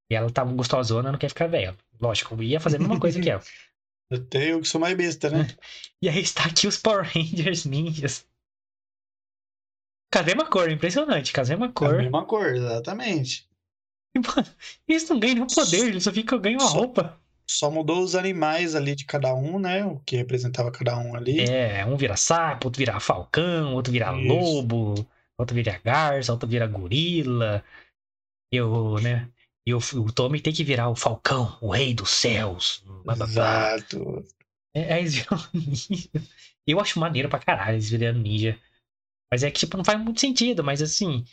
E 0.10 0.16
ela 0.16 0.30
tá 0.30 0.44
gostosona, 0.44 1.12
não 1.12 1.20
quer 1.20 1.30
ficar 1.30 1.48
velha. 1.48 1.76
Lógico, 2.00 2.42
ia 2.42 2.60
fazer 2.60 2.78
a 2.78 2.80
mesma 2.80 3.00
coisa 3.00 3.20
que 3.22 3.30
ela. 3.30 3.42
Até 4.12 4.52
eu 4.52 4.62
que 4.62 4.68
sou 4.68 4.80
mais 4.80 4.96
besta, 4.96 5.30
né? 5.30 5.48
E 6.00 6.08
aí 6.08 6.20
está 6.20 6.46
aqui 6.46 6.68
os 6.68 6.78
Power 6.78 7.04
Rangers 7.04 7.66
ninjas. 7.66 8.28
Mesma 10.24 10.46
cor, 10.46 10.70
impressionante. 10.70 11.34
Com 11.34 11.42
a 11.42 11.44
mesma 11.44 11.72
cor. 11.72 11.98
Mesma 11.98 12.26
cor, 12.26 12.56
exatamente. 12.56 13.48
E, 14.16 14.20
mano, 14.20 14.48
eles 14.88 15.10
não 15.10 15.20
ganham 15.20 15.36
nenhum 15.36 15.48
poder, 15.48 15.88
eles 15.88 16.04
só 16.04 16.12
ficam 16.12 16.40
ganham 16.40 16.62
a 16.62 16.70
roupa. 16.70 17.20
Só 17.50 17.72
mudou 17.72 18.02
os 18.02 18.14
animais 18.14 18.76
ali 18.76 18.96
de 18.96 19.06
cada 19.06 19.34
um, 19.34 19.58
né? 19.58 19.86
O 19.86 20.00
que 20.00 20.18
representava 20.18 20.72
cada 20.72 20.98
um 20.98 21.16
ali. 21.16 21.40
É, 21.40 21.86
um 21.86 21.96
vira 21.96 22.18
sapo, 22.18 22.68
outro 22.68 22.80
vira 22.80 23.00
falcão, 23.00 23.74
outro 23.74 23.92
vira 23.92 24.16
Isso. 24.18 24.28
lobo, 24.28 25.08
outro 25.38 25.56
vira 25.56 25.80
garça, 25.84 26.32
outro 26.32 26.48
vira 26.48 26.68
gorila. 26.68 27.64
Eu, 28.52 29.00
né? 29.02 29.30
E 29.68 29.74
o, 29.74 29.80
o 29.80 30.14
Tommy 30.14 30.40
tem 30.40 30.54
que 30.54 30.64
virar 30.64 30.90
o 30.90 30.96
Falcão, 30.96 31.58
o 31.60 31.70
rei 31.70 31.94
dos 31.94 32.10
céus. 32.10 32.86
Exato. 33.22 34.26
É, 34.74 34.94
aí 34.94 35.02
eles 35.02 35.16
viram 35.16 35.38
ninja. 35.54 36.10
Eu 36.66 36.80
acho 36.80 36.98
maneiro 36.98 37.28
pra 37.28 37.38
caralho 37.38 37.76
eles 37.76 37.90
virando 37.90 38.22
ninja. 38.22 38.58
Mas 39.30 39.44
é 39.44 39.52
que, 39.52 39.60
tipo, 39.60 39.76
não 39.76 39.84
faz 39.84 40.00
muito 40.00 40.22
sentido, 40.22 40.64
mas 40.64 40.82
assim, 40.82 41.26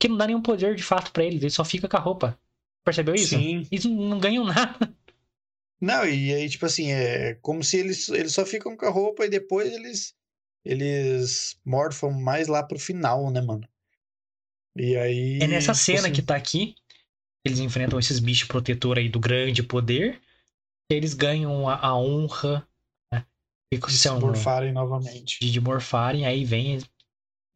que 0.00 0.08
não 0.08 0.16
dá 0.16 0.26
nenhum 0.26 0.40
poder 0.40 0.74
de 0.74 0.82
fato 0.82 1.12
para 1.12 1.22
eles, 1.22 1.42
ele 1.42 1.50
só 1.50 1.66
fica 1.66 1.86
com 1.86 1.96
a 1.98 2.00
roupa. 2.00 2.40
Percebeu 2.82 3.14
isso? 3.14 3.36
Sim. 3.36 3.66
Eles 3.70 3.84
não 3.84 4.18
ganham 4.18 4.44
nada. 4.46 4.90
Não, 5.78 6.06
e 6.06 6.32
aí, 6.32 6.48
tipo 6.48 6.64
assim, 6.64 6.92
é 6.92 7.34
como 7.42 7.62
se 7.62 7.76
eles, 7.76 8.08
eles 8.08 8.32
só 8.32 8.46
ficam 8.46 8.74
com 8.74 8.86
a 8.86 8.90
roupa 8.90 9.26
e 9.26 9.28
depois 9.28 9.70
eles 9.70 10.14
eles 10.64 11.60
morfam 11.62 12.10
mais 12.10 12.48
lá 12.48 12.62
pro 12.62 12.78
final, 12.78 13.30
né, 13.30 13.42
mano? 13.42 13.68
E 14.76 14.96
aí. 14.96 15.38
É 15.42 15.46
nessa 15.46 15.72
tipo 15.72 15.84
cena 15.84 16.00
assim, 16.00 16.12
que 16.12 16.22
tá 16.22 16.36
aqui, 16.36 16.74
eles 17.44 17.58
enfrentam 17.58 17.98
esses 17.98 18.18
bichos 18.18 18.46
protetor 18.46 18.98
aí 18.98 19.08
do 19.08 19.18
grande 19.18 19.62
poder. 19.62 20.20
Eles 20.90 21.14
ganham 21.14 21.68
a, 21.68 21.76
a 21.86 21.96
honra 21.96 22.66
né? 23.12 23.26
de 23.72 23.92
se 23.92 24.10
morfarem 24.10 24.72
novamente. 24.72 25.40
De, 25.40 25.50
de 25.50 25.60
morfarem, 25.60 26.26
aí 26.26 26.44
vem, 26.44 26.78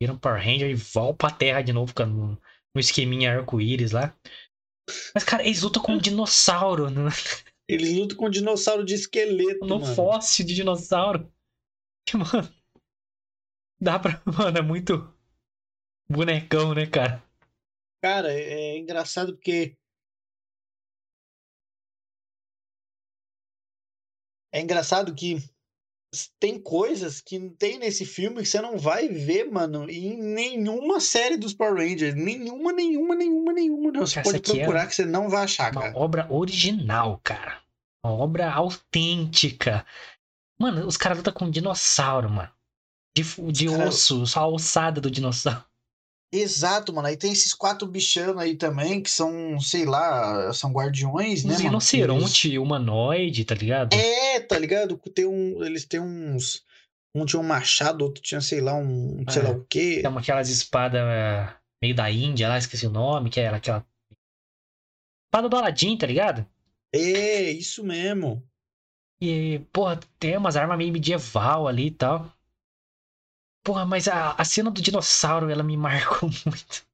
viram 0.01 0.19
Power 0.19 0.43
Ranger 0.43 0.71
e 0.71 0.75
voltam 0.75 1.17
pra 1.17 1.31
terra 1.31 1.63
de 1.63 1.73
novo, 1.73 1.93
no, 2.07 2.41
no 2.75 2.81
esqueminha 2.81 3.33
arco-íris 3.33 3.93
lá. 3.93 4.17
Mas, 5.15 5.25
cara, 5.25 5.45
eles 5.45 5.63
lutam 5.63 5.83
com 5.83 5.93
um 5.93 5.99
dinossauro. 5.99 6.91
Né? 6.91 7.11
Eles 7.69 7.97
lutam 7.97 8.17
com 8.17 8.27
um 8.27 8.31
dinossauro 8.31 8.85
de 8.85 8.95
esqueleto. 8.95 9.67
No 9.67 9.81
mano. 9.81 9.95
fóssil 9.95 10.45
de 10.47 10.55
dinossauro. 10.55 11.33
Mano, 12.15 12.55
dá 13.81 13.99
pra. 13.99 14.23
Mano, 14.25 14.59
é 14.59 14.63
muito 14.63 15.13
bonecão, 16.09 16.73
né, 16.73 16.87
cara? 16.87 17.26
Cara, 18.07 18.33
é, 18.33 18.77
é 18.77 18.79
engraçado 18.79 19.35
porque. 19.35 19.77
É 24.53 24.61
engraçado 24.61 25.13
que 25.13 25.43
tem 26.39 26.63
coisas 26.63 27.21
que 27.21 27.51
tem 27.59 27.81
nesse 27.81 28.07
filme 28.07 28.43
que 28.43 28.47
você 28.47 28.61
não 28.61 28.79
vai 28.79 29.09
ver, 29.09 29.51
mano, 29.51 29.91
em 29.91 30.17
nenhuma 30.17 31.01
série 31.01 31.37
dos 31.37 31.53
Power 31.53 31.75
Rangers. 31.75 32.15
Nenhuma, 32.15 32.73
nenhuma, 32.73 33.17
nenhuma, 33.17 33.53
nenhuma. 33.53 33.91
Não. 33.91 34.07
Você 34.07 34.23
pode 34.23 34.39
procurar 34.41 34.85
é 34.85 34.87
que 34.87 34.95
você 34.95 35.05
não 35.05 35.29
vai 35.29 35.43
achar, 35.43 35.73
uma 35.73 35.81
cara. 35.83 35.99
obra 35.99 36.33
original, 36.33 37.21
cara. 37.25 37.61
Uma 38.05 38.15
obra 38.15 38.53
autêntica. 38.53 39.85
Mano, 40.57 40.87
os 40.87 40.97
caras 40.97 41.19
lutam 41.19 41.33
com 41.33 41.47
um 41.47 41.51
dinossauro, 41.51 42.31
mano. 42.31 42.53
De, 43.17 43.25
de 43.51 43.67
cara... 43.67 43.89
osso, 43.89 44.25
só 44.29 44.39
a 44.39 44.43
alçada 44.45 45.01
do 45.01 45.11
dinossauro. 45.11 45.65
Exato, 46.37 46.93
mano. 46.93 47.09
Aí 47.09 47.17
tem 47.17 47.33
esses 47.33 47.55
quatro 47.55 47.87
bichanos 47.89 48.39
aí 48.39 48.57
também, 48.57 49.03
que 49.03 49.11
são, 49.11 49.59
sei 49.61 49.85
lá, 49.85 50.53
são 50.53 50.71
guardiões, 50.71 51.45
né? 51.45 51.55
Um 51.55 51.59
rinoceronte 51.59 52.49
eles... 52.49 52.59
humanoide, 52.59 53.45
tá 53.45 53.55
ligado? 53.55 53.95
É, 53.95 54.41
tá 54.41 54.59
ligado? 54.59 55.01
Tem 55.15 55.25
um, 55.25 55.65
eles 55.65 55.85
têm 55.85 56.01
uns. 56.01 56.65
Um 57.15 57.25
tinha 57.25 57.41
um 57.41 57.47
machado, 57.47 58.05
outro 58.05 58.23
tinha, 58.23 58.41
sei 58.41 58.61
lá, 58.61 58.75
um. 58.75 59.25
sei 59.31 59.43
lá 59.43 59.51
é. 59.51 59.53
o 59.53 59.65
quê. 59.65 60.01
Tem 60.03 60.19
aquelas 60.19 60.51
espadas 60.51 61.01
é, 61.01 61.55
meio 61.83 61.95
da 61.95 62.11
Índia 62.11 62.49
lá, 62.49 62.59
esqueci 62.59 62.87
o 62.87 62.91
nome, 62.91 63.31
que 63.31 63.41
era 63.41 63.57
aquela. 63.57 63.87
Espada 65.27 65.49
do 65.49 65.57
Aladdin, 65.57 65.97
tá 65.97 66.07
ligado? 66.07 66.47
É, 66.93 67.51
isso 67.51 67.83
mesmo. 67.83 68.43
E, 69.21 69.61
porra, 69.73 69.99
tem 70.19 70.37
umas 70.37 70.57
armas 70.57 70.77
meio 70.77 70.93
medieval 70.93 71.67
ali 71.67 71.87
e 71.87 71.91
tal. 71.91 72.31
Porra, 73.67 73.85
mas 73.85 74.07
a, 74.07 74.31
a 74.39 74.45
cena 74.45 74.71
do 74.71 74.81
dinossauro, 74.81 75.51
ela 75.51 75.65
me 75.65 75.75
marcou 75.77 76.31
muito. 76.45 76.87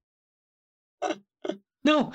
Não, 1.85 2.11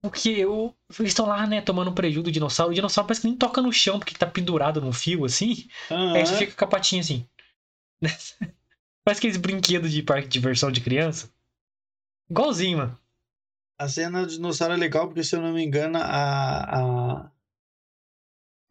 porque 0.00 0.28
eu, 0.28 0.72
eles 1.00 1.10
estão 1.10 1.26
lá, 1.26 1.44
né, 1.48 1.60
tomando 1.60 1.90
um 1.90 1.94
prejuízo 1.94 2.22
do 2.22 2.30
dinossauro. 2.30 2.70
O 2.70 2.74
dinossauro 2.74 3.08
parece 3.08 3.22
que 3.22 3.26
nem 3.26 3.36
toca 3.36 3.60
no 3.60 3.72
chão, 3.72 3.98
porque 3.98 4.14
tá 4.14 4.24
pendurado 4.24 4.80
num 4.80 4.92
fio, 4.92 5.24
assim. 5.24 5.68
Uhum. 5.90 6.14
Aí 6.14 6.24
você 6.24 6.36
fica 6.36 6.54
com 6.54 6.64
a 6.64 6.68
patinha 6.68 7.00
assim. 7.00 7.28
parece 9.04 9.18
aqueles 9.18 9.36
brinquedos 9.36 9.90
de 9.90 10.00
parque 10.00 10.28
de 10.28 10.34
diversão 10.34 10.70
de 10.70 10.80
criança. 10.80 11.28
Igualzinho, 12.30 12.78
mano. 12.78 13.00
A 13.80 13.88
cena 13.88 14.22
do 14.22 14.28
dinossauro 14.28 14.74
é 14.74 14.76
legal, 14.76 15.08
porque 15.08 15.24
se 15.24 15.34
eu 15.34 15.42
não 15.42 15.52
me 15.52 15.64
engano, 15.64 15.98
a, 15.98 17.22
a, 17.22 17.30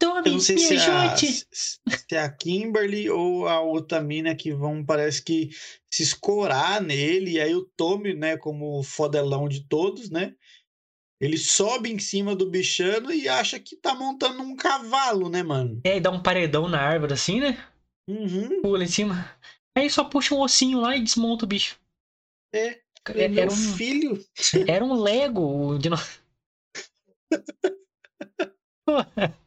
Tome, 0.05 0.21
eu 0.23 0.33
não 0.33 0.39
sei 0.39 0.57
se 0.59 0.75
é, 0.75 0.77
a, 0.77 1.17
se 1.17 1.79
é 2.11 2.19
a 2.19 2.29
Kimberly 2.29 3.09
ou 3.09 3.47
a 3.47 3.59
outra 3.59 3.99
mina 3.99 4.35
que 4.35 4.53
vão, 4.53 4.85
parece 4.85 5.23
que 5.23 5.49
se 5.91 6.03
escorar 6.03 6.79
nele, 6.79 7.31
e 7.31 7.41
aí 7.41 7.55
o 7.55 7.67
Tommy, 7.75 8.13
né, 8.13 8.37
como 8.37 8.83
fodelão 8.83 9.49
de 9.49 9.67
todos, 9.67 10.11
né, 10.11 10.35
ele 11.19 11.39
sobe 11.39 11.91
em 11.91 11.97
cima 11.97 12.35
do 12.35 12.47
bichano 12.47 13.11
e 13.11 13.27
acha 13.27 13.59
que 13.59 13.75
tá 13.75 13.95
montando 13.95 14.43
um 14.43 14.55
cavalo, 14.55 15.27
né, 15.27 15.41
mano? 15.41 15.81
É, 15.83 15.97
e 15.97 15.99
dá 15.99 16.11
um 16.11 16.21
paredão 16.21 16.67
na 16.67 16.79
árvore 16.79 17.13
assim, 17.13 17.39
né? 17.39 17.57
Uhum. 18.07 18.61
Pula 18.61 18.83
em 18.83 18.87
cima. 18.87 19.35
Aí 19.75 19.89
só 19.89 20.03
puxa 20.03 20.35
um 20.35 20.41
ossinho 20.41 20.81
lá 20.81 20.95
e 20.95 21.01
desmonta 21.01 21.45
o 21.45 21.47
bicho. 21.47 21.79
É, 22.53 22.79
é 23.15 23.39
era 23.39 23.51
um 23.51 23.55
filho. 23.75 24.23
Era 24.67 24.85
um 24.85 24.93
Lego, 24.93 25.41
o 25.41 25.79
dinossauro. 25.79 26.23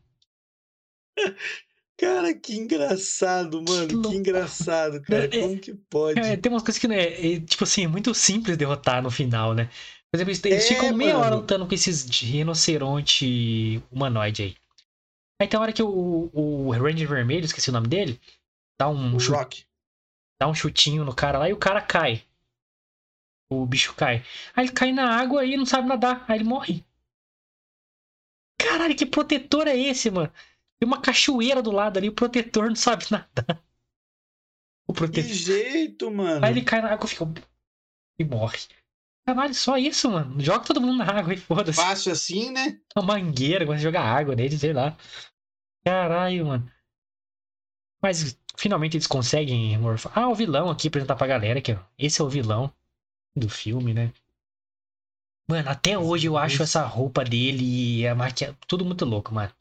Cara, 1.99 2.33
que 2.33 2.55
engraçado, 2.55 3.61
mano. 3.61 4.03
Que, 4.03 4.09
que 4.11 4.17
engraçado, 4.17 5.03
cara. 5.03 5.25
É, 5.25 5.41
Como 5.41 5.59
que 5.59 5.75
pode? 5.75 6.21
É, 6.21 6.37
tem 6.37 6.51
umas 6.51 6.63
coisas 6.63 6.79
que, 6.79 6.87
né, 6.87 6.97
é, 6.97 7.41
tipo 7.41 7.65
assim, 7.65 7.85
é 7.85 7.89
muito 7.89 8.15
simples 8.15 8.57
derrotar 8.57 9.03
no 9.03 9.11
final, 9.11 9.53
né? 9.53 9.69
Por 10.11 10.17
exemplo, 10.17 10.33
eles 10.33 10.65
é, 10.65 10.75
ficam 10.75 10.97
meia 10.97 11.15
mano. 11.15 11.27
hora 11.27 11.35
lutando 11.35 11.67
com 11.67 11.75
esses 11.75 12.09
rinoceronte 12.23 13.83
humanoide 13.91 14.43
aí. 14.43 14.57
Aí 15.41 15.49
tem 15.49 15.59
uma 15.59 15.65
hora 15.65 15.73
que 15.73 15.83
o, 15.83 16.31
o 16.33 16.71
Ranger 16.71 17.09
Vermelho, 17.09 17.45
esqueci 17.45 17.71
o 17.71 17.73
nome 17.73 17.89
dele, 17.89 18.21
dá 18.79 18.89
um, 18.89 19.15
o 19.15 19.19
Rock. 19.19 19.65
dá 20.41 20.49
um 20.49 20.55
chutinho 20.55 21.05
no 21.05 21.15
cara 21.15 21.39
lá 21.39 21.49
e 21.49 21.53
o 21.53 21.59
cara 21.59 21.83
cai. 21.83 22.25
O 23.51 23.67
bicho 23.67 23.95
cai. 23.95 24.25
Aí 24.55 24.67
ele 24.67 24.73
cai 24.73 24.93
na 24.93 25.17
água 25.17 25.45
e 25.45 25.57
não 25.57 25.67
sabe 25.67 25.89
nadar. 25.89 26.25
Aí 26.29 26.39
ele 26.39 26.45
morre. 26.45 26.85
Caralho, 28.61 28.97
que 28.97 29.07
protetor 29.07 29.67
é 29.67 29.77
esse, 29.77 30.11
mano? 30.11 30.33
Tem 30.81 30.87
uma 30.87 31.01
cachoeira 31.01 31.63
do 31.63 31.71
lado 31.71 31.99
ali, 31.99 32.09
o 32.09 32.15
protetor 32.15 32.69
não 32.69 32.77
sabe 32.77 33.05
nadar. 33.11 33.63
O 34.87 34.93
protetor. 34.93 35.29
Que 35.29 35.35
jeito, 35.35 36.11
mano. 36.11 36.45
Aí 36.45 36.53
ele 36.53 36.63
cai 36.63 36.81
na 36.81 36.93
água 36.93 37.05
e 37.05 37.09
fica. 37.09 37.25
E 38.19 38.25
morre. 38.25 38.59
Caralho, 39.27 39.55
só 39.55 39.77
isso, 39.77 40.11
mano. 40.11 40.41
Joga 40.41 40.65
todo 40.65 40.81
mundo 40.81 40.99
na 40.99 41.05
água 41.05 41.35
e 41.35 41.37
foda-se. 41.37 41.77
Fácil 41.79 42.13
assim, 42.13 42.51
né? 42.51 42.81
Uma 42.97 43.15
mangueira, 43.15 43.67
começa 43.67 43.83
a 43.83 43.85
jogar 43.85 44.03
água 44.03 44.35
nele, 44.35 44.57
sei 44.59 44.73
lá. 44.73 44.97
Caralho, 45.85 46.47
mano. 46.47 46.73
Mas 48.03 48.39
finalmente 48.57 48.97
eles 48.97 49.07
conseguem 49.07 49.77
morfar. 49.77 50.13
Ah, 50.17 50.29
o 50.29 50.35
vilão 50.35 50.71
aqui 50.71 50.89
apresentar 50.89 51.17
pra 51.17 51.27
galera 51.27 51.61
que 51.61 51.79
esse 51.99 52.21
é 52.21 52.25
o 52.25 52.29
vilão 52.29 52.73
do 53.37 53.49
filme, 53.49 53.93
né? 53.93 54.13
Mano, 55.51 55.69
até 55.69 55.99
hoje 55.99 56.27
eu 56.27 56.37
acho 56.37 56.63
essa 56.63 56.85
roupa 56.85 57.25
dele 57.25 58.01
e 58.01 58.07
a 58.07 58.15
maquiagem. 58.15 58.57
Tudo 58.67 58.85
muito 58.85 59.05
louco, 59.05 59.35
mano. 59.35 59.53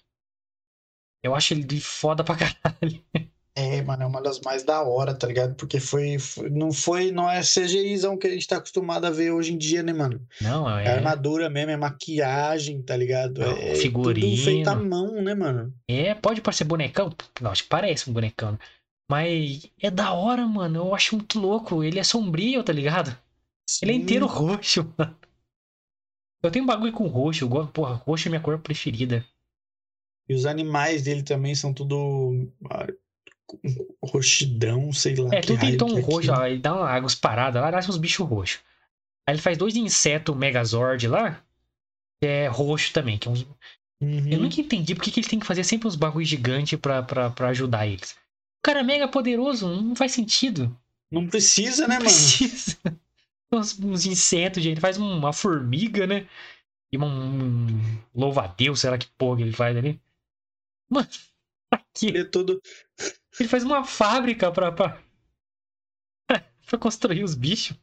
Eu 1.23 1.35
acho 1.35 1.53
ele 1.53 1.79
foda 1.79 2.23
pra 2.23 2.35
caralho. 2.35 3.03
É, 3.57 3.81
mano, 3.81 4.03
é 4.03 4.05
uma 4.05 4.21
das 4.21 4.39
mais 4.41 4.61
da 4.61 4.83
hora, 4.83 5.15
tá 5.15 5.25
ligado? 5.25 5.55
Porque 5.55 5.79
foi, 5.79 6.19
foi, 6.19 6.47
não 6.47 6.71
foi, 6.71 7.11
não 7.11 7.27
é 7.27 7.41
CGIzão 7.41 8.15
que 8.15 8.27
a 8.27 8.29
gente 8.29 8.47
tá 8.47 8.57
acostumado 8.57 9.05
a 9.05 9.09
ver 9.09 9.31
hoje 9.31 9.51
em 9.51 9.57
dia, 9.57 9.81
né, 9.81 9.91
mano? 9.91 10.21
Não, 10.39 10.69
é. 10.77 10.85
É 10.85 10.89
armadura 10.91 11.49
mesmo, 11.49 11.71
é 11.71 11.75
maquiagem, 11.75 12.83
tá 12.83 12.95
ligado? 12.95 13.41
Não, 13.41 13.57
é 13.57 13.73
figurino. 13.73 14.29
tudo 14.29 14.43
feito 14.43 14.67
à 14.67 14.75
mão, 14.75 15.23
né, 15.23 15.33
mano? 15.33 15.73
É, 15.87 16.13
pode 16.13 16.39
parecer 16.39 16.65
bonecão. 16.65 17.11
Não, 17.41 17.49
acho 17.49 17.63
que 17.63 17.69
parece 17.69 18.07
um 18.07 18.13
bonecão. 18.13 18.59
Mas 19.09 19.67
é 19.81 19.89
da 19.89 20.13
hora, 20.13 20.45
mano. 20.45 20.77
Eu 20.77 20.93
acho 20.93 21.15
muito 21.15 21.39
louco. 21.39 21.83
Ele 21.83 21.97
é 21.97 22.03
sombrio, 22.03 22.63
tá 22.63 22.71
ligado? 22.71 23.17
Sim. 23.67 23.85
Ele 23.85 23.91
é 23.93 23.95
inteiro 23.95 24.27
roxo, 24.29 24.93
mano. 24.95 25.17
Eu 26.43 26.51
tenho 26.51 26.63
um 26.63 26.67
bagulho 26.67 26.93
com 26.93 27.07
roxo. 27.07 27.49
Porra, 27.73 27.95
roxo 27.95 28.27
é 28.27 28.29
minha 28.29 28.41
cor 28.41 28.59
preferida. 28.59 29.25
E 30.29 30.33
os 30.33 30.45
animais 30.45 31.03
dele 31.03 31.23
também 31.23 31.55
são 31.55 31.73
tudo 31.73 32.49
ah, 32.69 32.87
roxidão, 34.03 34.91
sei 34.91 35.15
lá. 35.15 35.29
É, 35.33 35.41
tudo 35.41 35.59
tem 35.59 35.77
tom 35.77 35.97
é 35.97 36.01
roxo, 36.01 36.31
ó, 36.31 36.45
ele 36.45 36.59
dá 36.59 36.75
uma 36.75 36.89
águas 36.89 37.15
paradas 37.15 37.61
lá, 37.61 37.71
nasce 37.71 37.89
uns 37.89 37.97
bichos 37.97 38.27
roxos. 38.27 38.59
Aí 39.25 39.35
ele 39.35 39.41
faz 39.41 39.57
dois 39.57 39.75
insetos 39.75 40.35
Megazord 40.35 41.07
lá, 41.07 41.41
que 42.21 42.27
é 42.27 42.47
roxo 42.47 42.91
também, 42.93 43.17
que 43.17 43.27
é 43.27 43.31
uns... 43.31 43.45
Uhum. 44.01 44.27
Eu 44.29 44.39
nunca 44.39 44.61
entendi 44.61 44.93
porque 44.93 45.09
que 45.09 45.19
eles 45.19 45.29
têm 45.29 45.39
que 45.39 45.45
fazer 45.45 45.63
sempre 45.63 45.87
uns 45.87 45.95
bagulhos 45.95 46.29
gigantes 46.29 46.77
pra, 46.79 47.01
pra, 47.01 47.29
pra 47.29 47.49
ajudar 47.49 47.87
eles. 47.87 48.11
O 48.11 48.63
cara 48.63 48.81
é 48.81 48.83
mega 48.83 49.07
poderoso, 49.07 49.67
não 49.67 49.95
faz 49.95 50.11
sentido. 50.11 50.75
Não 51.11 51.27
precisa, 51.27 51.87
né, 51.87 51.95
não 51.95 52.05
mano? 52.05 52.09
Precisa. 52.09 52.77
uns, 53.51 53.79
uns 53.79 54.05
insetos, 54.05 54.61
gente. 54.61 54.73
Ele 54.73 54.81
faz 54.81 54.97
uma 54.97 55.33
formiga, 55.33 56.05
né? 56.05 56.27
E 56.91 56.97
um, 56.97 57.05
um 57.05 57.97
louva-a-Deus, 58.13 58.79
sei 58.79 58.89
lá 58.89 58.97
que 58.97 59.07
porra 59.17 59.37
que 59.37 59.43
ele 59.43 59.53
faz 59.53 59.75
ali. 59.75 59.99
Mano, 60.89 61.07
aqui. 61.71 62.07
Ele 62.07 62.19
é 62.19 62.23
todo. 62.23 62.61
Ele 63.39 63.49
faz 63.49 63.63
uma 63.63 63.83
fábrica 63.83 64.51
pra, 64.51 64.71
pra... 64.71 65.01
pra 66.65 66.79
construir 66.79 67.23
os 67.23 67.35
bichos. 67.35 67.77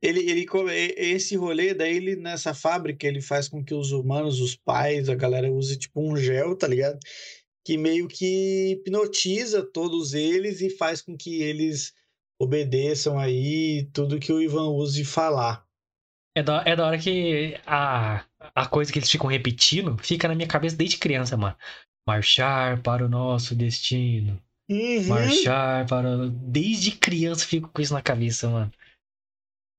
Ele, 0.00 0.20
ele, 0.30 0.46
esse 0.96 1.34
rolê, 1.36 1.74
daí 1.74 1.96
ele, 1.96 2.14
nessa 2.14 2.54
fábrica, 2.54 3.06
ele 3.06 3.20
faz 3.20 3.48
com 3.48 3.64
que 3.64 3.74
os 3.74 3.90
humanos, 3.90 4.40
os 4.40 4.54
pais, 4.54 5.08
a 5.08 5.14
galera 5.14 5.50
use 5.50 5.76
tipo 5.76 6.00
um 6.00 6.16
gel, 6.16 6.56
tá 6.56 6.68
ligado? 6.68 6.98
Que 7.64 7.76
meio 7.76 8.06
que 8.06 8.72
hipnotiza 8.72 9.62
todos 9.62 10.14
eles 10.14 10.60
e 10.60 10.70
faz 10.70 11.02
com 11.02 11.16
que 11.16 11.42
eles 11.42 11.92
obedeçam 12.40 13.18
aí 13.18 13.88
tudo 13.92 14.20
que 14.20 14.32
o 14.32 14.40
Ivan 14.40 14.68
use 14.68 15.04
falar. 15.04 15.66
É 16.36 16.42
da, 16.44 16.62
é 16.64 16.76
da 16.76 16.86
hora 16.86 16.98
que 16.98 17.58
a, 17.66 18.24
a 18.54 18.66
coisa 18.68 18.92
que 18.92 19.00
eles 19.00 19.10
ficam 19.10 19.26
repetindo 19.26 19.98
fica 19.98 20.28
na 20.28 20.36
minha 20.36 20.46
cabeça 20.46 20.76
desde 20.76 20.98
criança, 20.98 21.36
mano. 21.36 21.56
Marchar 22.08 22.82
para 22.82 23.04
o 23.04 23.08
nosso 23.08 23.54
destino. 23.54 24.40
Uhum. 24.66 25.08
Marchar 25.08 25.86
para. 25.86 26.30
Desde 26.30 26.92
criança 26.92 27.44
eu 27.44 27.48
fico 27.48 27.68
com 27.68 27.82
isso 27.82 27.92
na 27.92 28.00
cabeça, 28.00 28.48
mano. 28.48 28.72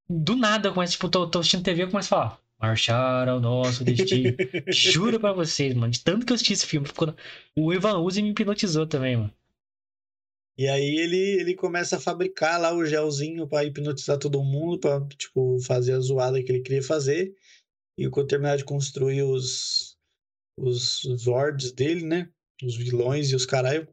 Do 0.08 0.36
nada 0.36 0.70
eu 0.70 0.74
começo, 0.76 0.94
tipo, 0.94 1.10
tô, 1.10 1.28
tô 1.28 1.40
assistindo 1.40 1.64
TV 1.64 1.84
e 1.84 1.88
começo 1.90 2.14
a 2.14 2.18
falar. 2.18 2.42
Marchar 2.62 3.28
ao 3.28 3.40
nosso 3.40 3.84
destino. 3.84 4.36
Juro 4.72 5.20
pra 5.20 5.34
vocês, 5.34 5.74
mano. 5.74 5.92
De 5.92 6.04
tanto 6.04 6.24
que 6.24 6.32
eu 6.32 6.36
assisti 6.36 6.54
esse 6.54 6.68
filme. 6.68 6.86
Ficou... 6.86 7.16
O 7.58 7.74
Ivan 7.74 7.98
Uzi 7.98 8.22
me 8.22 8.30
hipnotizou 8.30 8.86
também, 8.86 9.18
mano. 9.18 9.34
E 10.56 10.68
aí 10.68 10.98
ele, 10.98 11.18
ele 11.18 11.56
começa 11.56 11.98
a 11.98 12.00
fabricar 12.00 12.62
lá 12.62 12.76
o 12.76 12.86
gelzinho 12.86 13.48
para 13.48 13.66
hipnotizar 13.66 14.20
todo 14.20 14.44
mundo, 14.44 14.78
para 14.78 15.04
tipo, 15.18 15.58
fazer 15.62 15.94
a 15.94 16.00
zoada 16.00 16.44
que 16.44 16.52
ele 16.52 16.62
queria 16.62 16.84
fazer. 16.84 17.34
E 17.98 18.08
quando 18.08 18.28
terminar 18.28 18.58
de 18.58 18.66
construir 18.66 19.24
os, 19.24 19.89
os 20.60 21.01
Zords 21.18 21.72
dele, 21.72 22.05
né? 22.05 22.30
Os 22.64 22.76
vilões 22.76 23.32
e 23.32 23.36
os 23.36 23.45
caralho. 23.45 23.88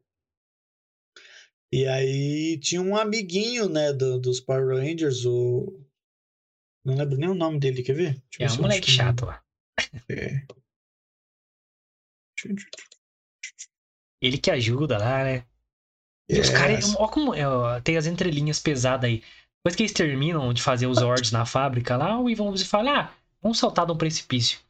E 1.73 1.87
aí 1.87 2.59
tinha 2.59 2.81
um 2.81 2.97
amiguinho, 2.97 3.69
né, 3.69 3.93
do, 3.93 4.19
dos 4.19 4.41
Power 4.41 4.77
Rangers, 4.77 5.25
o. 5.25 5.81
Não 6.85 6.97
lembro 6.97 7.17
nem 7.17 7.29
o 7.29 7.35
nome 7.35 7.59
dele, 7.59 7.83
quer 7.83 7.95
ver? 7.95 8.23
Deixa 8.39 8.55
é 8.55 8.59
um 8.59 8.63
moleque 8.63 8.91
chato 8.91 9.27
lá. 9.27 9.43
É. 10.09 10.47
Ele 14.21 14.39
que 14.39 14.51
ajuda 14.51 14.99
lá, 14.99 15.25
né? 15.25 15.45
E 16.29 16.41
os 16.41 16.51
caras, 16.51 16.95
ó 16.97 17.09
como 17.09 17.33
ó, 17.33 17.81
tem 17.81 17.97
as 17.97 18.07
entrelinhas 18.07 18.61
pesadas 18.61 19.09
aí. 19.09 19.23
Depois 19.59 19.77
que 19.77 19.83
eles 19.83 19.93
terminam 19.93 20.53
de 20.53 20.63
fazer 20.63 20.87
os 20.87 20.99
ordens 20.99 21.33
na 21.33 21.45
fábrica 21.45 21.97
lá, 21.97 22.21
o 22.21 22.31
Ivan 22.31 22.57
fala, 22.59 23.01
ah, 23.01 23.15
vamos 23.43 23.59
saltar 23.59 23.85
de 23.85 23.93
um 23.93 23.97
precipício. 23.97 24.61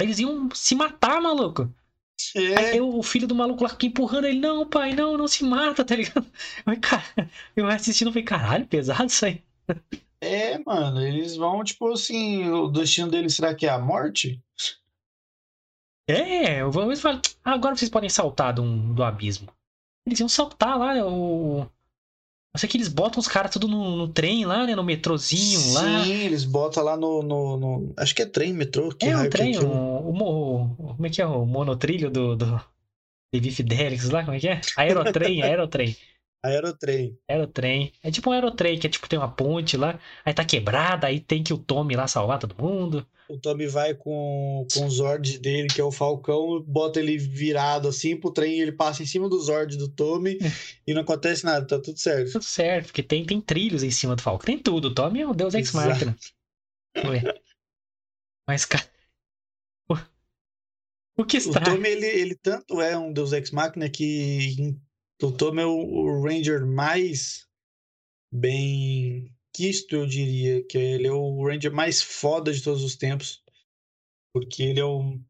Eles 0.00 0.18
iam 0.18 0.48
se 0.52 0.74
matar, 0.74 1.20
maluco. 1.20 1.72
É. 2.34 2.56
Aí 2.56 2.80
o 2.80 3.02
filho 3.02 3.26
do 3.26 3.34
maluco 3.34 3.62
lá 3.62 3.68
fica 3.68 3.86
empurrando 3.86 4.26
ele, 4.26 4.38
não, 4.38 4.68
pai, 4.68 4.94
não, 4.94 5.16
não 5.16 5.28
se 5.28 5.44
mata, 5.44 5.84
tá 5.84 5.96
ligado? 5.96 6.26
Mas, 6.64 6.78
cara, 6.78 7.30
eu 7.56 7.66
assistindo 7.66 8.08
e 8.08 8.12
falei, 8.12 8.24
caralho, 8.24 8.66
pesado 8.66 9.06
isso 9.06 9.26
aí. 9.26 9.42
É, 10.20 10.58
mano, 10.58 11.00
eles 11.02 11.36
vão, 11.36 11.62
tipo 11.62 11.92
assim, 11.92 12.48
o 12.48 12.68
destino 12.68 13.10
deles 13.10 13.34
será 13.34 13.54
que 13.54 13.66
é 13.66 13.70
a 13.70 13.78
morte? 13.78 14.42
É, 16.08 16.64
o 16.64 16.70
Vamos 16.70 17.00
falar, 17.00 17.20
ah, 17.44 17.52
agora 17.52 17.76
vocês 17.76 17.90
podem 17.90 18.08
saltar 18.08 18.54
do, 18.54 18.94
do 18.94 19.02
abismo. 19.02 19.48
Eles 20.06 20.20
iam 20.20 20.28
saltar 20.28 20.78
lá, 20.78 20.94
o. 21.06 21.66
Eu 22.54 22.60
sei 22.60 22.68
que 22.68 22.76
eles 22.76 22.88
botam 22.88 23.18
os 23.18 23.26
caras 23.26 23.50
tudo 23.50 23.66
no, 23.66 23.96
no, 23.96 24.08
trem 24.08 24.44
lá, 24.44 24.64
né? 24.64 24.76
No 24.76 24.84
metrozinho 24.84 25.58
Sim, 25.58 25.72
lá. 25.72 26.04
Sim, 26.04 26.12
eles 26.12 26.44
botam 26.44 26.84
lá 26.84 26.96
no, 26.96 27.20
no, 27.20 27.56
no, 27.56 27.92
Acho 27.96 28.14
que 28.14 28.22
é 28.22 28.26
trem, 28.26 28.52
metrô. 28.52 28.90
Que 28.90 29.06
é 29.06 29.16
um 29.16 29.28
trem, 29.28 29.58
o, 29.58 29.66
o, 29.66 30.12
o, 30.12 30.94
Como 30.94 31.06
é 31.06 31.10
que 31.10 31.20
é? 31.20 31.26
O 31.26 31.44
monotrilho 31.44 32.10
do. 32.10 32.36
do... 32.36 32.64
Levi 33.34 33.50
Fidelix 33.50 34.08
lá, 34.10 34.22
como 34.22 34.36
é 34.36 34.40
que 34.40 34.46
é? 34.46 34.60
Aerotrem, 34.76 35.42
aerotrem. 35.42 35.96
Aerotrem. 36.44 37.18
Aerotrem. 37.26 37.90
É 38.02 38.10
tipo 38.10 38.28
um 38.28 38.32
aerotrem, 38.34 38.78
que 38.78 38.86
é 38.86 38.90
tipo, 38.90 39.08
tem 39.08 39.18
uma 39.18 39.32
ponte 39.32 39.78
lá, 39.78 39.98
aí 40.22 40.34
tá 40.34 40.44
quebrada, 40.44 41.06
aí 41.06 41.18
tem 41.18 41.42
que 41.42 41.54
o 41.54 41.58
Tommy 41.58 41.96
lá 41.96 42.06
salvar 42.06 42.38
todo 42.38 42.62
mundo. 42.62 43.06
O 43.26 43.38
Tommy 43.38 43.66
vai 43.66 43.94
com, 43.94 44.66
com 44.74 44.84
o 44.84 44.90
Zord 44.90 45.38
dele, 45.38 45.68
que 45.68 45.80
é 45.80 45.84
o 45.84 45.90
Falcão, 45.90 46.60
bota 46.60 47.00
ele 47.00 47.16
virado 47.16 47.88
assim 47.88 48.14
pro 48.14 48.30
trem, 48.30 48.60
ele 48.60 48.72
passa 48.72 49.02
em 49.02 49.06
cima 49.06 49.26
do 49.26 49.40
Zord 49.40 49.78
do 49.78 49.88
Tommy 49.88 50.36
e 50.86 50.92
não 50.92 51.00
acontece 51.00 51.46
nada, 51.46 51.66
tá 51.66 51.78
tudo 51.78 51.98
certo. 51.98 52.32
Tudo 52.32 52.44
certo, 52.44 52.86
porque 52.88 53.02
tem, 53.02 53.24
tem 53.24 53.40
trilhos 53.40 53.82
em 53.82 53.90
cima 53.90 54.14
do 54.14 54.20
Falcão, 54.20 54.44
tem 54.44 54.58
tudo. 54.58 54.88
O 54.88 54.94
Tommy 54.94 55.22
é 55.22 55.26
o 55.26 55.32
Deus 55.32 55.54
Ex 55.54 55.72
Machina. 55.72 56.14
Mas, 58.46 58.66
cara. 58.66 58.86
O, 61.16 61.24
que 61.24 61.38
está. 61.38 61.60
O 61.60 61.64
Tommy, 61.64 61.88
ele, 61.88 62.06
ele 62.06 62.34
tanto 62.34 62.82
é 62.82 62.98
um 62.98 63.10
Deus 63.10 63.32
Ex 63.32 63.50
Machina 63.50 63.88
que 63.88 64.76
o 65.22 65.32
Tom 65.32 65.58
é 65.58 65.66
o, 65.66 66.22
Ranger 66.22 66.66
mais 66.66 67.46
bem 68.32 69.32
quisto, 69.54 69.94
eu 69.94 70.06
diria, 70.06 70.64
que 70.64 70.76
ele 70.76 71.06
é 71.06 71.12
o 71.12 71.46
Ranger 71.46 71.72
mais 71.72 72.02
foda 72.02 72.52
de 72.52 72.62
todos 72.62 72.82
os 72.82 72.96
tempos. 72.96 73.42
Porque 74.34 74.62
ele 74.62 74.80
é 74.80 74.84
o, 74.84 75.20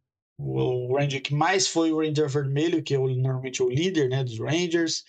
o 0.41 0.97
Ranger 0.97 1.22
que 1.22 1.35
mais 1.35 1.68
foi 1.68 1.93
o 1.93 1.99
Ranger 1.99 2.28
Vermelho, 2.28 2.82
que 2.82 2.95
é 2.95 2.99
o, 2.99 3.09
normalmente 3.09 3.62
o 3.62 3.68
líder 3.68 4.09
né, 4.09 4.24
dos 4.24 4.39
Rangers. 4.39 5.05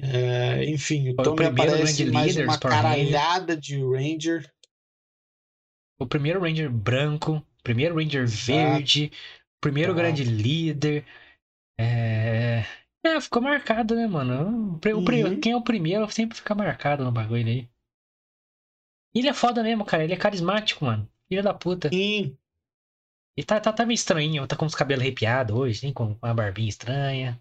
É, 0.00 0.64
enfim, 0.64 1.10
o 1.10 1.16
Tom 1.16 1.36
aparece 1.42 2.04
mais 2.06 2.36
uma 2.36 2.58
caralhada 2.58 3.56
de 3.56 3.82
Ranger. 3.82 4.50
O 5.98 6.06
primeiro 6.06 6.40
Ranger 6.40 6.70
branco, 6.70 7.42
primeiro 7.62 7.96
Ranger 7.96 8.26
verde, 8.26 9.10
primeiro 9.60 9.94
grande 9.94 10.24
líder. 10.24 11.04
É... 11.78 12.64
É, 13.06 13.20
ficou 13.20 13.40
marcado, 13.40 13.94
né, 13.94 14.06
mano? 14.08 14.80
O, 14.84 14.88
uhum. 14.88 15.40
Quem 15.40 15.52
é 15.52 15.56
o 15.56 15.62
primeiro 15.62 16.10
sempre 16.10 16.36
fica 16.36 16.54
marcado 16.54 17.04
no 17.04 17.12
bagulho 17.12 17.46
aí. 17.46 17.68
Ele 19.14 19.28
é 19.28 19.32
foda 19.32 19.62
mesmo, 19.62 19.84
cara. 19.84 20.02
Ele 20.02 20.12
é 20.12 20.16
carismático, 20.16 20.84
mano. 20.84 21.08
Filho 21.28 21.42
da 21.42 21.54
puta. 21.54 21.88
Sim. 21.88 22.36
E 23.38 23.44
tá, 23.44 23.60
tá, 23.60 23.72
tá 23.72 23.86
meio 23.86 23.94
estranho. 23.94 24.46
Tá 24.46 24.56
com 24.56 24.66
os 24.66 24.74
cabelos 24.74 25.02
arrepiados 25.02 25.56
hoje, 25.56 25.86
hein? 25.86 25.92
Com 25.92 26.16
uma 26.20 26.34
barbinha 26.34 26.68
estranha. 26.68 27.40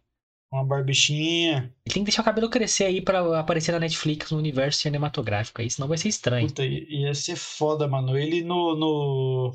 Uma 0.52 0.64
barbichinha. 0.64 1.74
Ele 1.86 1.94
tem 1.94 2.04
que 2.04 2.10
deixar 2.10 2.22
o 2.22 2.26
cabelo 2.26 2.50
crescer 2.50 2.86
aí 2.86 3.02
pra 3.02 3.40
aparecer 3.40 3.72
na 3.72 3.80
Netflix 3.80 4.32
no 4.32 4.38
universo 4.38 4.80
cinematográfico 4.80 5.62
aí, 5.62 5.70
senão 5.70 5.88
vai 5.88 5.98
ser 5.98 6.10
estranho. 6.10 6.48
Puta, 6.48 6.64
ia 6.64 7.14
ser 7.14 7.36
foda, 7.36 7.88
mano. 7.88 8.16
Ele 8.16 8.44
no, 8.44 8.76
no, 8.76 9.54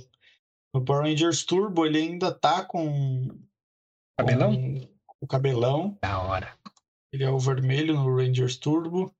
no 0.74 0.84
Power 0.84 1.04
Rangers 1.04 1.44
Turbo, 1.44 1.86
ele 1.86 1.98
ainda 1.98 2.32
tá 2.32 2.64
com. 2.64 3.28
Cabelão? 4.18 4.54
Com 4.54 4.99
o 5.20 5.26
cabelão. 5.26 5.98
Da 6.02 6.20
hora. 6.20 6.52
Ele 7.12 7.24
é 7.24 7.30
o 7.30 7.38
vermelho 7.38 7.94
no 7.94 8.16
Rangers 8.16 8.56
Turbo. 8.56 9.14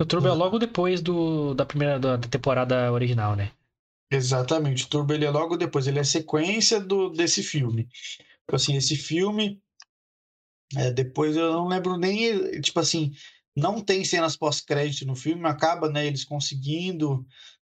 O 0.00 0.04
Turbo 0.04 0.26
é 0.26 0.32
logo 0.32 0.58
depois 0.58 1.00
do, 1.00 1.54
da 1.54 1.64
primeira 1.64 1.98
da, 1.98 2.18
temporada 2.18 2.90
original, 2.92 3.36
né? 3.36 3.52
Exatamente. 4.10 4.84
O 4.84 4.88
Turbo 4.88 5.12
ele 5.12 5.24
é 5.24 5.30
logo 5.30 5.56
depois. 5.56 5.86
Ele 5.86 5.98
é 5.98 6.04
sequência 6.04 6.80
do, 6.80 7.10
desse 7.10 7.42
filme. 7.42 7.84
Tipo 7.84 8.56
assim, 8.56 8.76
esse 8.76 8.96
filme. 8.96 9.60
É, 10.76 10.90
depois 10.90 11.36
eu 11.36 11.52
não 11.52 11.68
lembro 11.68 11.96
nem. 11.96 12.60
Tipo 12.60 12.80
assim, 12.80 13.12
não 13.56 13.80
tem 13.80 14.04
cenas 14.04 14.36
pós-crédito 14.36 15.06
no 15.06 15.14
filme, 15.14 15.46
acaba, 15.46 15.88
né? 15.88 16.06
Eles 16.06 16.24
conseguindo. 16.24 17.26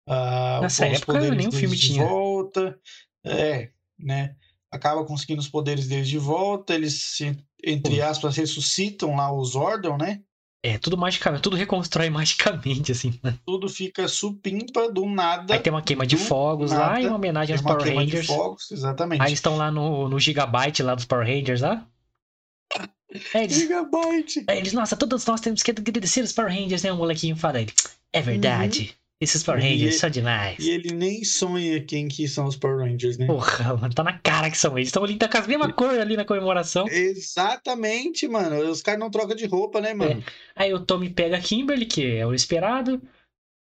Uh, 0.09 0.61
Nessa 0.63 0.87
época 0.87 1.19
nem 1.31 1.49
o 1.49 1.53
filme 1.53 1.77
tinha. 1.77 2.07
volta. 2.07 2.79
É, 3.25 3.71
né? 3.99 4.37
Acaba 4.75 5.05
conseguindo 5.05 5.41
os 5.41 5.49
poderes 5.49 5.87
deles 5.87 6.09
de 6.09 6.19
volta, 6.19 6.75
eles, 6.75 7.19
entre 7.63 8.03
aspas, 8.03 8.37
ressuscitam 8.37 9.15
lá 9.15 9.33
os 9.33 9.53
Zordon, 9.53 9.97
né? 9.97 10.21
É, 10.65 10.79
tudo 10.79 10.97
magicamente, 10.97 11.43
tudo 11.43 11.57
reconstrói 11.57 12.09
magicamente, 12.11 12.91
assim, 12.91 13.19
né? 13.23 13.39
Tudo 13.47 13.69
fica 13.69 14.09
supimpa 14.09 14.91
do 14.91 15.07
nada. 15.07 15.55
Aí 15.55 15.61
tem 15.61 15.73
uma 15.73 15.83
queima 15.83 16.07
de 16.07 16.17
fogos 16.17 16.73
nada, 16.73 16.93
lá, 16.93 17.01
em 17.01 17.09
homenagem 17.09 17.55
aos 17.55 17.63
Power 17.63 17.95
Rangers. 17.95 18.27
Fogos, 18.27 18.71
exatamente. 18.73 19.21
Aí 19.21 19.29
eles 19.29 19.39
estão 19.39 19.57
lá 19.57 19.71
no, 19.71 20.09
no 20.09 20.19
Gigabyte 20.19 20.83
lá 20.83 20.95
dos 20.95 21.05
Power 21.05 21.27
Rangers 21.27 21.61
lá. 21.61 21.87
É, 23.33 23.45
eles, 23.45 23.57
Gigabyte! 23.57 24.45
É, 24.49 24.59
eles, 24.59 24.73
nossa, 24.73 24.97
todos 24.97 25.25
nós 25.25 25.41
temos 25.41 25.63
que 25.63 25.71
agradecer 25.71 26.23
os 26.23 26.33
Power 26.33 26.53
Rangers, 26.53 26.83
né? 26.83 26.93
O 26.93 26.97
molequinho 26.97 27.37
fala 27.37 27.61
ele. 27.61 27.73
É 28.13 28.21
verdade. 28.21 28.81
Uhum. 28.81 29.04
Esses 29.21 29.43
Power 29.43 29.63
Rangers 29.63 29.97
são 29.97 30.11
demais. 30.11 30.59
E 30.59 30.71
ele 30.71 30.93
nem 30.93 31.25
sonha 31.25 31.81
quem 31.83 32.09
que 32.09 32.27
são 32.29 32.47
os 32.47 32.57
Power 32.57 32.79
Rangers, 32.79 33.17
né? 33.17 33.27
Porra, 33.27 33.77
mano, 33.77 33.95
tá 33.95 34.03
na 34.03 34.19
cara 34.19 34.51
que 34.51 34.59
são 34.59 34.77
eles. 34.77 34.89
Estão 34.89 35.05
ali, 35.05 35.17
tá 35.17 35.29
com 35.29 35.39
a 35.39 35.47
mesma 35.47 35.73
cor 35.73 35.99
ali 35.99 36.17
na 36.17 36.25
comemoração. 36.25 36.87
Exatamente, 36.89 38.27
mano. 38.27 38.69
Os 38.69 38.83
caras 38.83 39.01
não 39.01 39.11
trocam 39.11 39.37
de 39.37 39.47
roupa, 39.47 39.81
né, 39.81 39.95
mano? 39.95 40.21
É. 40.21 40.25
Aí 40.57 40.75
o 40.75 40.81
Tommy 40.81 41.11
pega 41.11 41.37
a 41.37 41.41
Kimberly, 41.41 41.87
que 41.87 42.05
é 42.05 42.27
o 42.27 42.35
esperado. 42.35 43.01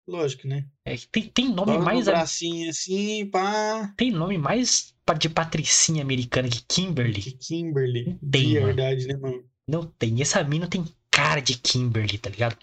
Lógico, 0.07 0.47
né? 0.47 0.65
É, 0.85 0.95
tem, 1.11 1.23
tem 1.29 1.49
nome 1.49 1.77
mais. 1.77 2.07
Um 2.07 2.11
bracinho 2.11 2.69
assim, 2.69 3.25
pá. 3.27 3.93
Tem 3.95 4.11
nome 4.11 4.37
mais 4.37 4.93
de 5.17 5.29
patricinha 5.29 6.01
americana 6.01 6.49
que 6.49 6.61
Kimberly. 6.67 7.21
Que 7.21 7.31
Kimberly. 7.31 8.17
Tem, 8.29 8.47
de 8.47 8.59
verdade, 8.59 9.07
né, 9.07 9.15
mano? 9.15 9.43
Não 9.67 9.85
tem. 9.85 10.21
Essa 10.21 10.43
mina 10.43 10.67
tem 10.67 10.83
cara 11.09 11.41
de 11.41 11.57
Kimberly, 11.57 12.17
tá 12.17 12.29
ligado? 12.29 12.57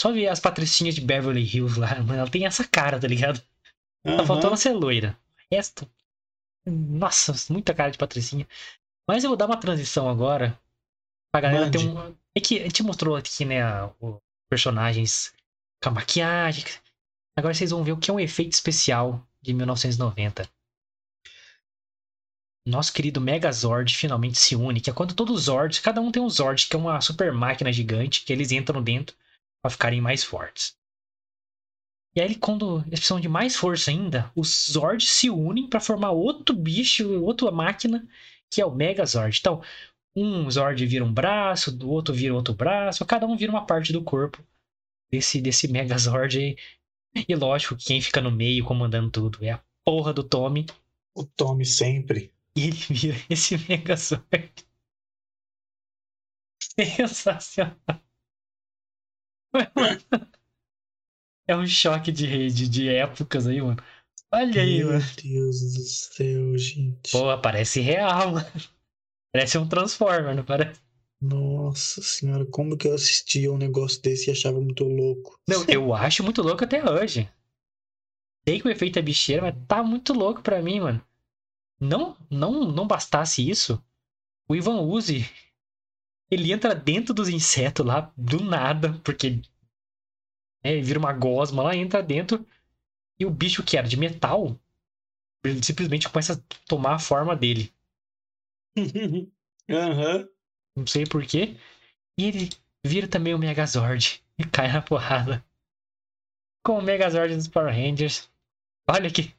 Só 0.00 0.12
ver 0.12 0.28
as 0.28 0.40
patricinhas 0.40 0.94
de 0.94 1.00
Beverly 1.00 1.42
Hills 1.42 1.78
lá, 1.78 1.94
mano, 2.00 2.14
ela 2.14 2.30
tem 2.30 2.46
essa 2.46 2.66
cara, 2.66 2.98
tá 2.98 3.06
ligado? 3.06 3.40
Uhum. 4.04 4.16
Tá 4.16 4.26
faltando 4.26 4.56
ser 4.56 4.72
loira. 4.72 5.16
O 5.50 5.54
resto. 5.54 5.88
Nossa, 6.66 7.34
muita 7.52 7.74
cara 7.74 7.90
de 7.90 7.98
patricinha. 7.98 8.46
Mas 9.08 9.24
eu 9.24 9.30
vou 9.30 9.36
dar 9.36 9.46
uma 9.46 9.56
transição 9.56 10.08
agora. 10.08 10.58
Pra 11.32 11.40
galera 11.40 11.70
ter 11.70 11.78
um. 11.78 12.14
É 12.34 12.40
que 12.40 12.60
a 12.60 12.64
gente 12.64 12.82
mostrou 12.82 13.16
aqui, 13.16 13.44
né, 13.44 13.62
os 14.00 14.18
personagens 14.50 15.32
com 15.82 15.88
a 15.90 15.92
maquiagem. 15.92 16.64
Agora 17.36 17.54
vocês 17.54 17.70
vão 17.70 17.84
ver 17.84 17.92
o 17.92 17.96
que 17.96 18.10
é 18.10 18.14
um 18.14 18.20
efeito 18.20 18.52
especial 18.52 19.26
de 19.40 19.52
1990. 19.52 20.48
Nosso 22.66 22.92
querido 22.92 23.20
Megazord 23.20 23.96
finalmente 23.96 24.38
se 24.38 24.54
une, 24.54 24.80
que 24.80 24.88
é 24.88 24.92
quando 24.92 25.14
todos 25.14 25.36
os 25.36 25.42
Zords, 25.44 25.80
cada 25.80 26.00
um 26.00 26.12
tem 26.12 26.22
um 26.22 26.28
Zord, 26.28 26.68
que 26.68 26.76
é 26.76 26.78
uma 26.78 27.00
super 27.00 27.32
máquina 27.32 27.72
gigante, 27.72 28.24
que 28.24 28.32
eles 28.32 28.52
entram 28.52 28.82
dentro 28.82 29.16
para 29.62 29.70
ficarem 29.70 30.00
mais 30.00 30.24
fortes. 30.24 30.76
E 32.14 32.20
aí, 32.20 32.34
quando 32.34 32.80
eles 32.80 33.00
precisam 33.00 33.20
de 33.20 33.28
mais 33.28 33.56
força 33.56 33.90
ainda, 33.90 34.30
os 34.36 34.70
Zords 34.70 35.08
se 35.08 35.30
unem 35.30 35.68
para 35.68 35.80
formar 35.80 36.10
outro 36.10 36.54
bicho, 36.54 37.22
outra 37.22 37.50
máquina, 37.50 38.06
que 38.50 38.60
é 38.60 38.66
o 38.66 38.74
Megazord. 38.74 39.38
Então, 39.40 39.62
um 40.14 40.50
Zord 40.50 40.84
vira 40.84 41.04
um 41.04 41.12
braço, 41.12 41.72
do 41.72 41.88
outro 41.88 42.14
vira 42.14 42.34
outro 42.34 42.52
braço, 42.54 43.06
cada 43.06 43.26
um 43.26 43.36
vira 43.36 43.50
uma 43.50 43.64
parte 43.64 43.94
do 43.94 44.02
corpo 44.04 44.44
desse, 45.10 45.40
desse 45.40 45.68
Megazord 45.68 46.38
aí. 46.38 46.56
E 47.28 47.34
lógico, 47.34 47.76
quem 47.76 48.00
fica 48.00 48.20
no 48.20 48.30
meio 48.30 48.64
comandando 48.64 49.10
tudo 49.10 49.42
é 49.42 49.52
a 49.52 49.64
porra 49.84 50.12
do 50.12 50.22
Tommy. 50.22 50.66
O 51.14 51.24
Tommy 51.24 51.64
sempre. 51.64 52.30
E 52.54 52.64
ele 52.66 52.76
vira 52.76 53.16
esse 53.30 53.56
Megazord. 53.56 54.52
Sensacional. 56.78 58.11
É 61.46 61.56
um 61.56 61.66
choque 61.66 62.12
de 62.12 62.24
rede 62.24 62.68
de 62.68 62.88
épocas 62.88 63.46
aí, 63.46 63.60
mano. 63.60 63.82
Olha 64.32 64.62
aí, 64.62 64.78
Meu 64.78 64.88
mano. 64.88 65.00
Meu 65.24 65.34
Deus 65.34 65.60
do 65.60 65.82
céu, 65.82 66.56
gente. 66.58 67.10
Pô, 67.10 67.38
parece 67.38 67.80
real, 67.80 68.32
mano. 68.32 68.46
Parece 69.32 69.58
um 69.58 69.68
Transformer, 69.68 70.36
não 70.36 70.44
parece? 70.44 70.80
Nossa 71.20 72.02
senhora, 72.02 72.44
como 72.46 72.76
que 72.76 72.88
eu 72.88 72.94
assistia 72.94 73.52
um 73.52 73.56
negócio 73.56 74.00
desse 74.02 74.28
e 74.28 74.32
achava 74.32 74.60
muito 74.60 74.84
louco? 74.84 75.38
Não, 75.48 75.64
eu 75.68 75.94
acho 75.94 76.22
muito 76.22 76.42
louco 76.42 76.64
até 76.64 76.82
hoje. 76.84 77.28
Sei 78.46 78.60
que 78.60 78.66
o 78.66 78.70
efeito 78.70 78.98
é 78.98 79.02
bicheira, 79.02 79.42
mas 79.42 79.54
tá 79.66 79.82
muito 79.82 80.12
louco 80.12 80.42
pra 80.42 80.60
mim, 80.60 80.80
mano. 80.80 81.04
Não, 81.80 82.16
não, 82.30 82.64
não 82.72 82.86
bastasse 82.86 83.48
isso, 83.48 83.82
o 84.48 84.54
Ivan 84.54 84.80
Uzi, 84.80 85.28
ele 86.32 86.50
entra 86.50 86.74
dentro 86.74 87.12
dos 87.12 87.28
insetos 87.28 87.84
lá 87.84 88.10
do 88.16 88.42
nada, 88.42 88.98
porque 89.04 89.42
né, 90.64 90.72
ele 90.72 90.82
vira 90.82 90.98
uma 90.98 91.12
gosma 91.12 91.62
lá, 91.62 91.76
entra 91.76 92.02
dentro 92.02 92.46
e 93.20 93.26
o 93.26 93.30
bicho 93.30 93.62
que 93.62 93.76
era 93.76 93.86
de 93.86 93.98
metal, 93.98 94.58
ele 95.44 95.62
simplesmente 95.62 96.08
começa 96.08 96.32
a 96.32 96.66
tomar 96.66 96.94
a 96.94 96.98
forma 96.98 97.36
dele. 97.36 97.72
Uhum. 99.68 100.28
Não 100.76 100.86
sei 100.86 101.04
porquê. 101.06 101.56
E 102.18 102.24
ele 102.24 102.50
vira 102.84 103.06
também 103.06 103.32
o 103.32 103.38
Megazord 103.38 104.22
e 104.36 104.44
cai 104.44 104.70
na 104.70 104.82
porrada. 104.82 105.42
Com 106.66 106.78
o 106.78 106.82
Megazord 106.82 107.34
dos 107.34 107.46
Power 107.46 107.72
Rangers. 107.72 108.28
Olha 108.90 109.08
que, 109.08 109.32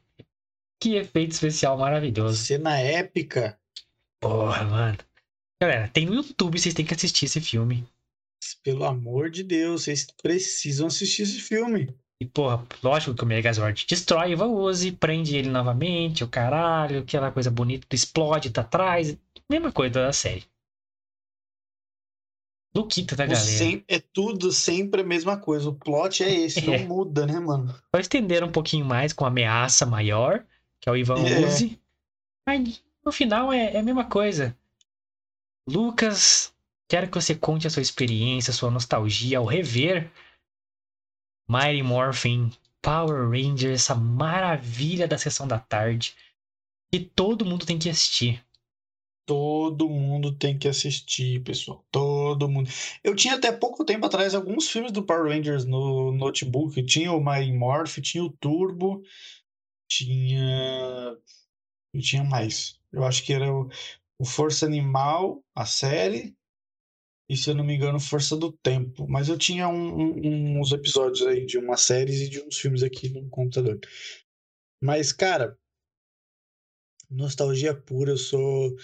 que 0.80 0.96
efeito 0.96 1.32
especial 1.32 1.76
maravilhoso. 1.76 2.38
Cena 2.42 2.78
épica. 2.78 3.60
Porra, 4.18 4.64
mano. 4.64 4.98
Galera, 5.64 5.88
tem 5.88 6.04
no 6.04 6.14
YouTube, 6.14 6.60
vocês 6.60 6.74
têm 6.74 6.84
que 6.84 6.92
assistir 6.92 7.24
esse 7.24 7.40
filme. 7.40 7.88
Pelo 8.62 8.84
amor 8.84 9.30
de 9.30 9.42
Deus, 9.42 9.84
vocês 9.84 10.06
precisam 10.22 10.88
assistir 10.88 11.22
esse 11.22 11.40
filme. 11.40 11.88
E, 12.20 12.26
porra, 12.26 12.66
lógico 12.82 13.14
que 13.14 13.24
o 13.24 13.26
Megazord 13.26 13.86
destrói 13.88 14.28
o 14.28 14.32
Ivan 14.32 14.48
Uzi, 14.48 14.92
prende 14.92 15.34
ele 15.34 15.48
novamente, 15.48 16.22
o 16.22 16.28
caralho, 16.28 16.98
aquela 16.98 17.30
coisa 17.30 17.50
bonita, 17.50 17.86
explode, 17.96 18.50
tá 18.50 18.60
atrás. 18.60 19.16
Mesma 19.48 19.72
coisa 19.72 19.94
da 19.94 20.12
série. 20.12 20.44
Luquita 22.76 23.16
da 23.16 23.24
galera. 23.24 23.42
Sem, 23.42 23.82
é 23.88 23.98
tudo 23.98 24.52
sempre 24.52 25.00
a 25.00 25.04
mesma 25.04 25.38
coisa. 25.38 25.70
O 25.70 25.74
plot 25.74 26.22
é 26.22 26.30
esse, 26.30 26.58
é. 26.70 26.76
não 26.84 26.88
muda, 26.88 27.24
né, 27.24 27.40
mano? 27.40 27.74
Só 27.94 27.98
estender 27.98 28.44
um 28.44 28.52
pouquinho 28.52 28.84
mais 28.84 29.14
com 29.14 29.24
a 29.24 29.28
ameaça 29.28 29.86
maior, 29.86 30.44
que 30.78 30.90
é 30.90 30.92
o 30.92 30.96
Ivan 30.96 31.26
é. 31.26 31.46
Uzi. 31.46 31.80
Mas 32.46 32.82
no 33.02 33.10
final 33.10 33.50
é, 33.50 33.72
é, 33.72 33.78
a 33.78 33.82
mesma 33.82 34.04
coisa. 34.04 34.54
Lucas, 35.68 36.54
quero 36.88 37.08
que 37.08 37.14
você 37.14 37.34
conte 37.34 37.66
a 37.66 37.70
sua 37.70 37.82
experiência, 37.82 38.50
a 38.50 38.54
sua 38.54 38.70
nostalgia 38.70 39.38
ao 39.38 39.46
rever 39.46 40.10
Mighty 41.48 41.82
Morphin 41.82 42.50
Power 42.82 43.30
Rangers, 43.30 43.82
essa 43.82 43.94
maravilha 43.94 45.08
da 45.08 45.16
sessão 45.16 45.48
da 45.48 45.58
tarde. 45.58 46.14
Que 46.92 47.00
todo 47.00 47.44
mundo 47.44 47.64
tem 47.64 47.78
que 47.78 47.88
assistir. 47.88 48.44
Todo 49.26 49.88
mundo 49.88 50.36
tem 50.36 50.58
que 50.58 50.68
assistir, 50.68 51.42
pessoal. 51.42 51.82
Todo 51.90 52.46
mundo. 52.46 52.68
Eu 53.02 53.16
tinha 53.16 53.34
até 53.34 53.50
pouco 53.50 53.84
tempo 53.84 54.04
atrás 54.04 54.34
alguns 54.34 54.68
filmes 54.68 54.92
do 54.92 55.02
Power 55.02 55.32
Rangers 55.32 55.64
no 55.64 56.12
notebook. 56.12 56.82
Tinha 56.84 57.10
o 57.10 57.24
My 57.24 57.50
Morph, 57.52 57.98
tinha 58.02 58.22
o 58.22 58.30
Turbo, 58.30 59.02
tinha. 59.88 61.16
E 61.94 62.00
tinha 62.00 62.22
mais. 62.22 62.78
Eu 62.92 63.02
acho 63.04 63.24
que 63.24 63.32
era 63.32 63.50
o, 63.50 63.68
o 64.18 64.24
Força 64.24 64.66
Animal, 64.66 65.44
a 65.54 65.66
série. 65.66 66.36
E 67.28 67.36
se 67.36 67.50
eu 67.50 67.54
não 67.54 67.64
me 67.64 67.74
engano, 67.74 67.98
Força 67.98 68.36
do 68.36 68.52
Tempo. 68.52 69.06
Mas 69.08 69.28
eu 69.28 69.38
tinha 69.38 69.68
um, 69.68 69.94
um, 69.94 70.60
uns 70.60 70.72
episódios 70.72 71.26
aí 71.26 71.46
de 71.46 71.58
umas 71.58 71.80
séries 71.80 72.20
e 72.20 72.28
de 72.28 72.42
uns 72.42 72.58
filmes 72.58 72.82
aqui 72.82 73.08
no 73.08 73.28
computador. 73.30 73.80
Mas, 74.82 75.12
cara, 75.12 75.58
nostalgia 77.10 77.74
pura. 77.74 78.12
Eu 78.12 78.18
sou 78.18 78.76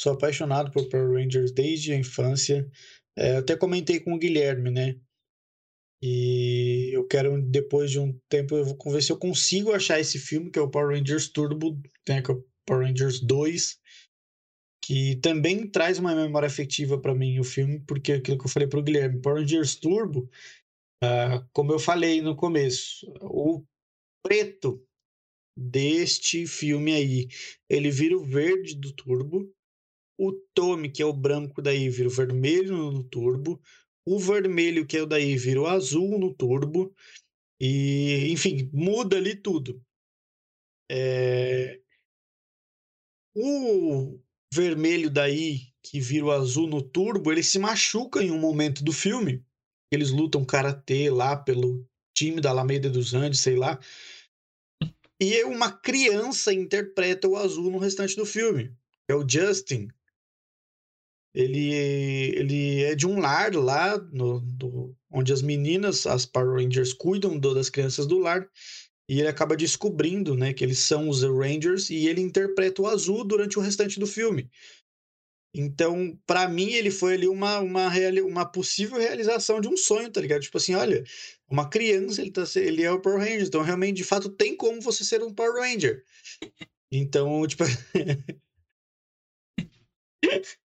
Sou 0.00 0.12
apaixonado 0.12 0.70
por 0.72 0.88
Power 0.88 1.12
Rangers 1.12 1.52
desde 1.52 1.92
a 1.92 1.96
infância. 1.96 2.68
É, 3.16 3.36
até 3.36 3.56
comentei 3.56 4.00
com 4.00 4.14
o 4.14 4.18
Guilherme, 4.18 4.70
né? 4.70 4.96
E 6.02 6.90
eu 6.92 7.06
quero, 7.06 7.40
depois 7.40 7.90
de 7.90 7.98
um 7.98 8.18
tempo, 8.28 8.56
eu 8.56 8.64
vou 8.64 8.92
ver 8.92 9.02
se 9.02 9.12
eu 9.12 9.18
consigo 9.18 9.72
achar 9.72 10.00
esse 10.00 10.18
filme, 10.18 10.50
que 10.50 10.58
é 10.58 10.62
o 10.62 10.68
Power 10.68 10.96
Rangers 10.96 11.28
Turbo, 11.28 11.80
né, 12.06 12.20
que 12.20 12.30
é 12.30 12.34
o 12.34 12.44
Power 12.66 12.86
Rangers 12.86 13.20
2, 13.20 13.78
que 14.86 15.16
também 15.16 15.66
traz 15.66 15.98
uma 15.98 16.14
memória 16.14 16.46
afetiva 16.46 17.00
para 17.00 17.14
mim 17.14 17.38
o 17.38 17.44
filme, 17.44 17.80
porque 17.80 18.12
aquilo 18.12 18.38
que 18.38 18.44
eu 18.44 18.50
falei 18.50 18.68
para 18.68 18.78
o 18.78 18.82
Guilherme, 18.82 19.18
Power 19.18 19.40
Rangers 19.40 19.76
Turbo, 19.76 20.28
uh, 21.02 21.42
como 21.54 21.72
eu 21.72 21.78
falei 21.78 22.20
no 22.20 22.36
começo, 22.36 23.10
o 23.22 23.64
preto 24.22 24.86
deste 25.56 26.46
filme 26.46 26.92
aí, 26.92 27.28
ele 27.66 27.90
vira 27.90 28.14
o 28.14 28.22
verde 28.22 28.76
do 28.76 28.92
Turbo, 28.92 29.50
o 30.20 30.32
Tommy, 30.52 30.90
que 30.90 31.02
é 31.02 31.06
o 31.06 31.14
branco 31.14 31.62
daí, 31.62 31.88
vira 31.88 32.08
o 32.08 32.12
vermelho 32.12 32.76
no 32.92 33.02
turbo. 33.02 33.60
O 34.06 34.18
vermelho, 34.18 34.86
que 34.86 34.98
é 34.98 35.02
o 35.02 35.06
daí, 35.06 35.36
vira 35.36 35.62
o 35.62 35.66
azul 35.66 36.18
no 36.18 36.32
turbo. 36.32 36.94
E, 37.58 38.30
enfim, 38.30 38.70
muda 38.72 39.16
ali 39.16 39.34
tudo. 39.34 39.82
É... 40.88 41.80
O 43.34 44.20
vermelho 44.54 45.10
daí, 45.10 45.62
que 45.82 46.00
vira 46.00 46.26
o 46.26 46.30
azul 46.30 46.68
no 46.68 46.80
turbo, 46.80 47.32
ele 47.32 47.42
se 47.42 47.58
machuca 47.58 48.22
em 48.22 48.30
um 48.30 48.38
momento 48.38 48.84
do 48.84 48.92
filme. 48.92 49.44
Eles 49.90 50.10
lutam 50.10 50.44
karatê 50.44 51.10
lá 51.10 51.36
pelo 51.36 51.86
time 52.16 52.40
da 52.40 52.50
Alameda 52.50 52.88
dos 52.88 53.14
Andes, 53.14 53.40
sei 53.40 53.56
lá. 53.56 53.78
E 55.20 55.42
uma 55.44 55.72
criança 55.72 56.52
interpreta 56.52 57.28
o 57.28 57.36
azul 57.36 57.70
no 57.70 57.78
restante 57.78 58.16
do 58.16 58.24
filme. 58.24 58.72
É 59.08 59.14
o 59.14 59.28
Justin, 59.28 59.88
ele, 61.34 61.72
ele 61.72 62.82
é 62.84 62.94
de 62.94 63.08
um 63.08 63.18
lar 63.18 63.52
lá, 63.56 63.98
no, 63.98 64.38
do, 64.40 64.96
onde 65.10 65.32
as 65.32 65.42
meninas, 65.42 66.06
as 66.06 66.24
Power 66.24 66.62
Rangers, 66.62 66.92
cuidam 66.92 67.36
do, 67.36 67.52
das 67.52 67.68
crianças 67.68 68.06
do 68.06 68.20
lar. 68.20 68.48
E 69.08 69.18
ele 69.18 69.28
acaba 69.28 69.56
descobrindo 69.56 70.34
né, 70.34 70.52
que 70.52 70.64
eles 70.64 70.78
são 70.78 71.08
os 71.08 71.22
Rangers 71.22 71.90
e 71.90 72.06
ele 72.06 72.20
interpreta 72.20 72.82
o 72.82 72.86
azul 72.86 73.24
durante 73.24 73.58
o 73.58 73.62
restante 73.62 74.00
do 74.00 74.06
filme. 74.06 74.50
Então, 75.54 76.18
para 76.26 76.48
mim, 76.48 76.72
ele 76.72 76.90
foi 76.90 77.14
ali 77.14 77.28
uma, 77.28 77.60
uma, 77.60 77.88
uma 78.24 78.44
possível 78.44 78.98
realização 78.98 79.60
de 79.60 79.68
um 79.68 79.76
sonho, 79.76 80.10
tá 80.10 80.20
ligado? 80.20 80.42
Tipo 80.42 80.56
assim, 80.58 80.74
olha, 80.74 81.04
uma 81.48 81.68
criança, 81.68 82.22
ele, 82.22 82.32
tá, 82.32 82.42
ele 82.56 82.82
é 82.82 82.90
o 82.90 83.00
Power 83.00 83.20
Ranger, 83.20 83.46
então 83.46 83.62
realmente, 83.62 83.98
de 83.98 84.04
fato, 84.04 84.28
tem 84.28 84.56
como 84.56 84.80
você 84.80 85.04
ser 85.04 85.22
um 85.22 85.32
Power 85.32 85.62
Ranger. 85.62 86.02
Então, 86.90 87.46
tipo. 87.46 87.62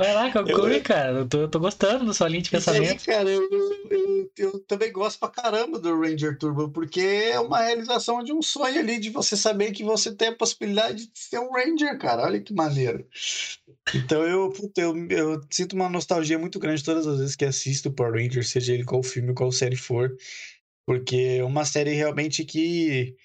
Vai 0.00 0.14
lá, 0.14 0.30
calcule, 0.30 0.76
eu, 0.76 0.82
cara. 0.82 1.18
Eu 1.18 1.28
tô, 1.28 1.40
eu 1.40 1.48
tô 1.48 1.58
gostando 1.58 2.06
da 2.06 2.14
sua 2.14 2.28
linha 2.28 2.42
de 2.42 2.50
pensamento. 2.50 2.88
Aí, 2.88 2.98
cara, 2.98 3.28
eu, 3.28 3.48
eu, 3.90 4.30
eu, 4.38 4.60
também 4.60 4.92
gosto 4.92 5.18
pra 5.18 5.28
caramba 5.28 5.76
do 5.80 6.00
Ranger 6.00 6.38
Turbo, 6.38 6.70
porque 6.70 7.00
é 7.00 7.40
uma 7.40 7.60
realização 7.60 8.22
de 8.22 8.32
um 8.32 8.40
sonho 8.40 8.78
ali, 8.78 9.00
de 9.00 9.10
você 9.10 9.36
saber 9.36 9.72
que 9.72 9.82
você 9.82 10.14
tem 10.14 10.28
a 10.28 10.36
possibilidade 10.36 11.08
de 11.08 11.18
ser 11.18 11.40
um 11.40 11.50
Ranger, 11.50 11.98
cara. 11.98 12.22
Olha 12.22 12.40
que 12.40 12.54
maneiro. 12.54 13.04
Então 13.92 14.22
eu, 14.22 14.52
puta, 14.52 14.80
eu, 14.80 14.94
eu 15.08 15.40
sinto 15.50 15.72
uma 15.72 15.88
nostalgia 15.88 16.38
muito 16.38 16.60
grande 16.60 16.84
todas 16.84 17.04
as 17.04 17.18
vezes 17.18 17.34
que 17.34 17.44
assisto 17.44 17.88
o 17.88 17.92
Power 17.92 18.12
Ranger, 18.12 18.46
seja 18.46 18.74
ele 18.74 18.84
qual 18.84 19.02
filme, 19.02 19.34
qual 19.34 19.50
série 19.50 19.74
for. 19.74 20.16
Porque 20.86 21.38
é 21.40 21.44
uma 21.44 21.64
série 21.64 21.92
realmente 21.92 22.44
que 22.44 23.16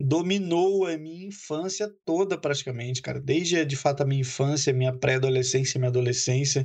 dominou 0.00 0.86
a 0.86 0.96
minha 0.96 1.26
infância 1.26 1.92
toda 2.04 2.38
praticamente, 2.38 3.02
cara. 3.02 3.20
Desde 3.20 3.64
de 3.64 3.76
fato 3.76 4.02
a 4.02 4.06
minha 4.06 4.22
infância, 4.22 4.72
minha 4.72 4.96
pré-adolescência, 4.96 5.78
minha 5.78 5.90
adolescência, 5.90 6.64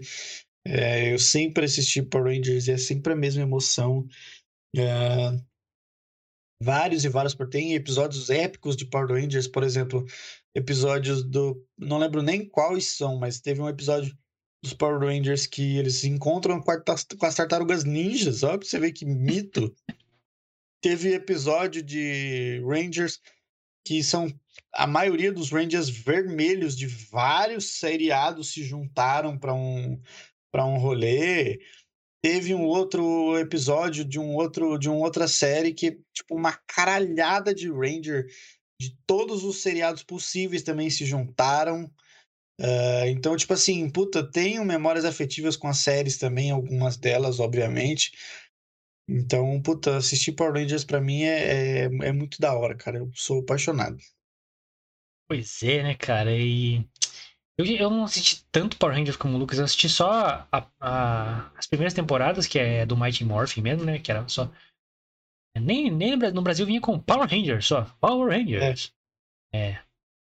é, 0.66 1.14
eu 1.14 1.20
sempre 1.20 1.66
assisti 1.66 2.02
Power 2.02 2.34
Rangers 2.34 2.68
e 2.68 2.72
é 2.72 2.78
sempre 2.78 3.14
a 3.14 3.16
mesma 3.16 3.44
emoção. 3.44 4.08
É, 4.76 5.38
vários 6.62 7.04
e 7.04 7.10
vários 7.10 7.36
tem 7.50 7.76
episódios 7.76 8.30
épicos 8.30 8.76
de 8.78 8.86
Power 8.86 9.10
Rangers, 9.10 9.48
por 9.48 9.64
exemplo, 9.64 10.06
episódios 10.56 11.24
do 11.24 11.62
não 11.78 11.98
lembro 11.98 12.22
nem 12.22 12.48
quais 12.48 12.86
são, 12.86 13.18
mas 13.18 13.42
teve 13.42 13.62
um 13.62 13.70
episódio 13.70 14.18
dos 14.64 14.74
Power 14.74 15.00
Rangers 15.00 15.46
que 15.46 15.78
eles 15.78 15.96
se 15.96 16.08
encontram 16.08 16.62
com, 16.62 16.72
as 16.72 17.36
tartarugas 17.36 17.84
ninjas, 17.84 18.44
ó, 18.44 18.58
pra 18.58 18.66
você 18.66 18.80
ver 18.80 18.94
que 18.94 19.06
mito. 19.06 19.76
Teve 20.86 21.16
episódio 21.16 21.82
de 21.82 22.62
Rangers 22.64 23.20
que 23.84 24.04
são 24.04 24.32
a 24.72 24.86
maioria 24.86 25.32
dos 25.32 25.50
Rangers 25.50 25.90
vermelhos 25.90 26.78
de 26.78 26.86
vários 26.86 27.80
seriados 27.80 28.54
se 28.54 28.64
juntaram 28.64 29.36
para 29.36 29.52
um 29.52 30.00
para 30.52 30.64
um 30.64 30.78
rolê. 30.78 31.60
Teve 32.24 32.54
um 32.54 32.66
outro 32.66 33.36
episódio 33.40 34.06
de 34.06 34.20
um 34.20 34.36
outro 34.36 34.78
de 34.78 34.88
uma 34.88 35.00
outra 35.00 35.28
série 35.28 35.74
que 35.74 36.00
tipo 36.14 36.36
uma 36.36 36.54
caralhada 36.68 37.52
de 37.52 37.68
Ranger 37.68 38.28
de 38.80 38.96
todos 39.08 39.44
os 39.44 39.64
seriados 39.64 40.04
possíveis 40.04 40.62
também 40.62 40.92
se 40.92 41.04
juntaram. 41.04 41.92
Uh, 42.62 43.08
então, 43.08 43.36
tipo 43.36 43.54
assim, 43.54 43.90
puta, 43.90 44.24
tenho 44.24 44.64
memórias 44.64 45.04
afetivas 45.04 45.58
com 45.58 45.68
as 45.68 45.80
séries 45.80 46.18
também, 46.18 46.52
algumas 46.52 46.96
delas, 46.96 47.40
obviamente. 47.40 48.12
Então, 49.08 49.62
puta, 49.62 49.97
assistir 49.97 50.32
Power 50.32 50.53
Rangers 50.53 50.84
pra 50.84 50.99
mim 50.99 51.24
é, 51.24 51.84
é, 51.84 51.84
é 51.86 52.12
muito 52.12 52.39
da 52.39 52.53
hora, 52.53 52.76
cara. 52.76 52.97
Eu 52.97 53.12
sou 53.14 53.41
apaixonado. 53.41 53.97
Pois 55.28 55.62
é, 55.64 55.84
né, 55.84 55.95
cara? 55.95 56.36
E 56.36 56.88
eu, 57.58 57.66
eu 57.66 57.89
não 57.89 58.03
assisti 58.03 58.45
tanto 58.51 58.78
Power 58.78 58.95
Rangers 58.95 59.16
como 59.16 59.36
o 59.36 59.39
Lucas, 59.39 59.58
eu 59.58 59.66
assisti 59.66 59.88
só 59.88 60.47
a, 60.51 60.68
a, 60.80 61.51
as 61.58 61.66
primeiras 61.66 61.93
temporadas, 61.93 62.47
que 62.47 62.60
é 62.60 62.86
do 62.86 62.97
Mighty 62.97 63.24
Morphin 63.24 63.62
mesmo, 63.62 63.86
né? 63.86 63.99
Que 63.99 64.12
era 64.12 64.28
só. 64.28 64.51
Nem, 65.58 65.89
nem 65.89 66.18
no 66.18 66.41
Brasil 66.41 66.66
vinha 66.66 66.82
com 66.82 66.99
Power 66.99 67.30
Rangers 67.30 67.66
só. 67.66 67.86
Power 68.01 68.30
Rangers. 68.30 68.93
É. 69.53 69.70
é. 69.70 69.74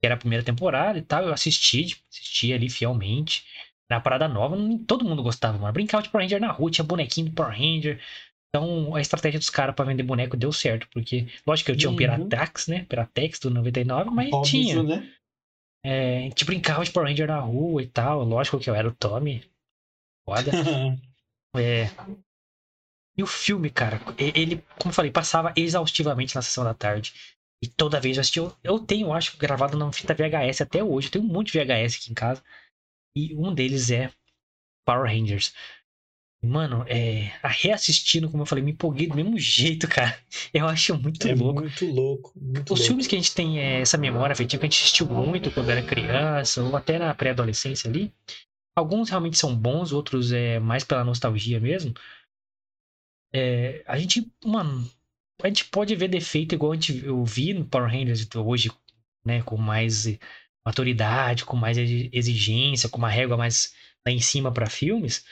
Que 0.01 0.07
era 0.07 0.15
a 0.15 0.17
primeira 0.17 0.43
temporada 0.43 0.97
e 0.97 1.01
tal. 1.01 1.23
Eu 1.23 1.33
assisti, 1.33 1.85
tipo, 1.85 2.03
assisti 2.11 2.51
ali 2.51 2.69
fielmente. 2.69 3.45
Uma 3.89 4.01
parada 4.01 4.27
nova, 4.27 4.57
todo 4.87 5.05
mundo 5.05 5.23
gostava, 5.23 5.57
mano. 5.57 5.73
Brincava 5.73 6.03
de 6.03 6.09
Power 6.09 6.23
Ranger 6.25 6.39
na 6.39 6.51
rua, 6.51 6.71
tinha 6.71 6.83
bonequinho 6.83 7.29
de 7.29 7.35
Power 7.35 7.51
Ranger. 7.51 8.01
Então, 8.53 8.93
a 8.95 8.99
estratégia 8.99 9.39
dos 9.39 9.49
caras 9.49 9.73
para 9.73 9.85
vender 9.85 10.03
boneco 10.03 10.35
deu 10.35 10.51
certo, 10.51 10.85
porque, 10.89 11.27
lógico 11.47 11.67
que 11.67 11.71
eu 11.71 11.77
tinha 11.77 11.89
um 11.89 11.93
uhum. 11.93 11.97
Piratax, 11.97 12.67
né? 12.67 12.83
Piratex 12.83 13.39
do 13.39 13.49
99, 13.49 14.09
mas 14.09 14.31
Óbvio, 14.33 14.51
tinha. 14.51 14.83
Né? 14.83 15.13
É, 15.85 16.17
a 16.17 16.21
gente 16.23 16.45
brincava 16.45 16.83
de 16.83 16.91
Power 16.91 17.07
Ranger 17.07 17.27
na 17.27 17.39
rua 17.39 17.81
e 17.81 17.87
tal. 17.87 18.23
Lógico 18.23 18.59
que 18.59 18.69
eu 18.69 18.75
era 18.75 18.87
o 18.87 18.93
Tommy. 18.93 19.49
Foda. 20.25 20.51
é. 21.57 21.89
E 23.17 23.23
o 23.23 23.27
filme, 23.27 23.69
cara, 23.69 24.01
ele, 24.17 24.57
como 24.77 24.91
eu 24.91 24.93
falei, 24.93 25.11
passava 25.11 25.53
exaustivamente 25.55 26.35
na 26.35 26.41
sessão 26.41 26.63
da 26.63 26.73
tarde. 26.73 27.13
E 27.63 27.67
toda 27.67 27.99
vez 27.99 28.17
eu 28.17 28.21
assisti. 28.21 28.39
Eu, 28.39 28.55
eu 28.63 28.79
tenho, 28.79 29.13
acho, 29.13 29.37
gravado 29.37 29.77
na 29.77 29.91
fita 29.93 30.13
VHS 30.13 30.61
até 30.61 30.83
hoje. 30.83 31.07
Eu 31.07 31.11
tenho 31.11 31.25
um 31.25 31.27
monte 31.27 31.51
de 31.51 31.59
VHS 31.59 31.95
aqui 31.95 32.11
em 32.11 32.15
casa. 32.15 32.43
E 33.15 33.35
um 33.35 33.53
deles 33.53 33.91
é 33.91 34.11
Power 34.85 35.09
Rangers. 35.09 35.53
Mano, 36.43 36.83
é, 36.87 37.31
reassistindo, 37.43 38.27
como 38.29 38.41
eu 38.41 38.47
falei, 38.47 38.63
me 38.63 38.71
empolguei 38.71 39.07
do 39.07 39.15
mesmo 39.15 39.37
jeito, 39.37 39.87
cara. 39.87 40.17
Eu 40.51 40.67
acho 40.67 40.97
muito 40.97 41.27
é 41.27 41.35
louco. 41.35 41.61
Muito 41.61 41.85
louco. 41.85 42.33
Muito 42.35 42.73
Os 42.73 42.79
louco. 42.79 42.83
filmes 42.83 43.05
que 43.05 43.15
a 43.15 43.19
gente 43.19 43.35
tem 43.35 43.59
é, 43.59 43.81
essa 43.81 43.95
memória 43.95 44.33
afetiva, 44.33 44.59
que 44.59 44.65
a 44.65 44.69
gente 44.69 44.81
assistiu 44.81 45.05
muito 45.07 45.51
quando 45.51 45.69
era 45.69 45.83
criança, 45.83 46.63
ou 46.63 46.75
até 46.75 46.97
na 46.97 47.13
pré-adolescência 47.13 47.87
ali. 47.87 48.11
Alguns 48.75 49.09
realmente 49.09 49.37
são 49.37 49.55
bons, 49.55 49.91
outros 49.91 50.31
é 50.31 50.59
mais 50.59 50.83
pela 50.83 51.03
nostalgia 51.03 51.59
mesmo. 51.59 51.93
É, 53.33 53.83
a 53.85 53.97
gente, 53.99 54.31
mano, 54.43 54.89
a 55.43 55.47
gente 55.47 55.65
pode 55.65 55.95
ver 55.95 56.07
defeito 56.07 56.55
igual 56.55 56.71
a 56.71 56.75
gente, 56.75 57.05
eu 57.05 57.23
vi 57.23 57.53
no 57.53 57.65
Power 57.65 57.89
Rangers 57.89 58.27
hoje, 58.35 58.71
né, 59.23 59.43
com 59.43 59.57
mais 59.57 60.05
maturidade, 60.65 61.45
com 61.45 61.55
mais 61.55 61.77
exigência, 61.77 62.89
com 62.89 62.97
uma 62.97 63.09
régua 63.09 63.37
mais 63.37 63.73
lá 64.05 64.11
em 64.11 64.19
cima 64.19 64.51
para 64.51 64.69
filmes. 64.69 65.25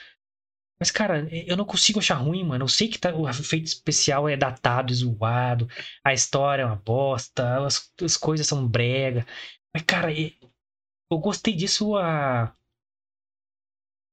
Mas, 0.80 0.90
cara, 0.90 1.28
eu 1.30 1.58
não 1.58 1.66
consigo 1.66 1.98
achar 1.98 2.14
ruim, 2.14 2.42
mano. 2.42 2.64
Eu 2.64 2.68
sei 2.68 2.88
que 2.88 2.98
tá, 2.98 3.14
o 3.14 3.28
efeito 3.28 3.66
especial 3.66 4.26
é 4.26 4.34
datado, 4.34 4.94
zoado, 4.94 5.68
a 6.02 6.14
história 6.14 6.62
é 6.62 6.66
uma 6.66 6.76
bosta, 6.76 7.66
as, 7.66 7.92
as 8.02 8.16
coisas 8.16 8.46
são 8.46 8.66
brega. 8.66 9.26
Mas, 9.74 9.82
cara, 9.82 10.08
eu 10.10 11.18
gostei 11.18 11.54
disso 11.54 11.96
há. 11.96 12.56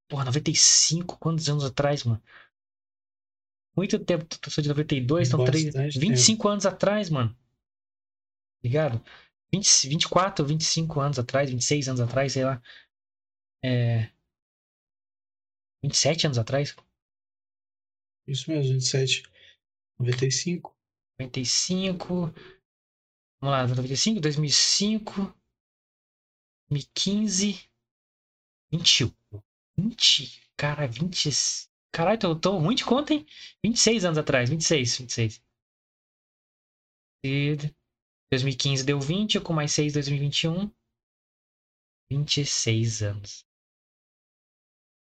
Porra, 0.09 0.26
95, 0.26 1.18
quantos 1.18 1.49
anos 1.49 1.63
atrás, 1.63 2.03
mano? 2.03 2.22
Muito 3.76 3.97
tempo, 3.99 4.26
eu 4.43 4.51
sou 4.51 4.61
de 4.61 4.70
92, 4.70 5.28
então 5.28 5.45
3, 5.45 5.95
25 5.95 6.38
tempo. 6.38 6.49
anos 6.49 6.65
atrás, 6.65 7.09
mano. 7.09 7.38
Ligado? 8.63 9.01
20, 9.53 9.88
24, 9.88 10.45
25 10.45 10.99
anos 10.99 11.20
atrás, 11.20 11.49
26 11.49 11.88
anos 11.88 12.01
atrás, 12.01 12.34
sei 12.34 12.43
lá. 12.43 12.61
É. 13.63 14.09
27 15.88 16.27
anos 16.27 16.38
atrás? 16.38 16.75
Isso 18.27 18.49
mesmo, 18.51 18.73
27. 18.73 19.23
95. 19.99 20.75
95. 21.19 22.33
Vamos 23.39 23.51
lá, 23.55 23.67
95, 23.67 24.19
2005, 24.19 25.33
2015, 26.69 27.69
21. 28.71 29.13
20, 29.77 30.51
cara, 30.57 30.88
20. 30.88 31.29
Caralho, 31.91 32.19
tô, 32.19 32.35
tô 32.35 32.57
ruim 32.57 32.75
de 32.75 32.83
conta, 32.83 33.13
hein? 33.13 33.25
26 33.63 34.05
anos 34.05 34.17
atrás, 34.17 34.49
26, 34.49 34.97
26. 34.97 35.43
E 37.23 37.55
2015 38.31 38.83
deu 38.83 38.99
20, 38.99 39.39
com 39.39 39.53
mais 39.53 39.71
6, 39.71 39.93
2021. 39.93 40.69
26 42.09 43.01
anos. 43.03 43.46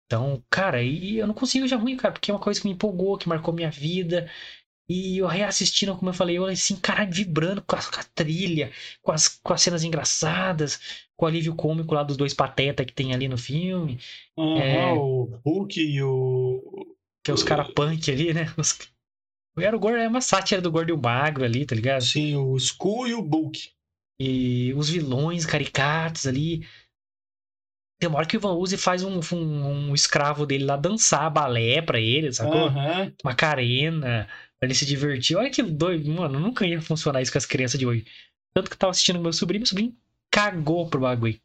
Então, 0.08 0.42
cara, 0.48 0.82
e 0.82 1.18
eu 1.18 1.26
não 1.26 1.34
consigo 1.34 1.68
já 1.68 1.76
ruim, 1.76 1.94
cara, 1.94 2.12
porque 2.12 2.30
é 2.30 2.34
uma 2.34 2.40
coisa 2.40 2.58
que 2.58 2.66
me 2.66 2.72
empolgou, 2.72 3.18
que 3.18 3.28
marcou 3.28 3.52
minha 3.52 3.70
vida. 3.70 4.26
E 4.88 5.18
eu 5.18 5.26
reassistindo, 5.26 5.94
como 5.94 6.08
eu 6.08 6.14
falei, 6.14 6.38
eu 6.38 6.46
assim, 6.46 6.74
caralho, 6.76 7.12
vibrando 7.12 7.60
com 7.60 7.76
a, 7.76 7.78
com 7.78 8.00
a, 8.00 8.04
trilha, 8.14 8.72
com 9.02 9.12
as, 9.12 9.28
com 9.28 9.52
as 9.52 9.60
cenas 9.60 9.84
engraçadas, 9.84 11.06
com 11.14 11.26
o 11.26 11.28
alívio 11.28 11.54
cômico 11.54 11.92
lá 11.92 12.02
dos 12.02 12.16
dois 12.16 12.32
patetas 12.32 12.86
que 12.86 12.92
tem 12.94 13.12
ali 13.12 13.28
no 13.28 13.36
filme. 13.36 14.00
Uhum, 14.34 14.56
é, 14.56 14.92
o 14.94 15.40
Hulk 15.44 15.78
e 15.78 16.02
o. 16.02 16.96
Que 17.22 17.30
é 17.30 17.34
os 17.34 17.42
caras 17.42 17.70
punk 17.74 18.10
ali, 18.10 18.32
né? 18.32 18.46
Os... 18.56 18.78
Era 19.58 19.76
o 19.76 19.80
gordo, 19.80 19.98
é 19.98 20.08
uma 20.08 20.22
sátira 20.22 20.62
do 20.62 20.70
gordo 20.70 20.88
e 20.88 20.92
o 20.92 21.02
magro 21.02 21.44
ali, 21.44 21.66
tá 21.66 21.74
ligado? 21.74 22.00
Sim, 22.00 22.36
o 22.36 22.56
Skull 22.56 23.08
e 23.08 23.14
o 23.14 23.20
Bulk. 23.20 23.70
E 24.18 24.72
os 24.74 24.88
vilões 24.88 25.44
caricatos 25.44 26.26
ali. 26.26 26.66
Tem 27.98 28.08
uma 28.08 28.18
hora 28.18 28.26
que 28.26 28.36
o 28.36 28.38
Ivan 28.38 28.54
Uzi 28.54 28.76
faz 28.76 29.02
um, 29.02 29.20
um, 29.32 29.90
um, 29.90 29.94
escravo 29.94 30.46
dele 30.46 30.64
lá 30.64 30.76
dançar 30.76 31.28
balé 31.30 31.82
pra 31.82 31.98
ele, 31.98 32.32
sacou? 32.32 32.68
Uhum. 32.68 33.12
Macarena, 33.24 34.28
pra 34.58 34.66
ele 34.66 34.74
se 34.74 34.86
divertir. 34.86 35.36
Olha 35.36 35.50
que 35.50 35.62
doido, 35.62 36.08
mano. 36.10 36.38
Nunca 36.38 36.64
ia 36.64 36.80
funcionar 36.80 37.20
isso 37.20 37.32
com 37.32 37.38
as 37.38 37.46
crianças 37.46 37.78
de 37.78 37.86
hoje. 37.86 38.06
Tanto 38.54 38.70
que 38.70 38.74
eu 38.74 38.78
tava 38.78 38.92
assistindo 38.92 39.20
meu 39.20 39.32
sobrinho, 39.32 39.60
meu 39.60 39.66
sobrinho 39.66 39.96
cagou 40.30 40.88
pro 40.88 41.00
bagulho. 41.00 41.40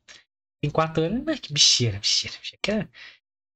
Tem 0.61 0.69
quatro 0.69 1.03
anos, 1.03 1.23
mas 1.25 1.39
que 1.39 1.51
bicheira, 1.51 1.99
bicheira, 1.99 2.37
bicheira. 2.39 2.89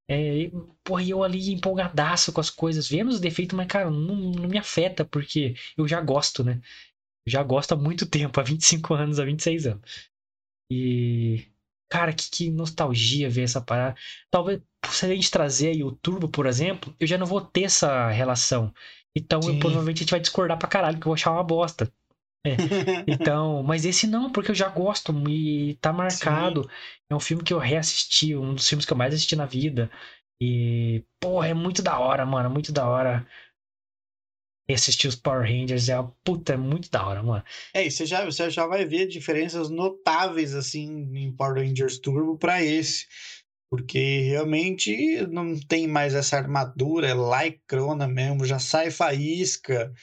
É, 0.10 0.50
porra, 0.84 1.04
eu 1.04 1.24
ali 1.24 1.52
empolgadaço 1.52 2.32
com 2.32 2.40
as 2.40 2.50
coisas, 2.50 2.88
vendo 2.90 3.10
os 3.10 3.20
defeitos, 3.20 3.56
mas, 3.56 3.68
cara, 3.68 3.92
não, 3.92 4.16
não 4.16 4.50
me 4.50 4.58
afeta, 4.58 5.06
porque 5.06 5.56
eu 5.78 5.88
já 5.88 6.02
gosto, 6.02 6.44
né? 6.44 6.62
Eu 7.26 7.32
já 7.32 7.44
gosto 7.44 7.74
há 7.74 7.76
muito 7.76 8.06
tempo, 8.06 8.40
há 8.40 8.44
25 8.44 8.94
anos, 8.94 9.20
há 9.20 9.26
26 9.26 9.68
anos. 9.68 10.10
E 10.72 11.46
Cara, 11.90 12.14
que, 12.14 12.30
que 12.30 12.52
nostalgia 12.52 13.30
ver 13.30 13.44
essa 13.44 13.62
parada. 13.62 13.96
Talvez, 14.30 14.62
se 14.90 15.06
a 15.06 15.10
gente 15.10 15.32
trazer 15.32 15.70
aí 15.70 15.84
o 15.84 15.92
Turbo, 15.92 16.28
por 16.28 16.46
exemplo, 16.46 16.94
eu 17.00 17.08
já 17.08 17.18
não 17.18 17.26
vou 17.26 17.42
ter 17.42 17.64
essa 17.64 18.10
relação. 18.10 18.74
Então, 19.16 19.40
eu, 19.44 19.58
provavelmente 19.60 19.98
a 19.98 20.00
gente 20.02 20.12
vai 20.12 20.20
discordar 20.20 20.58
pra 20.58 20.68
caralho, 20.68 20.98
que 20.98 21.04
eu 21.04 21.10
vou 21.10 21.14
achar 21.14 21.32
uma 21.32 21.44
bosta. 21.44 21.92
É. 22.46 22.56
Então, 23.08 23.64
mas 23.64 23.86
esse 23.86 24.06
não, 24.06 24.32
porque 24.32 24.52
eu 24.52 24.56
já 24.56 24.70
gosto 24.70 25.14
e 25.30 25.76
tá 25.82 25.92
marcado. 25.92 26.64
Sim. 26.64 26.70
É 27.10 27.16
um 27.16 27.20
filme 27.20 27.44
que 27.44 27.54
eu 27.54 27.58
reassisti, 27.58 28.36
um 28.36 28.54
dos 28.54 28.68
filmes 28.68 28.86
que 28.86 28.94
eu 28.94 28.98
mais 28.98 29.14
assisti 29.14 29.36
na 29.36 29.46
vida. 29.46 29.90
E, 30.42 31.04
porra, 31.20 31.48
é 31.48 31.54
muito 31.54 31.82
da 31.82 31.98
hora, 32.00 32.26
mano, 32.26 32.50
muito 32.50 32.72
da 32.72 32.88
hora 32.88 33.26
e 34.70 34.74
assistir 34.74 35.08
os 35.08 35.16
Power 35.16 35.48
Rangers 35.48 35.88
é 35.88 35.98
uma 35.98 36.14
puta, 36.24 36.54
é 36.54 36.58
muito 36.58 36.92
da 36.92 37.06
hora, 37.06 37.24
mano. 37.24 37.44
É, 37.74 37.86
e 37.86 37.92
você 37.92 38.06
já, 38.06 38.26
você 38.26 38.50
já 38.50 38.68
vai 38.68 38.86
ver 38.86 39.08
diferenças 39.08 39.70
notáveis, 39.70 40.54
assim, 40.54 41.10
em 41.16 41.32
Power 41.32 41.66
Rangers 41.66 42.00
Turbo 42.00 42.38
para 42.38 42.62
esse. 42.62 43.06
Porque 43.70 44.22
realmente 44.22 45.26
não 45.28 45.58
tem 45.60 45.88
mais 45.88 46.14
essa 46.14 46.38
armadura, 46.38 47.10
é 47.10 47.14
lycrona 47.14 48.08
mesmo, 48.08 48.46
já 48.46 48.60
sai 48.60 48.92
faísca. 48.92 49.94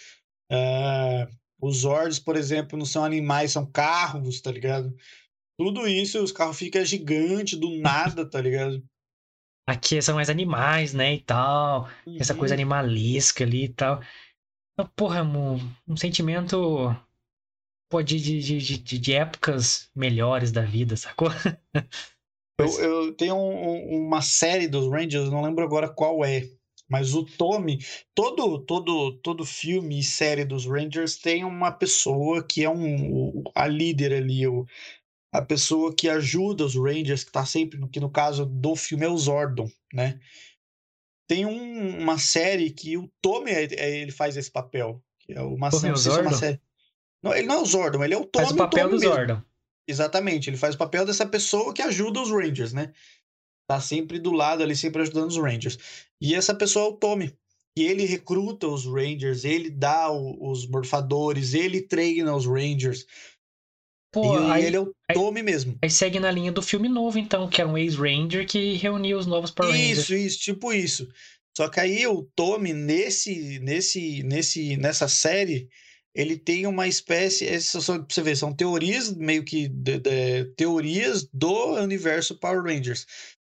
Uh, 0.51 1.27
os 1.61 1.79
Zords, 1.79 2.19
por 2.19 2.37
exemplo, 2.37 2.79
não 2.79 2.87
são 2.87 3.05
animais, 3.05 3.53
são 3.53 3.65
carros, 3.71 4.41
tá 4.41 4.51
ligado? 4.51 4.95
Tudo 5.59 5.87
isso, 5.87 6.23
os 6.23 6.33
carros 6.33 6.59
ficam 6.59 6.85
gigantes 6.85 7.59
do 7.59 7.71
nada, 7.81 8.29
tá 8.29 8.41
ligado? 8.41 8.83
Aqui 9.67 10.01
são 10.03 10.17
mais 10.17 10.29
animais, 10.29 10.93
né, 10.93 11.15
e 11.15 11.21
tal. 11.21 11.89
Uhum. 12.07 12.19
Essa 12.21 12.35
coisa 12.35 12.55
uhum. 12.55 12.61
animalesca 12.61 13.45
ali 13.45 13.65
e 13.65 13.69
tal. 13.69 14.03
Porra, 14.97 15.23
um, 15.23 15.59
um 15.87 15.97
sentimento 15.97 16.95
pô, 17.89 18.03
de, 18.03 18.21
de, 18.21 18.59
de, 18.59 18.99
de, 18.99 19.13
épocas 19.13 19.89
melhores 19.95 20.51
da 20.51 20.63
vida, 20.63 20.97
sacou? 20.97 21.29
eu, 22.59 22.81
eu 22.81 23.15
tenho 23.15 23.37
um, 23.37 24.07
uma 24.07 24.21
série 24.21 24.67
dos 24.67 24.91
Rangers, 24.91 25.31
não 25.31 25.43
lembro 25.43 25.65
agora 25.65 25.89
qual 25.89 26.25
é, 26.25 26.49
mas 26.89 27.15
o 27.15 27.25
Tommy, 27.25 27.79
todo 28.15 28.59
todo 28.59 29.13
todo 29.19 29.45
filme 29.45 29.99
e 29.99 30.03
série 30.03 30.45
dos 30.45 30.67
Rangers 30.67 31.17
tem 31.17 31.45
uma 31.45 31.71
pessoa 31.71 32.43
que 32.43 32.65
é 32.65 32.69
um 32.69 33.45
a 33.55 33.67
líder 33.67 34.13
ali, 34.13 34.47
o, 34.47 34.67
a 35.33 35.41
pessoa 35.41 35.95
que 35.95 36.09
ajuda 36.09 36.65
os 36.65 36.77
Rangers, 36.77 37.25
que 37.25 37.33
tá 37.33 37.47
sempre, 37.47 37.81
que 37.89 38.01
no 38.01 38.11
caso 38.11 38.45
do 38.45 38.77
filme 38.77 39.05
é 39.05 39.09
o 39.09 39.17
Zordon, 39.17 39.71
né? 39.93 40.21
Tem 41.27 41.47
um, 41.47 41.99
uma 42.01 42.19
série 42.19 42.71
que 42.71 42.97
o 42.97 43.11
Tommy 43.23 43.51
é, 43.51 43.65
é, 43.75 43.97
ele 43.99 44.13
faz 44.13 44.37
esse 44.37 44.51
papel. 44.51 45.03
Que 45.19 45.33
é 45.33 45.41
uma, 45.41 45.71
Tommy 45.71 45.89
não, 45.89 46.17
é 46.17 46.21
uma 46.21 46.33
série. 46.33 46.61
Não, 47.23 47.35
ele 47.35 47.47
não 47.47 47.57
é 47.57 47.63
o 47.63 47.67
Zordon, 47.67 48.05
ele 48.05 48.15
é 48.15 48.19
o 48.19 48.25
Tommy. 48.25 48.45
Faz 48.45 48.55
o 48.55 48.59
papel 48.59 48.89
do 48.89 48.99
mesmo. 48.99 49.15
Zordon. 49.15 49.43
Exatamente, 49.87 50.49
ele 50.49 50.57
faz 50.57 50.75
o 50.75 50.79
papel 50.79 51.05
dessa 51.05 51.27
pessoa 51.27 51.73
que 51.73 51.83
ajuda 51.83 52.21
os 52.21 52.31
Rangers, 52.31 52.73
né? 52.73 52.93
Tá 53.67 53.81
sempre 53.81 54.19
do 54.19 54.33
lado 54.33 54.63
ali, 54.63 54.77
sempre 54.77 55.03
ajudando 55.03 55.31
os 55.31 55.37
Rangers. 55.37 55.79
E 56.21 56.35
essa 56.35 56.55
pessoa 56.55 56.87
é 56.87 56.89
o 56.89 56.97
Tommy. 56.97 57.35
E 57.77 57.83
ele 57.83 58.05
recruta 58.05 58.69
os 58.69 58.87
Rangers, 58.87 59.45
ele 59.45 59.69
dá 59.69 60.11
o, 60.11 60.51
os 60.51 60.67
morfadores, 60.67 61.55
ele 61.55 61.83
treina 61.83 62.35
os 62.35 62.47
Rangers. 62.47 63.05
Pô, 64.15 64.39
e 64.39 64.51
aí, 64.53 64.65
ele 64.67 64.77
é 64.77 64.81
o 64.81 64.95
Tommy 65.13 65.43
mesmo. 65.43 65.77
Aí 65.83 65.91
segue 65.91 66.21
na 66.21 66.31
linha 66.31 66.53
do 66.53 66.63
filme 66.63 66.89
novo, 66.89 67.19
então, 67.19 67.49
que 67.49 67.61
era 67.61 67.69
um 67.69 67.77
ex-Ranger 67.77 68.47
que 68.47 68.75
reunia 68.75 69.19
os 69.19 69.27
novos 69.27 69.51
Power 69.51 69.73
Rangers. 69.73 69.99
Isso, 69.99 70.15
isso, 70.15 70.39
tipo 70.39 70.73
isso. 70.73 71.09
Só 71.57 71.69
que 71.69 71.81
aí 71.81 72.07
o 72.07 72.23
Tommy, 72.37 72.73
nesse, 72.73 73.59
nesse, 73.59 74.23
nesse, 74.23 74.77
nessa 74.77 75.09
série, 75.09 75.69
ele 76.15 76.37
tem 76.37 76.65
uma 76.65 76.87
espécie. 76.87 77.45
Essas, 77.45 77.87
pra 77.87 78.07
você 78.09 78.23
ver, 78.23 78.37
são 78.37 78.55
teorias 78.55 79.13
meio 79.13 79.45
que. 79.45 79.67
De, 79.67 79.99
de, 79.99 80.45
teorias 80.57 81.29
do 81.33 81.75
universo 81.75 82.39
Power 82.39 82.63
Rangers. 82.63 83.07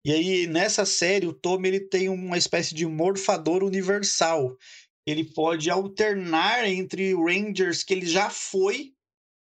E 0.05 0.11
aí, 0.11 0.45
nessa 0.45 0.85
série, 0.85 1.25
o 1.25 1.33
Tommy 1.33 1.69
ele 1.69 1.79
tem 1.79 2.07
uma 2.07 2.37
espécie 2.37 2.75
de 2.75 2.85
morfador 2.85 3.63
universal. 3.63 4.55
Ele 5.07 5.23
pode 5.23 5.71
alternar 5.71 6.67
entre 6.69 7.15
Rangers 7.15 7.83
que 7.83 7.93
ele 7.95 8.05
já 8.05 8.29
foi 8.29 8.93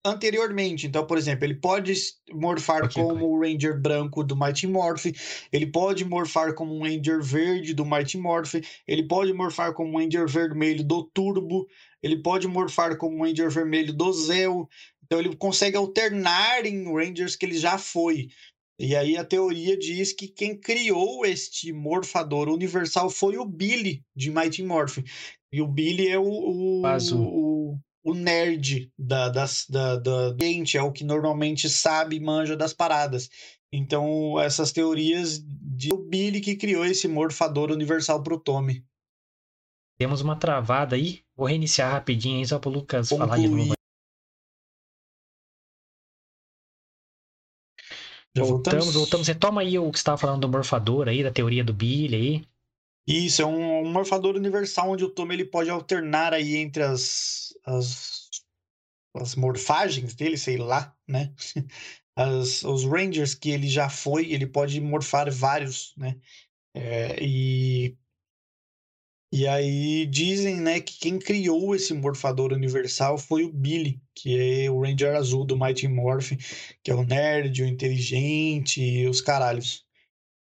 anteriormente. 0.05 0.87
Então, 0.87 1.07
por 1.07 1.17
exemplo, 1.17 1.45
ele 1.45 1.55
pode 1.55 1.95
morfar 2.33 2.93
como 2.93 3.27
o 3.27 3.41
Ranger 3.41 3.81
branco 3.81 4.23
do 4.23 4.37
Mighty 4.37 4.67
Morph, 4.67 5.07
ele 5.51 5.67
pode 5.67 6.05
morfar 6.05 6.55
como 6.55 6.77
um 6.77 6.83
Ranger 6.83 7.23
verde 7.23 7.73
do 7.73 7.87
Mighty 7.87 8.19
Morph, 8.19 8.55
ele 8.87 9.05
pode 9.05 9.33
morfar 9.33 9.73
como 9.73 9.91
um 9.91 9.99
Ranger 9.99 10.29
vermelho 10.29 10.85
do 10.85 11.05
Turbo, 11.05 11.67
ele 12.03 12.23
pode 12.23 12.47
morfar 12.47 12.99
como 12.99 13.17
um 13.17 13.23
Ranger 13.23 13.51
vermelho 13.51 13.93
do 13.93 14.13
Zeo. 14.13 14.69
Então 15.05 15.19
ele 15.19 15.35
consegue 15.37 15.77
alternar 15.77 16.67
em 16.67 16.85
Rangers 16.85 17.37
que 17.37 17.47
ele 17.47 17.57
já 17.57 17.79
foi. 17.79 18.29
E 18.79 18.97
aí 18.97 19.17
a 19.17 19.25
teoria 19.25 19.79
diz 19.79 20.13
que 20.13 20.27
quem 20.27 20.59
criou 20.59 21.25
este 21.25 21.73
morfador 21.73 22.49
universal 22.49 23.09
foi 23.09 23.37
o 23.39 23.45
Billy 23.45 24.03
de 24.17 24.31
Mighty 24.31 24.63
Morph. 24.65 24.99
E 25.53 25.63
o 25.63 25.69
Billy 25.69 26.09
é 26.09 26.19
o, 26.19 26.25
o, 26.25 26.83
o, 27.13 27.54
o 28.05 28.13
nerd 28.13 28.93
da, 28.99 29.31
das, 29.31 29.67
da, 29.69 29.97
da 29.97 30.37
gente, 30.39 30.77
é 30.77 30.83
o 30.83 30.93
que 30.93 31.03
normalmente 31.03 31.71
sabe 31.71 32.17
e 32.17 32.21
manja 32.21 32.55
das 32.55 32.75
paradas. 32.75 33.31
Então, 33.73 34.39
essas 34.39 34.71
teorias 34.71 35.43
de 35.43 35.93
o 35.93 35.97
Billy 35.97 36.41
que 36.41 36.55
criou 36.55 36.85
esse 36.85 37.09
morfador 37.09 37.73
universal 37.73 38.23
pro 38.23 38.39
Tommy. 38.39 38.85
Temos 39.99 40.21
uma 40.21 40.37
travada 40.37 40.97
aí. 40.97 41.25
Vou 41.35 41.47
reiniciar 41.47 41.91
rapidinho 41.91 42.39
aí 42.39 42.47
só 42.47 42.59
pro 42.59 42.71
Lucas 42.71 43.09
Concluir. 43.09 43.29
falar 43.29 43.41
de 43.41 43.49
novo. 43.49 43.75
Já 48.37 48.43
voltamos, 48.43 48.53
voltamos. 48.53 48.95
voltamos. 48.95 49.29
Retoma 49.29 49.61
aí 49.63 49.79
o 49.79 49.91
que 49.91 49.99
você 49.99 50.03
estava 50.03 50.19
falando 50.19 50.43
do 50.43 50.49
morfador 50.49 51.09
aí, 51.09 51.23
da 51.23 51.33
teoria 51.33 51.65
do 51.65 51.73
Billy 51.73 52.17
aí. 52.17 52.47
Isso, 53.07 53.43
é 53.43 53.47
um, 53.47 53.83
um 53.83 53.93
morfador 53.93 54.35
universal 54.35 54.91
onde 54.91 55.05
o 55.05 55.11
Tommy 55.11 55.35
ele 55.35 55.45
pode 55.45 55.69
alternar 55.69 56.33
aí 56.33 56.57
entre 56.57 56.83
as, 56.83 57.44
as, 57.65 58.29
as 59.17 59.35
morfagens 59.35 60.15
dele, 60.15 60.37
sei 60.37 60.57
lá, 60.57 60.97
né? 61.09 61.35
As, 62.17 62.63
os 62.63 62.85
Rangers 62.85 63.35
que 63.35 63.51
ele 63.51 63.67
já 63.67 63.91
foi, 63.91 64.33
ele 64.33 64.47
pode 64.47 64.81
morfar 64.81 65.29
vários, 65.33 65.93
né? 65.97 66.17
É, 66.73 67.17
e, 67.21 67.99
e 69.33 69.49
aí 69.49 70.07
dizem, 70.07 70.61
né, 70.61 70.79
que 70.81 70.97
quem 70.97 71.19
criou 71.19 71.75
esse 71.75 71.93
morfador 71.93 72.53
universal 72.53 73.19
foi 73.19 73.43
o 73.43 73.53
Billy, 73.53 74.01
que 74.15 74.65
é 74.65 74.71
o 74.71 74.81
Ranger 74.81 75.17
azul 75.17 75.45
do 75.45 75.59
Mighty 75.59 75.89
Morph, 75.89 76.31
que 76.85 76.91
é 76.93 76.95
o 76.95 77.03
nerd, 77.03 77.61
o 77.61 77.67
inteligente 77.67 78.81
e 78.81 79.09
os 79.09 79.21
caralhos. 79.21 79.85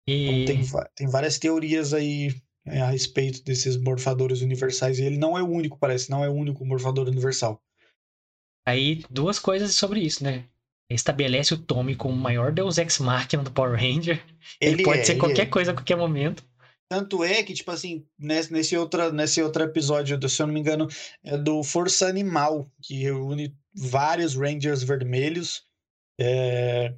E... 0.05 0.43
Então 0.43 0.45
tem, 0.45 0.89
tem 0.93 1.07
várias 1.07 1.39
teorias 1.39 1.93
aí 1.93 2.35
é, 2.65 2.81
a 2.81 2.89
respeito 2.89 3.43
desses 3.43 3.77
morfadores 3.77 4.41
universais. 4.41 4.99
E 4.99 5.03
ele 5.03 5.17
não 5.17 5.37
é 5.37 5.43
o 5.43 5.49
único, 5.49 5.77
parece, 5.77 6.09
não 6.09 6.23
é 6.23 6.29
o 6.29 6.33
único 6.33 6.65
morfador 6.65 7.07
universal. 7.07 7.61
Aí, 8.67 9.03
duas 9.09 9.37
coisas 9.37 9.75
sobre 9.75 9.99
isso, 9.99 10.23
né? 10.23 10.45
Estabelece 10.89 11.53
o 11.53 11.57
Tommy 11.57 11.95
como 11.95 12.13
o 12.13 12.17
maior 12.17 12.51
Deus 12.51 12.77
Ex 12.77 12.99
Machina 12.99 13.43
do 13.43 13.51
Power 13.51 13.79
Ranger. 13.79 14.23
Ele, 14.59 14.75
ele 14.75 14.83
pode 14.83 14.99
é, 14.99 15.03
ser 15.03 15.15
qualquer 15.17 15.43
é. 15.43 15.49
coisa 15.49 15.71
a 15.71 15.73
qualquer 15.73 15.97
momento. 15.97 16.43
Tanto 16.89 17.23
é 17.23 17.41
que, 17.41 17.53
tipo 17.53 17.71
assim, 17.71 18.05
nesse, 18.17 18.53
nesse, 18.53 18.77
outra, 18.77 19.11
nesse 19.11 19.41
outro 19.41 19.63
episódio, 19.63 20.29
se 20.29 20.41
eu 20.41 20.45
não 20.45 20.53
me 20.53 20.59
engano, 20.59 20.87
é 21.23 21.35
do 21.37 21.63
Força 21.63 22.07
Animal, 22.07 22.69
que 22.81 22.95
reúne 22.95 23.55
vários 23.73 24.35
Rangers 24.35 24.83
vermelhos. 24.83 25.63
É, 26.19 26.93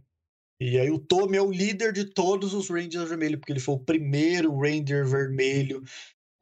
e 0.60 0.80
aí 0.80 0.90
o 0.90 1.00
Tommy 1.00 1.38
é 1.38 1.42
o 1.42 1.52
líder 1.52 1.94
de 1.94 2.06
todos 2.06 2.54
os 2.54 2.70
Rangers 2.70 3.10
vermelhos, 3.10 3.40
porque 3.40 3.54
ele 3.54 3.60
foi 3.60 3.76
o 3.76 3.80
primeiro 3.80 4.58
Ranger 4.58 5.06
vermelho 5.06 5.84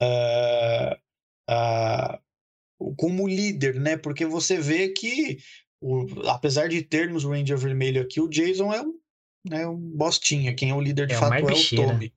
uh, 0.01 0.95
uh, 1.49 2.95
como 2.95 3.27
líder, 3.27 3.75
né? 3.79 3.97
Porque 3.97 4.25
você 4.25 4.57
vê 4.57 4.89
que, 4.89 5.39
o, 5.81 6.05
apesar 6.27 6.69
de 6.69 6.81
termos 6.81 7.25
o 7.25 7.29
Ranger 7.31 7.57
vermelho 7.57 8.01
aqui, 8.01 8.21
o 8.21 8.29
Jason 8.29 8.73
é 8.73 8.81
um, 8.81 8.97
né, 9.49 9.67
um 9.67 9.77
bostinha. 9.77 10.53
Quem 10.53 10.69
é 10.69 10.73
o 10.75 10.81
líder 10.81 11.07
de 11.07 11.13
é 11.13 11.17
fato 11.17 11.33
é 11.33 11.53
o 11.53 11.75
Tommy. 11.75 12.13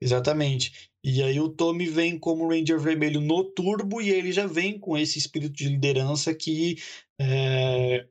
Exatamente. 0.00 0.90
E 1.04 1.22
aí 1.22 1.40
o 1.40 1.48
Tommy 1.48 1.86
vem 1.86 2.18
como 2.18 2.48
Ranger 2.48 2.78
Vermelho 2.78 3.20
no 3.20 3.44
Turbo 3.44 4.00
e 4.00 4.10
ele 4.10 4.32
já 4.32 4.46
vem 4.46 4.78
com 4.78 4.96
esse 4.96 5.18
espírito 5.18 5.54
de 5.54 5.68
liderança 5.68 6.34
que 6.34 6.76
é, 7.20 8.06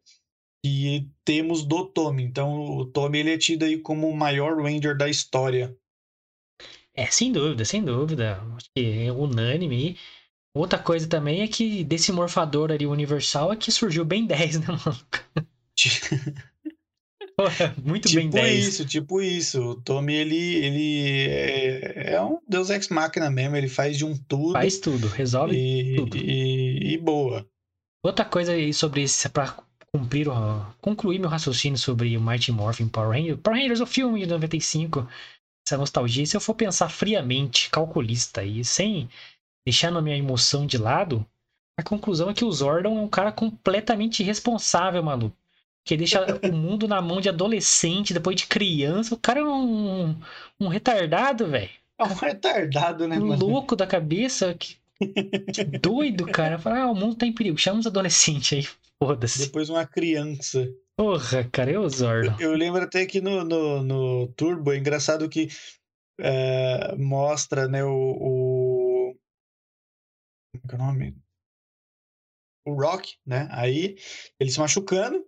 que 0.63 1.09
temos 1.25 1.63
do 1.63 1.85
Tommy. 1.85 2.23
Então, 2.23 2.77
o 2.77 2.85
Tommy 2.85 3.19
ele 3.19 3.33
é 3.33 3.37
tido 3.37 3.65
aí 3.65 3.77
como 3.77 4.07
o 4.07 4.15
maior 4.15 4.61
Ranger 4.61 4.95
da 4.95 5.09
história. 5.09 5.75
É, 6.93 7.07
sem 7.07 7.31
dúvida, 7.31 7.65
sem 7.65 7.83
dúvida. 7.83 8.41
Acho 8.55 8.69
que 8.75 9.05
é 9.05 9.11
unânime. 9.11 9.97
Outra 10.53 10.77
coisa 10.77 11.07
também 11.07 11.41
é 11.41 11.47
que 11.47 11.83
desse 11.83 12.11
morfador 12.11 12.71
ali 12.71 12.85
universal 12.85 13.53
é 13.53 13.55
que 13.55 13.71
surgiu 13.71 14.03
bem 14.03 14.25
10, 14.27 14.59
né, 14.59 14.67
mano? 14.67 14.99
muito 17.83 18.07
tipo 18.07 18.21
bem 18.21 18.29
10. 18.29 18.67
isso, 18.67 18.85
tipo 18.85 19.21
isso. 19.21 19.61
O 19.61 19.81
Tommy, 19.81 20.13
ele, 20.13 20.37
ele 20.37 21.29
é, 21.29 22.13
é 22.13 22.21
um 22.21 22.39
deus 22.47 22.69
ex 22.69 22.89
máquina 22.89 23.31
mesmo, 23.31 23.55
ele 23.55 23.69
faz 23.69 23.97
de 23.97 24.05
um 24.05 24.15
tudo. 24.15 24.53
Faz 24.53 24.79
tudo, 24.79 25.07
resolve 25.07 25.55
e, 25.55 25.95
tudo. 25.95 26.17
E, 26.17 26.93
e 26.93 26.97
boa. 26.97 27.47
Outra 28.03 28.25
coisa 28.25 28.51
aí 28.51 28.73
sobre 28.73 29.03
isso, 29.03 29.29
pra 29.29 29.63
cumprir 29.93 30.29
o, 30.29 30.65
concluir 30.79 31.19
meu 31.19 31.29
raciocínio 31.29 31.77
sobre 31.77 32.15
o 32.15 32.21
Mighty 32.21 32.51
Morphin 32.51 32.87
Power 32.87 33.09
Rangers. 33.09 33.39
Power 33.41 33.59
Rangers, 33.59 33.81
o 33.81 33.85
filme 33.85 34.21
de 34.21 34.25
95, 34.25 35.07
essa 35.67 35.77
nostalgia, 35.77 36.25
se 36.25 36.35
eu 36.35 36.41
for 36.41 36.55
pensar 36.55 36.89
friamente, 36.89 37.69
calculista 37.69 38.43
e 38.43 38.63
sem 38.63 39.09
deixar 39.65 39.95
a 39.95 40.01
minha 40.01 40.17
emoção 40.17 40.65
de 40.65 40.77
lado, 40.77 41.25
a 41.77 41.83
conclusão 41.83 42.29
é 42.29 42.33
que 42.33 42.45
o 42.45 42.51
Zordon 42.51 42.97
é 42.97 43.01
um 43.01 43.07
cara 43.07 43.31
completamente 43.31 44.21
irresponsável, 44.21 45.03
maluco. 45.03 45.35
Que 45.83 45.97
deixa 45.97 46.23
o 46.43 46.53
mundo 46.53 46.87
na 46.87 47.01
mão 47.01 47.19
de 47.19 47.27
adolescente, 47.27 48.13
depois 48.13 48.35
de 48.35 48.45
criança. 48.45 49.15
O 49.15 49.17
cara 49.17 49.39
é 49.39 49.43
um, 49.43 50.15
um 50.59 50.67
retardado, 50.67 51.47
velho. 51.47 51.71
É 51.97 52.03
um 52.03 52.13
retardado, 52.13 53.07
né, 53.07 53.17
um 53.17 53.29
mano? 53.29 53.47
louco 53.47 53.75
da 53.75 53.87
cabeça. 53.87 54.53
Que, 54.53 54.77
que 55.51 55.63
doido, 55.63 56.27
cara. 56.27 56.59
Fala, 56.59 56.81
ah, 56.81 56.91
o 56.91 56.95
mundo 56.95 57.15
tá 57.15 57.25
em 57.25 57.33
perigo. 57.33 57.57
Chama 57.57 57.79
os 57.79 57.87
adolescentes 57.87 58.59
aí. 58.59 58.67
Foda-se. 59.01 59.45
Depois 59.45 59.67
uma 59.67 59.85
criança. 59.87 60.71
Porra, 60.95 61.49
cara, 61.49 61.71
eu 61.71 61.89
Zordon. 61.89 62.35
Eu, 62.39 62.51
eu 62.51 62.55
lembro 62.55 62.83
até 62.83 63.03
que 63.07 63.19
no, 63.19 63.43
no, 63.43 63.81
no 63.81 64.27
Turbo, 64.33 64.71
é 64.71 64.77
engraçado 64.77 65.27
que 65.27 65.47
é, 66.19 66.95
mostra, 66.97 67.67
né, 67.67 67.83
o, 67.83 67.89
o... 67.89 69.15
Como 70.53 70.63
é 70.63 70.67
que 70.67 70.75
é 70.75 70.77
o 70.77 70.77
nome? 70.77 71.17
O 72.67 72.73
Rock, 72.75 73.15
né? 73.25 73.47
Aí, 73.49 73.95
ele 74.39 74.51
se 74.51 74.59
machucando, 74.59 75.25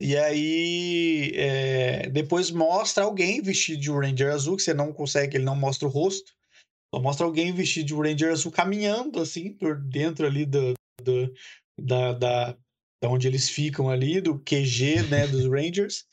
e 0.00 0.16
aí, 0.16 1.30
é, 1.36 2.10
depois 2.10 2.50
mostra 2.50 3.04
alguém 3.04 3.40
vestido 3.40 3.80
de 3.80 3.90
Ranger 3.92 4.32
azul, 4.32 4.56
que 4.56 4.62
você 4.62 4.74
não 4.74 4.92
consegue, 4.92 5.36
ele 5.36 5.44
não 5.44 5.54
mostra 5.54 5.86
o 5.86 5.90
rosto. 5.90 6.32
Só 6.92 7.00
mostra 7.00 7.24
alguém 7.24 7.52
vestido 7.52 7.86
de 7.86 7.94
Ranger 7.94 8.32
azul 8.32 8.50
caminhando, 8.50 9.20
assim, 9.20 9.52
por 9.52 9.80
dentro 9.80 10.26
ali 10.26 10.44
do, 10.44 10.74
do 11.00 11.32
da, 11.80 12.12
da, 12.12 12.58
da 13.04 13.10
onde 13.10 13.28
eles 13.28 13.50
ficam 13.50 13.90
ali, 13.90 14.18
do 14.18 14.38
QG, 14.38 15.02
né, 15.10 15.26
dos 15.26 15.44
Rangers. 15.52 16.06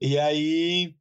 E 0.00 0.18
aí 0.18 0.94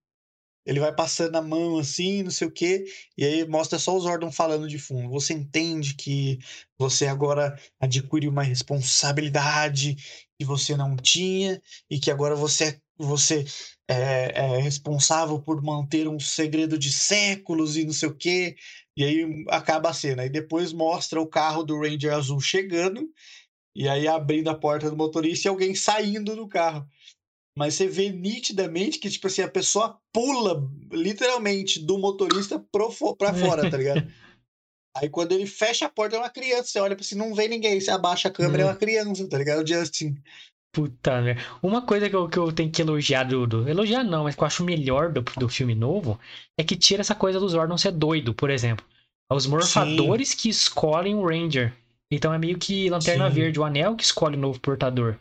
ele 0.65 0.79
vai 0.81 0.93
passando 0.93 1.37
a 1.37 1.41
mão 1.41 1.79
assim, 1.79 2.23
não 2.23 2.31
sei 2.31 2.47
o 2.47 2.51
quê, 2.51 2.83
e 3.17 3.23
aí 3.23 3.47
mostra 3.47 3.79
só 3.79 3.95
os 3.95 4.03
Zordon 4.03 4.29
falando 4.29 4.67
de 4.67 4.77
fundo. 4.77 5.09
Você 5.09 5.33
entende 5.33 5.93
que 5.93 6.37
você 6.77 7.07
agora 7.07 7.57
adquiriu 7.79 8.29
uma 8.29 8.43
responsabilidade 8.43 9.95
que 10.37 10.43
você 10.43 10.75
não 10.75 10.97
tinha, 10.97 11.61
e 11.89 11.97
que 11.97 12.11
agora 12.11 12.35
você, 12.35 12.77
você 12.97 13.45
é, 13.87 14.33
é 14.35 14.57
responsável 14.57 15.39
por 15.39 15.61
manter 15.63 16.09
um 16.09 16.19
segredo 16.19 16.77
de 16.77 16.91
séculos 16.91 17.77
e 17.77 17.85
não 17.85 17.93
sei 17.93 18.09
o 18.09 18.15
quê. 18.15 18.57
E 18.97 19.03
aí 19.05 19.45
acaba 19.49 19.91
a 19.91 19.93
cena. 19.93 20.25
E 20.25 20.29
depois 20.29 20.73
mostra 20.73 21.21
o 21.21 21.27
carro 21.27 21.63
do 21.63 21.79
Ranger 21.79 22.13
Azul 22.13 22.41
chegando, 22.41 23.07
e 23.75 23.87
aí 23.87 24.07
abrindo 24.07 24.49
a 24.49 24.55
porta 24.55 24.89
do 24.89 24.95
motorista 24.95 25.47
e 25.47 25.49
alguém 25.49 25.75
saindo 25.75 26.35
do 26.35 26.47
carro 26.47 26.87
mas 27.57 27.75
você 27.75 27.87
vê 27.87 28.09
nitidamente 28.09 28.99
que, 28.99 29.09
tipo 29.09 29.27
assim, 29.27 29.41
a 29.41 29.47
pessoa 29.47 29.97
pula 30.11 30.69
literalmente 30.91 31.79
do 31.79 31.97
motorista 31.97 32.59
pro, 32.71 32.91
pra 33.15 33.33
fora, 33.33 33.69
tá 33.69 33.77
ligado? 33.77 34.05
Aí 34.97 35.09
quando 35.09 35.33
ele 35.33 35.45
fecha 35.45 35.85
a 35.85 35.89
porta 35.89 36.15
é 36.15 36.19
uma 36.19 36.29
criança, 36.29 36.69
você 36.69 36.79
olha 36.79 36.95
pra 36.95 37.03
assim, 37.03 37.15
não 37.15 37.35
vê 37.35 37.49
ninguém, 37.49 37.81
você 37.81 37.91
abaixa 37.91 38.29
a 38.29 38.31
câmera, 38.31 38.63
é 38.63 38.65
uma 38.65 38.75
criança, 38.75 39.27
tá 39.27 39.37
ligado? 39.37 39.61
O 39.61 39.67
Justin. 39.67 40.15
Puta, 40.73 41.21
né? 41.21 41.35
Uma 41.61 41.81
coisa 41.81 42.09
que 42.09 42.15
eu, 42.15 42.29
que 42.29 42.39
eu 42.39 42.49
tenho 42.53 42.71
que 42.71 42.81
elogiar 42.81 43.23
do, 43.23 43.45
do, 43.45 43.67
Elogiar 43.67 44.05
não, 44.05 44.23
mas 44.23 44.35
que 44.35 44.41
eu 44.41 44.47
acho 44.47 44.63
melhor 44.63 45.11
do, 45.11 45.21
do 45.21 45.49
filme 45.49 45.75
novo 45.75 46.17
é 46.57 46.63
que 46.63 46.77
tira 46.77 47.01
essa 47.01 47.13
coisa 47.13 47.39
dos 47.41 47.51
Zordon 47.51 47.77
ser 47.77 47.91
doido, 47.91 48.33
por 48.33 48.49
exemplo. 48.49 48.85
Os 49.29 49.45
morfadores 49.47 50.29
Sim. 50.29 50.37
que 50.37 50.49
escolhem 50.49 51.15
o 51.15 51.27
Ranger. 51.27 51.73
Então 52.11 52.33
é 52.33 52.37
meio 52.37 52.57
que 52.57 52.89
Lanterna 52.89 53.29
Sim. 53.29 53.35
Verde, 53.35 53.59
o 53.59 53.63
anel 53.63 53.95
que 53.95 54.03
escolhe 54.03 54.35
o 54.35 54.39
novo 54.39 54.59
portador. 54.59 55.17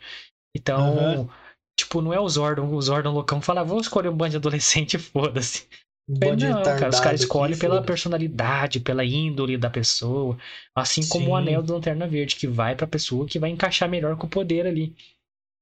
Então, 0.55 1.19
uhum. 1.19 1.29
Tipo, 1.77 2.01
não 2.01 2.13
é 2.13 2.19
o 2.19 2.29
Zordon, 2.29 2.73
o 2.73 2.81
Zordon 2.81 3.11
loucão 3.11 3.41
fala, 3.41 3.63
vou 3.63 3.79
escolher 3.81 4.09
um 4.09 4.15
bando 4.15 4.31
de 4.31 4.37
adolescente 4.37 4.97
foda-se. 4.97 5.67
Um 6.07 6.19
não, 6.19 6.63
cara, 6.63 6.89
os 6.89 6.99
caras 6.99 7.21
escolhem 7.21 7.57
pela 7.57 7.81
personalidade, 7.81 8.79
pela 8.79 9.03
índole 9.03 9.57
da 9.57 9.71
pessoa. 9.71 10.37
Assim 10.75 11.01
Sim. 11.01 11.09
como 11.09 11.31
o 11.31 11.35
anel 11.35 11.63
do 11.63 11.73
Lanterna 11.73 12.07
Verde, 12.07 12.35
que 12.35 12.47
vai 12.47 12.75
pra 12.75 12.85
pessoa 12.85 13.25
que 13.25 13.39
vai 13.39 13.49
encaixar 13.49 13.89
melhor 13.89 14.15
com 14.15 14.27
o 14.27 14.29
poder 14.29 14.67
ali. 14.67 14.95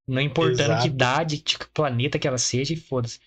Não 0.07 0.21
importando 0.21 0.63
Exato. 0.63 0.81
que 0.81 0.87
idade, 0.89 1.37
que 1.37 1.67
planeta 1.69 2.19
que 2.19 2.27
ela 2.27 2.37
seja, 2.37 2.73
e 2.73 2.77
foda-se. 2.77 3.21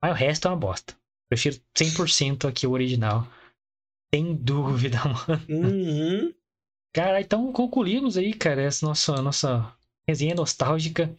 Mas 0.00 0.12
o 0.12 0.14
resto 0.14 0.46
é 0.46 0.50
uma 0.52 0.56
bosta. 0.56 0.94
Prefiro 1.28 1.56
100% 1.76 2.48
aqui 2.48 2.68
o 2.68 2.70
original. 2.70 3.26
Sem 4.14 4.32
dúvida, 4.36 4.98
mano. 5.04 5.42
Uhum. 5.48 6.32
Cara, 6.94 7.20
então 7.20 7.52
concluímos 7.52 8.16
aí, 8.16 8.32
cara, 8.32 8.62
essa 8.62 8.86
nossa, 8.86 9.20
nossa 9.20 9.74
resenha 10.06 10.32
nostálgica 10.32 11.12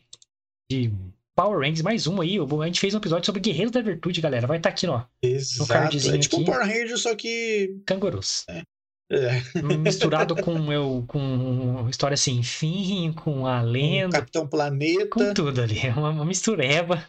de 0.71 0.89
Power 1.36 1.59
Rangers, 1.59 1.82
mais 1.82 2.07
um 2.07 2.21
aí. 2.21 2.38
A 2.39 2.65
gente 2.65 2.80
fez 2.80 2.93
um 2.93 2.97
episódio 2.97 3.26
sobre 3.26 3.41
Guerreiros 3.41 3.73
da 3.73 3.82
Virtude, 3.82 4.21
galera. 4.21 4.47
Vai 4.47 4.55
estar 4.55 4.69
tá 4.69 4.73
aqui, 4.73 4.88
ó. 4.88 5.03
Exato. 5.21 5.97
É 5.97 6.17
tipo 6.17 6.38
aqui. 6.38 6.45
Power 6.45 6.65
Rangers, 6.65 7.01
só 7.01 7.13
que. 7.13 7.78
Cangurus. 7.86 8.45
É. 8.47 8.63
É. 9.11 9.61
Misturado 9.78 10.34
com 10.41 10.71
eu 10.71 11.03
com 11.07 11.88
história 11.89 12.15
sem 12.15 12.41
fim, 12.41 13.11
com 13.11 13.45
a 13.45 13.61
lenda. 13.61 14.19
Capitão 14.19 14.47
Planeta. 14.47 15.07
Com 15.07 15.34
tudo 15.34 15.61
ali. 15.61 15.89
Uma, 15.89 16.11
uma 16.11 16.26
mistureba. 16.26 17.05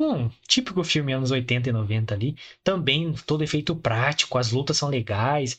Um 0.00 0.30
típico 0.46 0.84
filme 0.84 1.12
anos 1.12 1.32
80 1.32 1.68
e 1.68 1.72
90 1.72 2.14
ali. 2.14 2.36
Também 2.62 3.12
todo 3.26 3.42
efeito 3.42 3.74
prático, 3.74 4.38
as 4.38 4.52
lutas 4.52 4.76
são 4.76 4.88
legais. 4.88 5.58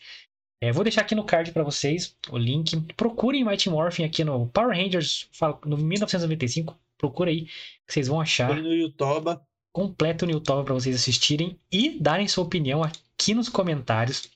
É, 0.62 0.72
vou 0.72 0.84
deixar 0.84 1.02
aqui 1.02 1.16
no 1.16 1.24
card 1.24 1.52
para 1.52 1.64
vocês 1.64 2.16
o 2.30 2.38
link. 2.38 2.80
Procurem 2.96 3.44
Mighty 3.44 3.70
Morphin 3.70 4.04
aqui 4.04 4.24
no 4.24 4.48
Power 4.48 4.78
Rangers 4.78 5.28
no 5.66 5.76
1995 5.76 6.78
Procura 7.02 7.32
aí, 7.32 7.46
que 7.88 7.94
vocês 7.94 8.08
vão 8.08 8.22
achar. 8.22 8.54
Foi 8.54 8.62
no 8.62 8.72
YouTube. 8.72 9.40
Completo 9.74 10.28
no 10.28 10.34
YouTube 10.34 10.66
para 10.66 10.74
vocês 10.76 10.96
assistirem 10.96 11.60
e 11.72 11.98
darem 12.00 12.28
sua 12.28 12.44
opinião 12.44 12.84
aqui 12.84 13.34
nos 13.34 13.50
comentários. 13.50 14.30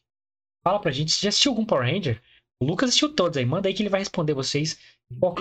Fala 0.63 0.79
pra 0.79 0.91
gente, 0.91 1.11
você 1.11 1.21
já 1.21 1.29
assistiu 1.29 1.51
algum 1.51 1.63
Power 1.63 1.85
Ranger? 1.85 2.19
O 2.59 2.65
Lucas 2.65 2.89
assistiu 2.89 3.13
todos 3.13 3.37
aí, 3.37 3.45
manda 3.45 3.67
aí 3.67 3.73
que 3.73 3.83
ele 3.83 3.89
vai 3.89 3.99
responder 3.99 4.33
vocês. 4.33 4.79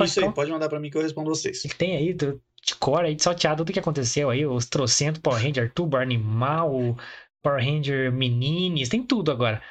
Isso 0.04 0.20
aí, 0.20 0.34
pode 0.34 0.50
mandar 0.50 0.68
para 0.68 0.78
mim 0.78 0.90
que 0.90 0.98
eu 0.98 1.02
respondo 1.02 1.30
vocês. 1.30 1.62
Tem 1.78 1.96
aí, 1.96 2.12
de 2.12 2.74
cor 2.78 3.04
aí, 3.04 3.16
salteado 3.18 3.64
do 3.64 3.72
que 3.72 3.78
aconteceu 3.78 4.28
aí, 4.28 4.44
os 4.44 4.66
trocentos 4.66 5.22
Power 5.22 5.42
Ranger, 5.42 5.72
Tubo 5.72 5.96
Animal, 5.96 6.98
Power 7.42 7.64
Ranger 7.64 8.12
Menines, 8.12 8.90
tem 8.90 9.02
tudo 9.02 9.30
agora. 9.30 9.62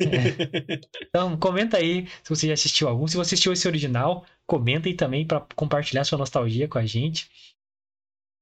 É. 0.00 0.80
Então, 1.08 1.36
comenta 1.36 1.76
aí 1.76 2.06
se 2.22 2.28
você 2.28 2.46
já 2.46 2.54
assistiu 2.54 2.88
algum. 2.88 3.06
Se 3.06 3.16
você 3.16 3.34
assistiu 3.34 3.52
esse 3.52 3.66
original, 3.66 4.24
comenta 4.46 4.88
aí 4.88 4.94
também 4.94 5.26
para 5.26 5.40
compartilhar 5.54 6.04
sua 6.04 6.18
nostalgia 6.18 6.68
com 6.68 6.78
a 6.78 6.86
gente. 6.86 7.28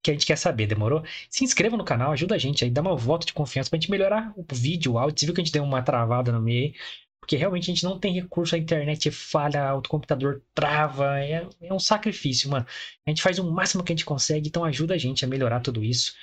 Que 0.02 0.10
a 0.10 0.14
gente 0.14 0.26
quer 0.26 0.36
saber, 0.36 0.66
demorou? 0.66 1.02
Se 1.28 1.44
inscreva 1.44 1.76
no 1.76 1.84
canal, 1.84 2.12
ajuda 2.12 2.34
a 2.34 2.38
gente 2.38 2.64
aí, 2.64 2.70
dá 2.70 2.80
uma 2.80 2.96
voto 2.96 3.26
de 3.26 3.32
confiança 3.32 3.68
pra 3.68 3.78
gente 3.78 3.90
melhorar 3.90 4.32
o 4.36 4.44
vídeo, 4.52 4.92
o 4.92 4.98
áudio. 4.98 5.18
Você 5.18 5.26
viu 5.26 5.34
que 5.34 5.40
a 5.40 5.44
gente 5.44 5.52
deu 5.52 5.64
uma 5.64 5.82
travada 5.82 6.30
no 6.30 6.40
meio 6.40 6.72
porque 7.28 7.36
realmente 7.36 7.70
a 7.70 7.74
gente 7.74 7.84
não 7.84 7.98
tem 7.98 8.14
recurso, 8.14 8.54
a 8.54 8.58
internet 8.58 9.10
falha, 9.10 9.74
o 9.74 9.82
computador 9.82 10.42
trava, 10.54 11.20
é, 11.20 11.46
é 11.60 11.74
um 11.74 11.78
sacrifício, 11.78 12.48
mano. 12.48 12.64
A 13.06 13.10
gente 13.10 13.20
faz 13.20 13.38
o 13.38 13.52
máximo 13.52 13.84
que 13.84 13.92
a 13.92 13.94
gente 13.94 14.06
consegue, 14.06 14.48
então 14.48 14.64
ajuda 14.64 14.94
a 14.94 14.96
gente 14.96 15.26
a 15.26 15.28
melhorar 15.28 15.60
tudo 15.60 15.84
isso. 15.84 16.14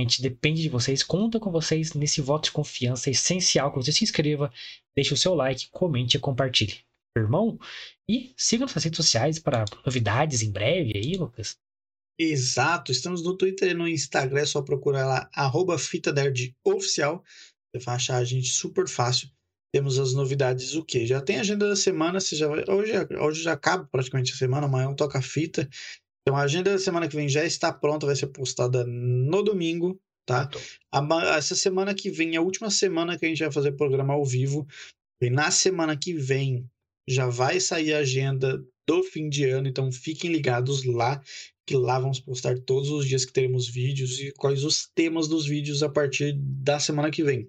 Gente 0.00 0.22
depende 0.22 0.62
de 0.62 0.68
vocês, 0.70 1.02
conta 1.02 1.38
com 1.38 1.50
vocês 1.50 1.92
nesse 1.92 2.22
voto 2.22 2.44
de 2.44 2.52
confiança. 2.52 3.10
Essencial 3.10 3.70
que 3.70 3.76
você 3.76 3.92
se 3.92 4.02
inscreva, 4.02 4.50
deixe 4.96 5.12
o 5.12 5.16
seu 5.16 5.34
like, 5.34 5.68
comente 5.70 6.16
e 6.16 6.20
compartilhe. 6.20 6.78
Irmão? 7.16 7.58
E 8.08 8.32
siga 8.36 8.64
nossas 8.64 8.82
redes 8.82 8.96
sociais 8.96 9.38
para 9.38 9.64
novidades 9.84 10.42
em 10.42 10.50
breve 10.50 10.92
aí, 10.96 11.16
Lucas. 11.16 11.58
Exato, 12.18 12.92
estamos 12.92 13.22
no 13.22 13.36
Twitter 13.36 13.70
e 13.70 13.74
no 13.74 13.88
Instagram, 13.88 14.40
é 14.40 14.46
só 14.46 14.62
procurar 14.62 15.06
lá, 15.06 15.30
arroba 15.34 15.78
Fita 15.78 16.14
Oficial. 16.64 17.22
Você 17.72 17.84
vai 17.84 17.96
achar 17.96 18.16
a 18.16 18.24
gente 18.24 18.48
super 18.48 18.88
fácil. 18.88 19.28
Temos 19.72 19.98
as 19.98 20.14
novidades, 20.14 20.74
o 20.74 20.84
que? 20.84 21.06
Já 21.06 21.20
tem 21.20 21.38
agenda 21.38 21.68
da 21.68 21.76
semana, 21.76 22.20
você 22.20 22.36
já 22.36 22.48
vai, 22.48 22.64
hoje, 22.68 22.92
hoje 23.20 23.42
já 23.42 23.52
acaba 23.52 23.84
praticamente 23.84 24.32
a 24.32 24.36
semana, 24.36 24.66
amanhã 24.66 24.92
toca 24.94 25.22
fita. 25.22 25.68
Então 26.30 26.38
a 26.38 26.44
agenda 26.44 26.70
da 26.70 26.78
semana 26.78 27.08
que 27.08 27.16
vem 27.16 27.28
já 27.28 27.44
está 27.44 27.72
pronta, 27.72 28.06
vai 28.06 28.14
ser 28.14 28.28
postada 28.28 28.84
no 28.86 29.42
domingo, 29.42 30.00
tá? 30.24 30.48
A, 30.92 31.36
essa 31.36 31.56
semana 31.56 31.92
que 31.92 32.08
vem, 32.08 32.36
a 32.36 32.40
última 32.40 32.70
semana 32.70 33.18
que 33.18 33.26
a 33.26 33.28
gente 33.28 33.40
vai 33.40 33.50
fazer 33.50 33.72
programa 33.72 34.14
ao 34.14 34.24
vivo. 34.24 34.64
E 35.20 35.28
na 35.28 35.50
semana 35.50 35.96
que 35.96 36.14
vem 36.14 36.70
já 37.08 37.26
vai 37.26 37.58
sair 37.58 37.94
a 37.94 37.98
agenda 37.98 38.64
do 38.86 39.02
fim 39.02 39.28
de 39.28 39.46
ano, 39.46 39.66
então 39.66 39.90
fiquem 39.90 40.30
ligados 40.30 40.84
lá, 40.84 41.20
que 41.66 41.74
lá 41.74 41.98
vamos 41.98 42.20
postar 42.20 42.56
todos 42.60 42.90
os 42.90 43.08
dias 43.08 43.24
que 43.24 43.32
teremos 43.32 43.68
vídeos 43.68 44.20
e 44.20 44.30
quais 44.30 44.62
os 44.62 44.86
temas 44.94 45.26
dos 45.26 45.46
vídeos 45.46 45.82
a 45.82 45.88
partir 45.88 46.32
da 46.38 46.78
semana 46.78 47.10
que 47.10 47.24
vem, 47.24 47.48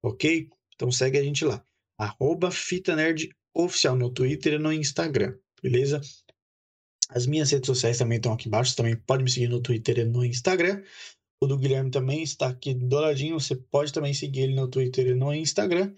ok? 0.00 0.48
Então 0.76 0.92
segue 0.92 1.18
a 1.18 1.24
gente 1.24 1.44
lá, 1.44 1.60
arroba 1.98 2.52
Fita 2.52 2.94
Nerd 2.94 3.34
Oficial 3.52 3.96
no 3.96 4.10
Twitter 4.10 4.52
e 4.52 4.58
no 4.58 4.72
Instagram, 4.72 5.34
beleza? 5.60 6.00
As 7.08 7.26
minhas 7.26 7.50
redes 7.50 7.66
sociais 7.66 7.98
também 7.98 8.16
estão 8.16 8.32
aqui 8.32 8.48
embaixo. 8.48 8.70
Você 8.70 8.76
também 8.76 8.96
pode 8.96 9.22
me 9.22 9.30
seguir 9.30 9.48
no 9.48 9.60
Twitter 9.60 9.98
e 9.98 10.04
no 10.04 10.24
Instagram. 10.24 10.82
O 11.40 11.46
do 11.46 11.58
Guilherme 11.58 11.90
também 11.90 12.22
está 12.22 12.48
aqui 12.48 12.74
do 12.74 12.96
ladinho. 12.96 13.38
Você 13.38 13.56
pode 13.56 13.92
também 13.92 14.14
seguir 14.14 14.42
ele 14.42 14.54
no 14.54 14.68
Twitter 14.68 15.08
e 15.08 15.14
no 15.14 15.34
Instagram. 15.34 15.92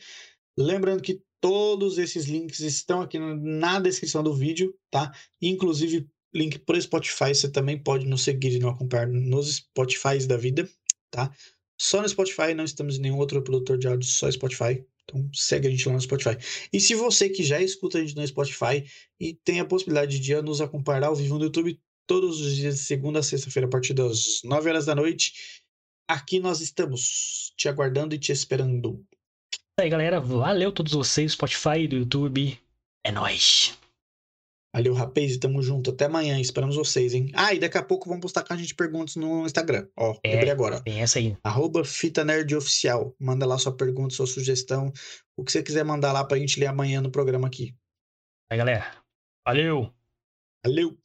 Lembrando 0.59 1.03
que 1.03 1.23
todos 1.41 1.99
esses 1.99 2.27
links 2.27 2.61
estão 2.61 3.03
aqui 3.03 3.19
na 3.19 3.79
descrição 3.79 4.23
do 4.23 4.33
vídeo, 4.33 4.75
tá? 4.91 5.13
Inclusive, 5.43 6.09
link 6.35 6.59
para 6.61 6.79
o 6.79 6.83
Spotify. 6.83 7.35
Você 7.35 7.51
também 7.51 7.79
pode 7.79 8.07
nos 8.07 8.23
seguir 8.23 8.53
e 8.53 8.59
nos 8.59 8.75
acompanhar 8.75 9.07
nos 9.07 9.57
Spotify 9.57 10.27
da 10.27 10.37
vida, 10.37 10.69
tá? 11.11 11.31
Só 11.79 12.01
no 12.01 12.09
Spotify, 12.09 12.55
não 12.55 12.65
estamos 12.65 12.97
em 12.97 13.03
nenhum 13.03 13.19
outro 13.19 13.43
produtor 13.43 13.77
de 13.77 13.87
áudio, 13.87 14.09
só 14.09 14.31
Spotify. 14.31 14.85
Então 15.05 15.29
segue 15.33 15.69
a 15.69 15.71
gente 15.71 15.87
lá 15.87 15.95
no 15.95 16.01
Spotify. 16.01 16.37
E 16.73 16.81
se 16.81 16.95
você 16.95 17.29
que 17.29 17.43
já 17.43 17.61
escuta 17.61 17.99
a 17.99 18.01
gente 18.01 18.17
no 18.17 18.27
Spotify 18.27 18.85
e 19.21 19.35
tem 19.35 19.61
a 19.61 19.65
possibilidade 19.65 20.19
de 20.19 20.35
nos 20.43 20.61
acompanhar 20.61 21.05
ao 21.05 21.15
vivo 21.15 21.39
no 21.39 21.45
YouTube 21.45 21.81
todos 22.07 22.41
os 22.41 22.57
dias 22.57 22.77
de 22.77 22.81
segunda 22.83 23.21
a 23.21 23.23
sexta-feira 23.23 23.67
a 23.67 23.71
partir 23.71 23.95
das 23.95 24.41
9 24.45 24.69
horas 24.69 24.87
da 24.87 24.95
noite, 24.95 25.63
aqui 26.09 26.39
nós 26.39 26.61
estamos 26.61 27.53
te 27.57 27.69
aguardando 27.69 28.15
e 28.15 28.19
te 28.19 28.33
esperando. 28.33 29.05
aí, 29.79 29.89
galera, 29.89 30.21
valeu 30.21 30.73
todos 30.73 30.93
vocês, 30.93 31.33
Spotify, 31.33 31.87
do 31.89 31.97
YouTube. 31.97 32.59
É 33.05 33.13
nóis. 33.13 33.77
Valeu, 34.75 34.93
rapaz, 34.93 35.37
tamo 35.37 35.62
junto. 35.62 35.91
Até 35.91 36.07
amanhã, 36.07 36.41
esperamos 36.41 36.75
vocês, 36.75 37.14
hein? 37.14 37.31
Ah, 37.33 37.55
e 37.55 37.61
daqui 37.61 37.79
a 37.79 37.83
pouco 37.83 38.09
vamos 38.09 38.22
postar 38.22 38.43
com 38.43 38.53
a 38.53 38.57
gente 38.57 38.75
perguntas 38.75 39.14
no 39.14 39.47
Instagram. 39.47 39.87
Ó, 39.97 40.18
é, 40.25 40.33
lembrei 40.33 40.51
agora. 40.51 40.81
Tem 40.81 41.01
essa 41.01 41.20
aí. 41.20 41.37
Arroba 41.45 41.85
Fita 41.85 42.25
Nerd 42.25 42.57
Oficial. 42.57 43.14
Manda 43.20 43.47
lá 43.47 43.57
sua 43.57 43.77
pergunta, 43.77 44.12
sua 44.12 44.27
sugestão. 44.27 44.93
O 45.37 45.45
que 45.45 45.53
você 45.53 45.62
quiser 45.62 45.85
mandar 45.85 46.12
lá 46.12 46.25
pra 46.25 46.39
gente 46.39 46.59
ler 46.59 46.66
amanhã 46.66 47.01
no 47.01 47.09
programa 47.09 47.47
aqui. 47.47 47.72
Aí, 48.51 48.59
galera. 48.59 48.85
Valeu! 49.47 49.95
Valeu! 50.66 50.99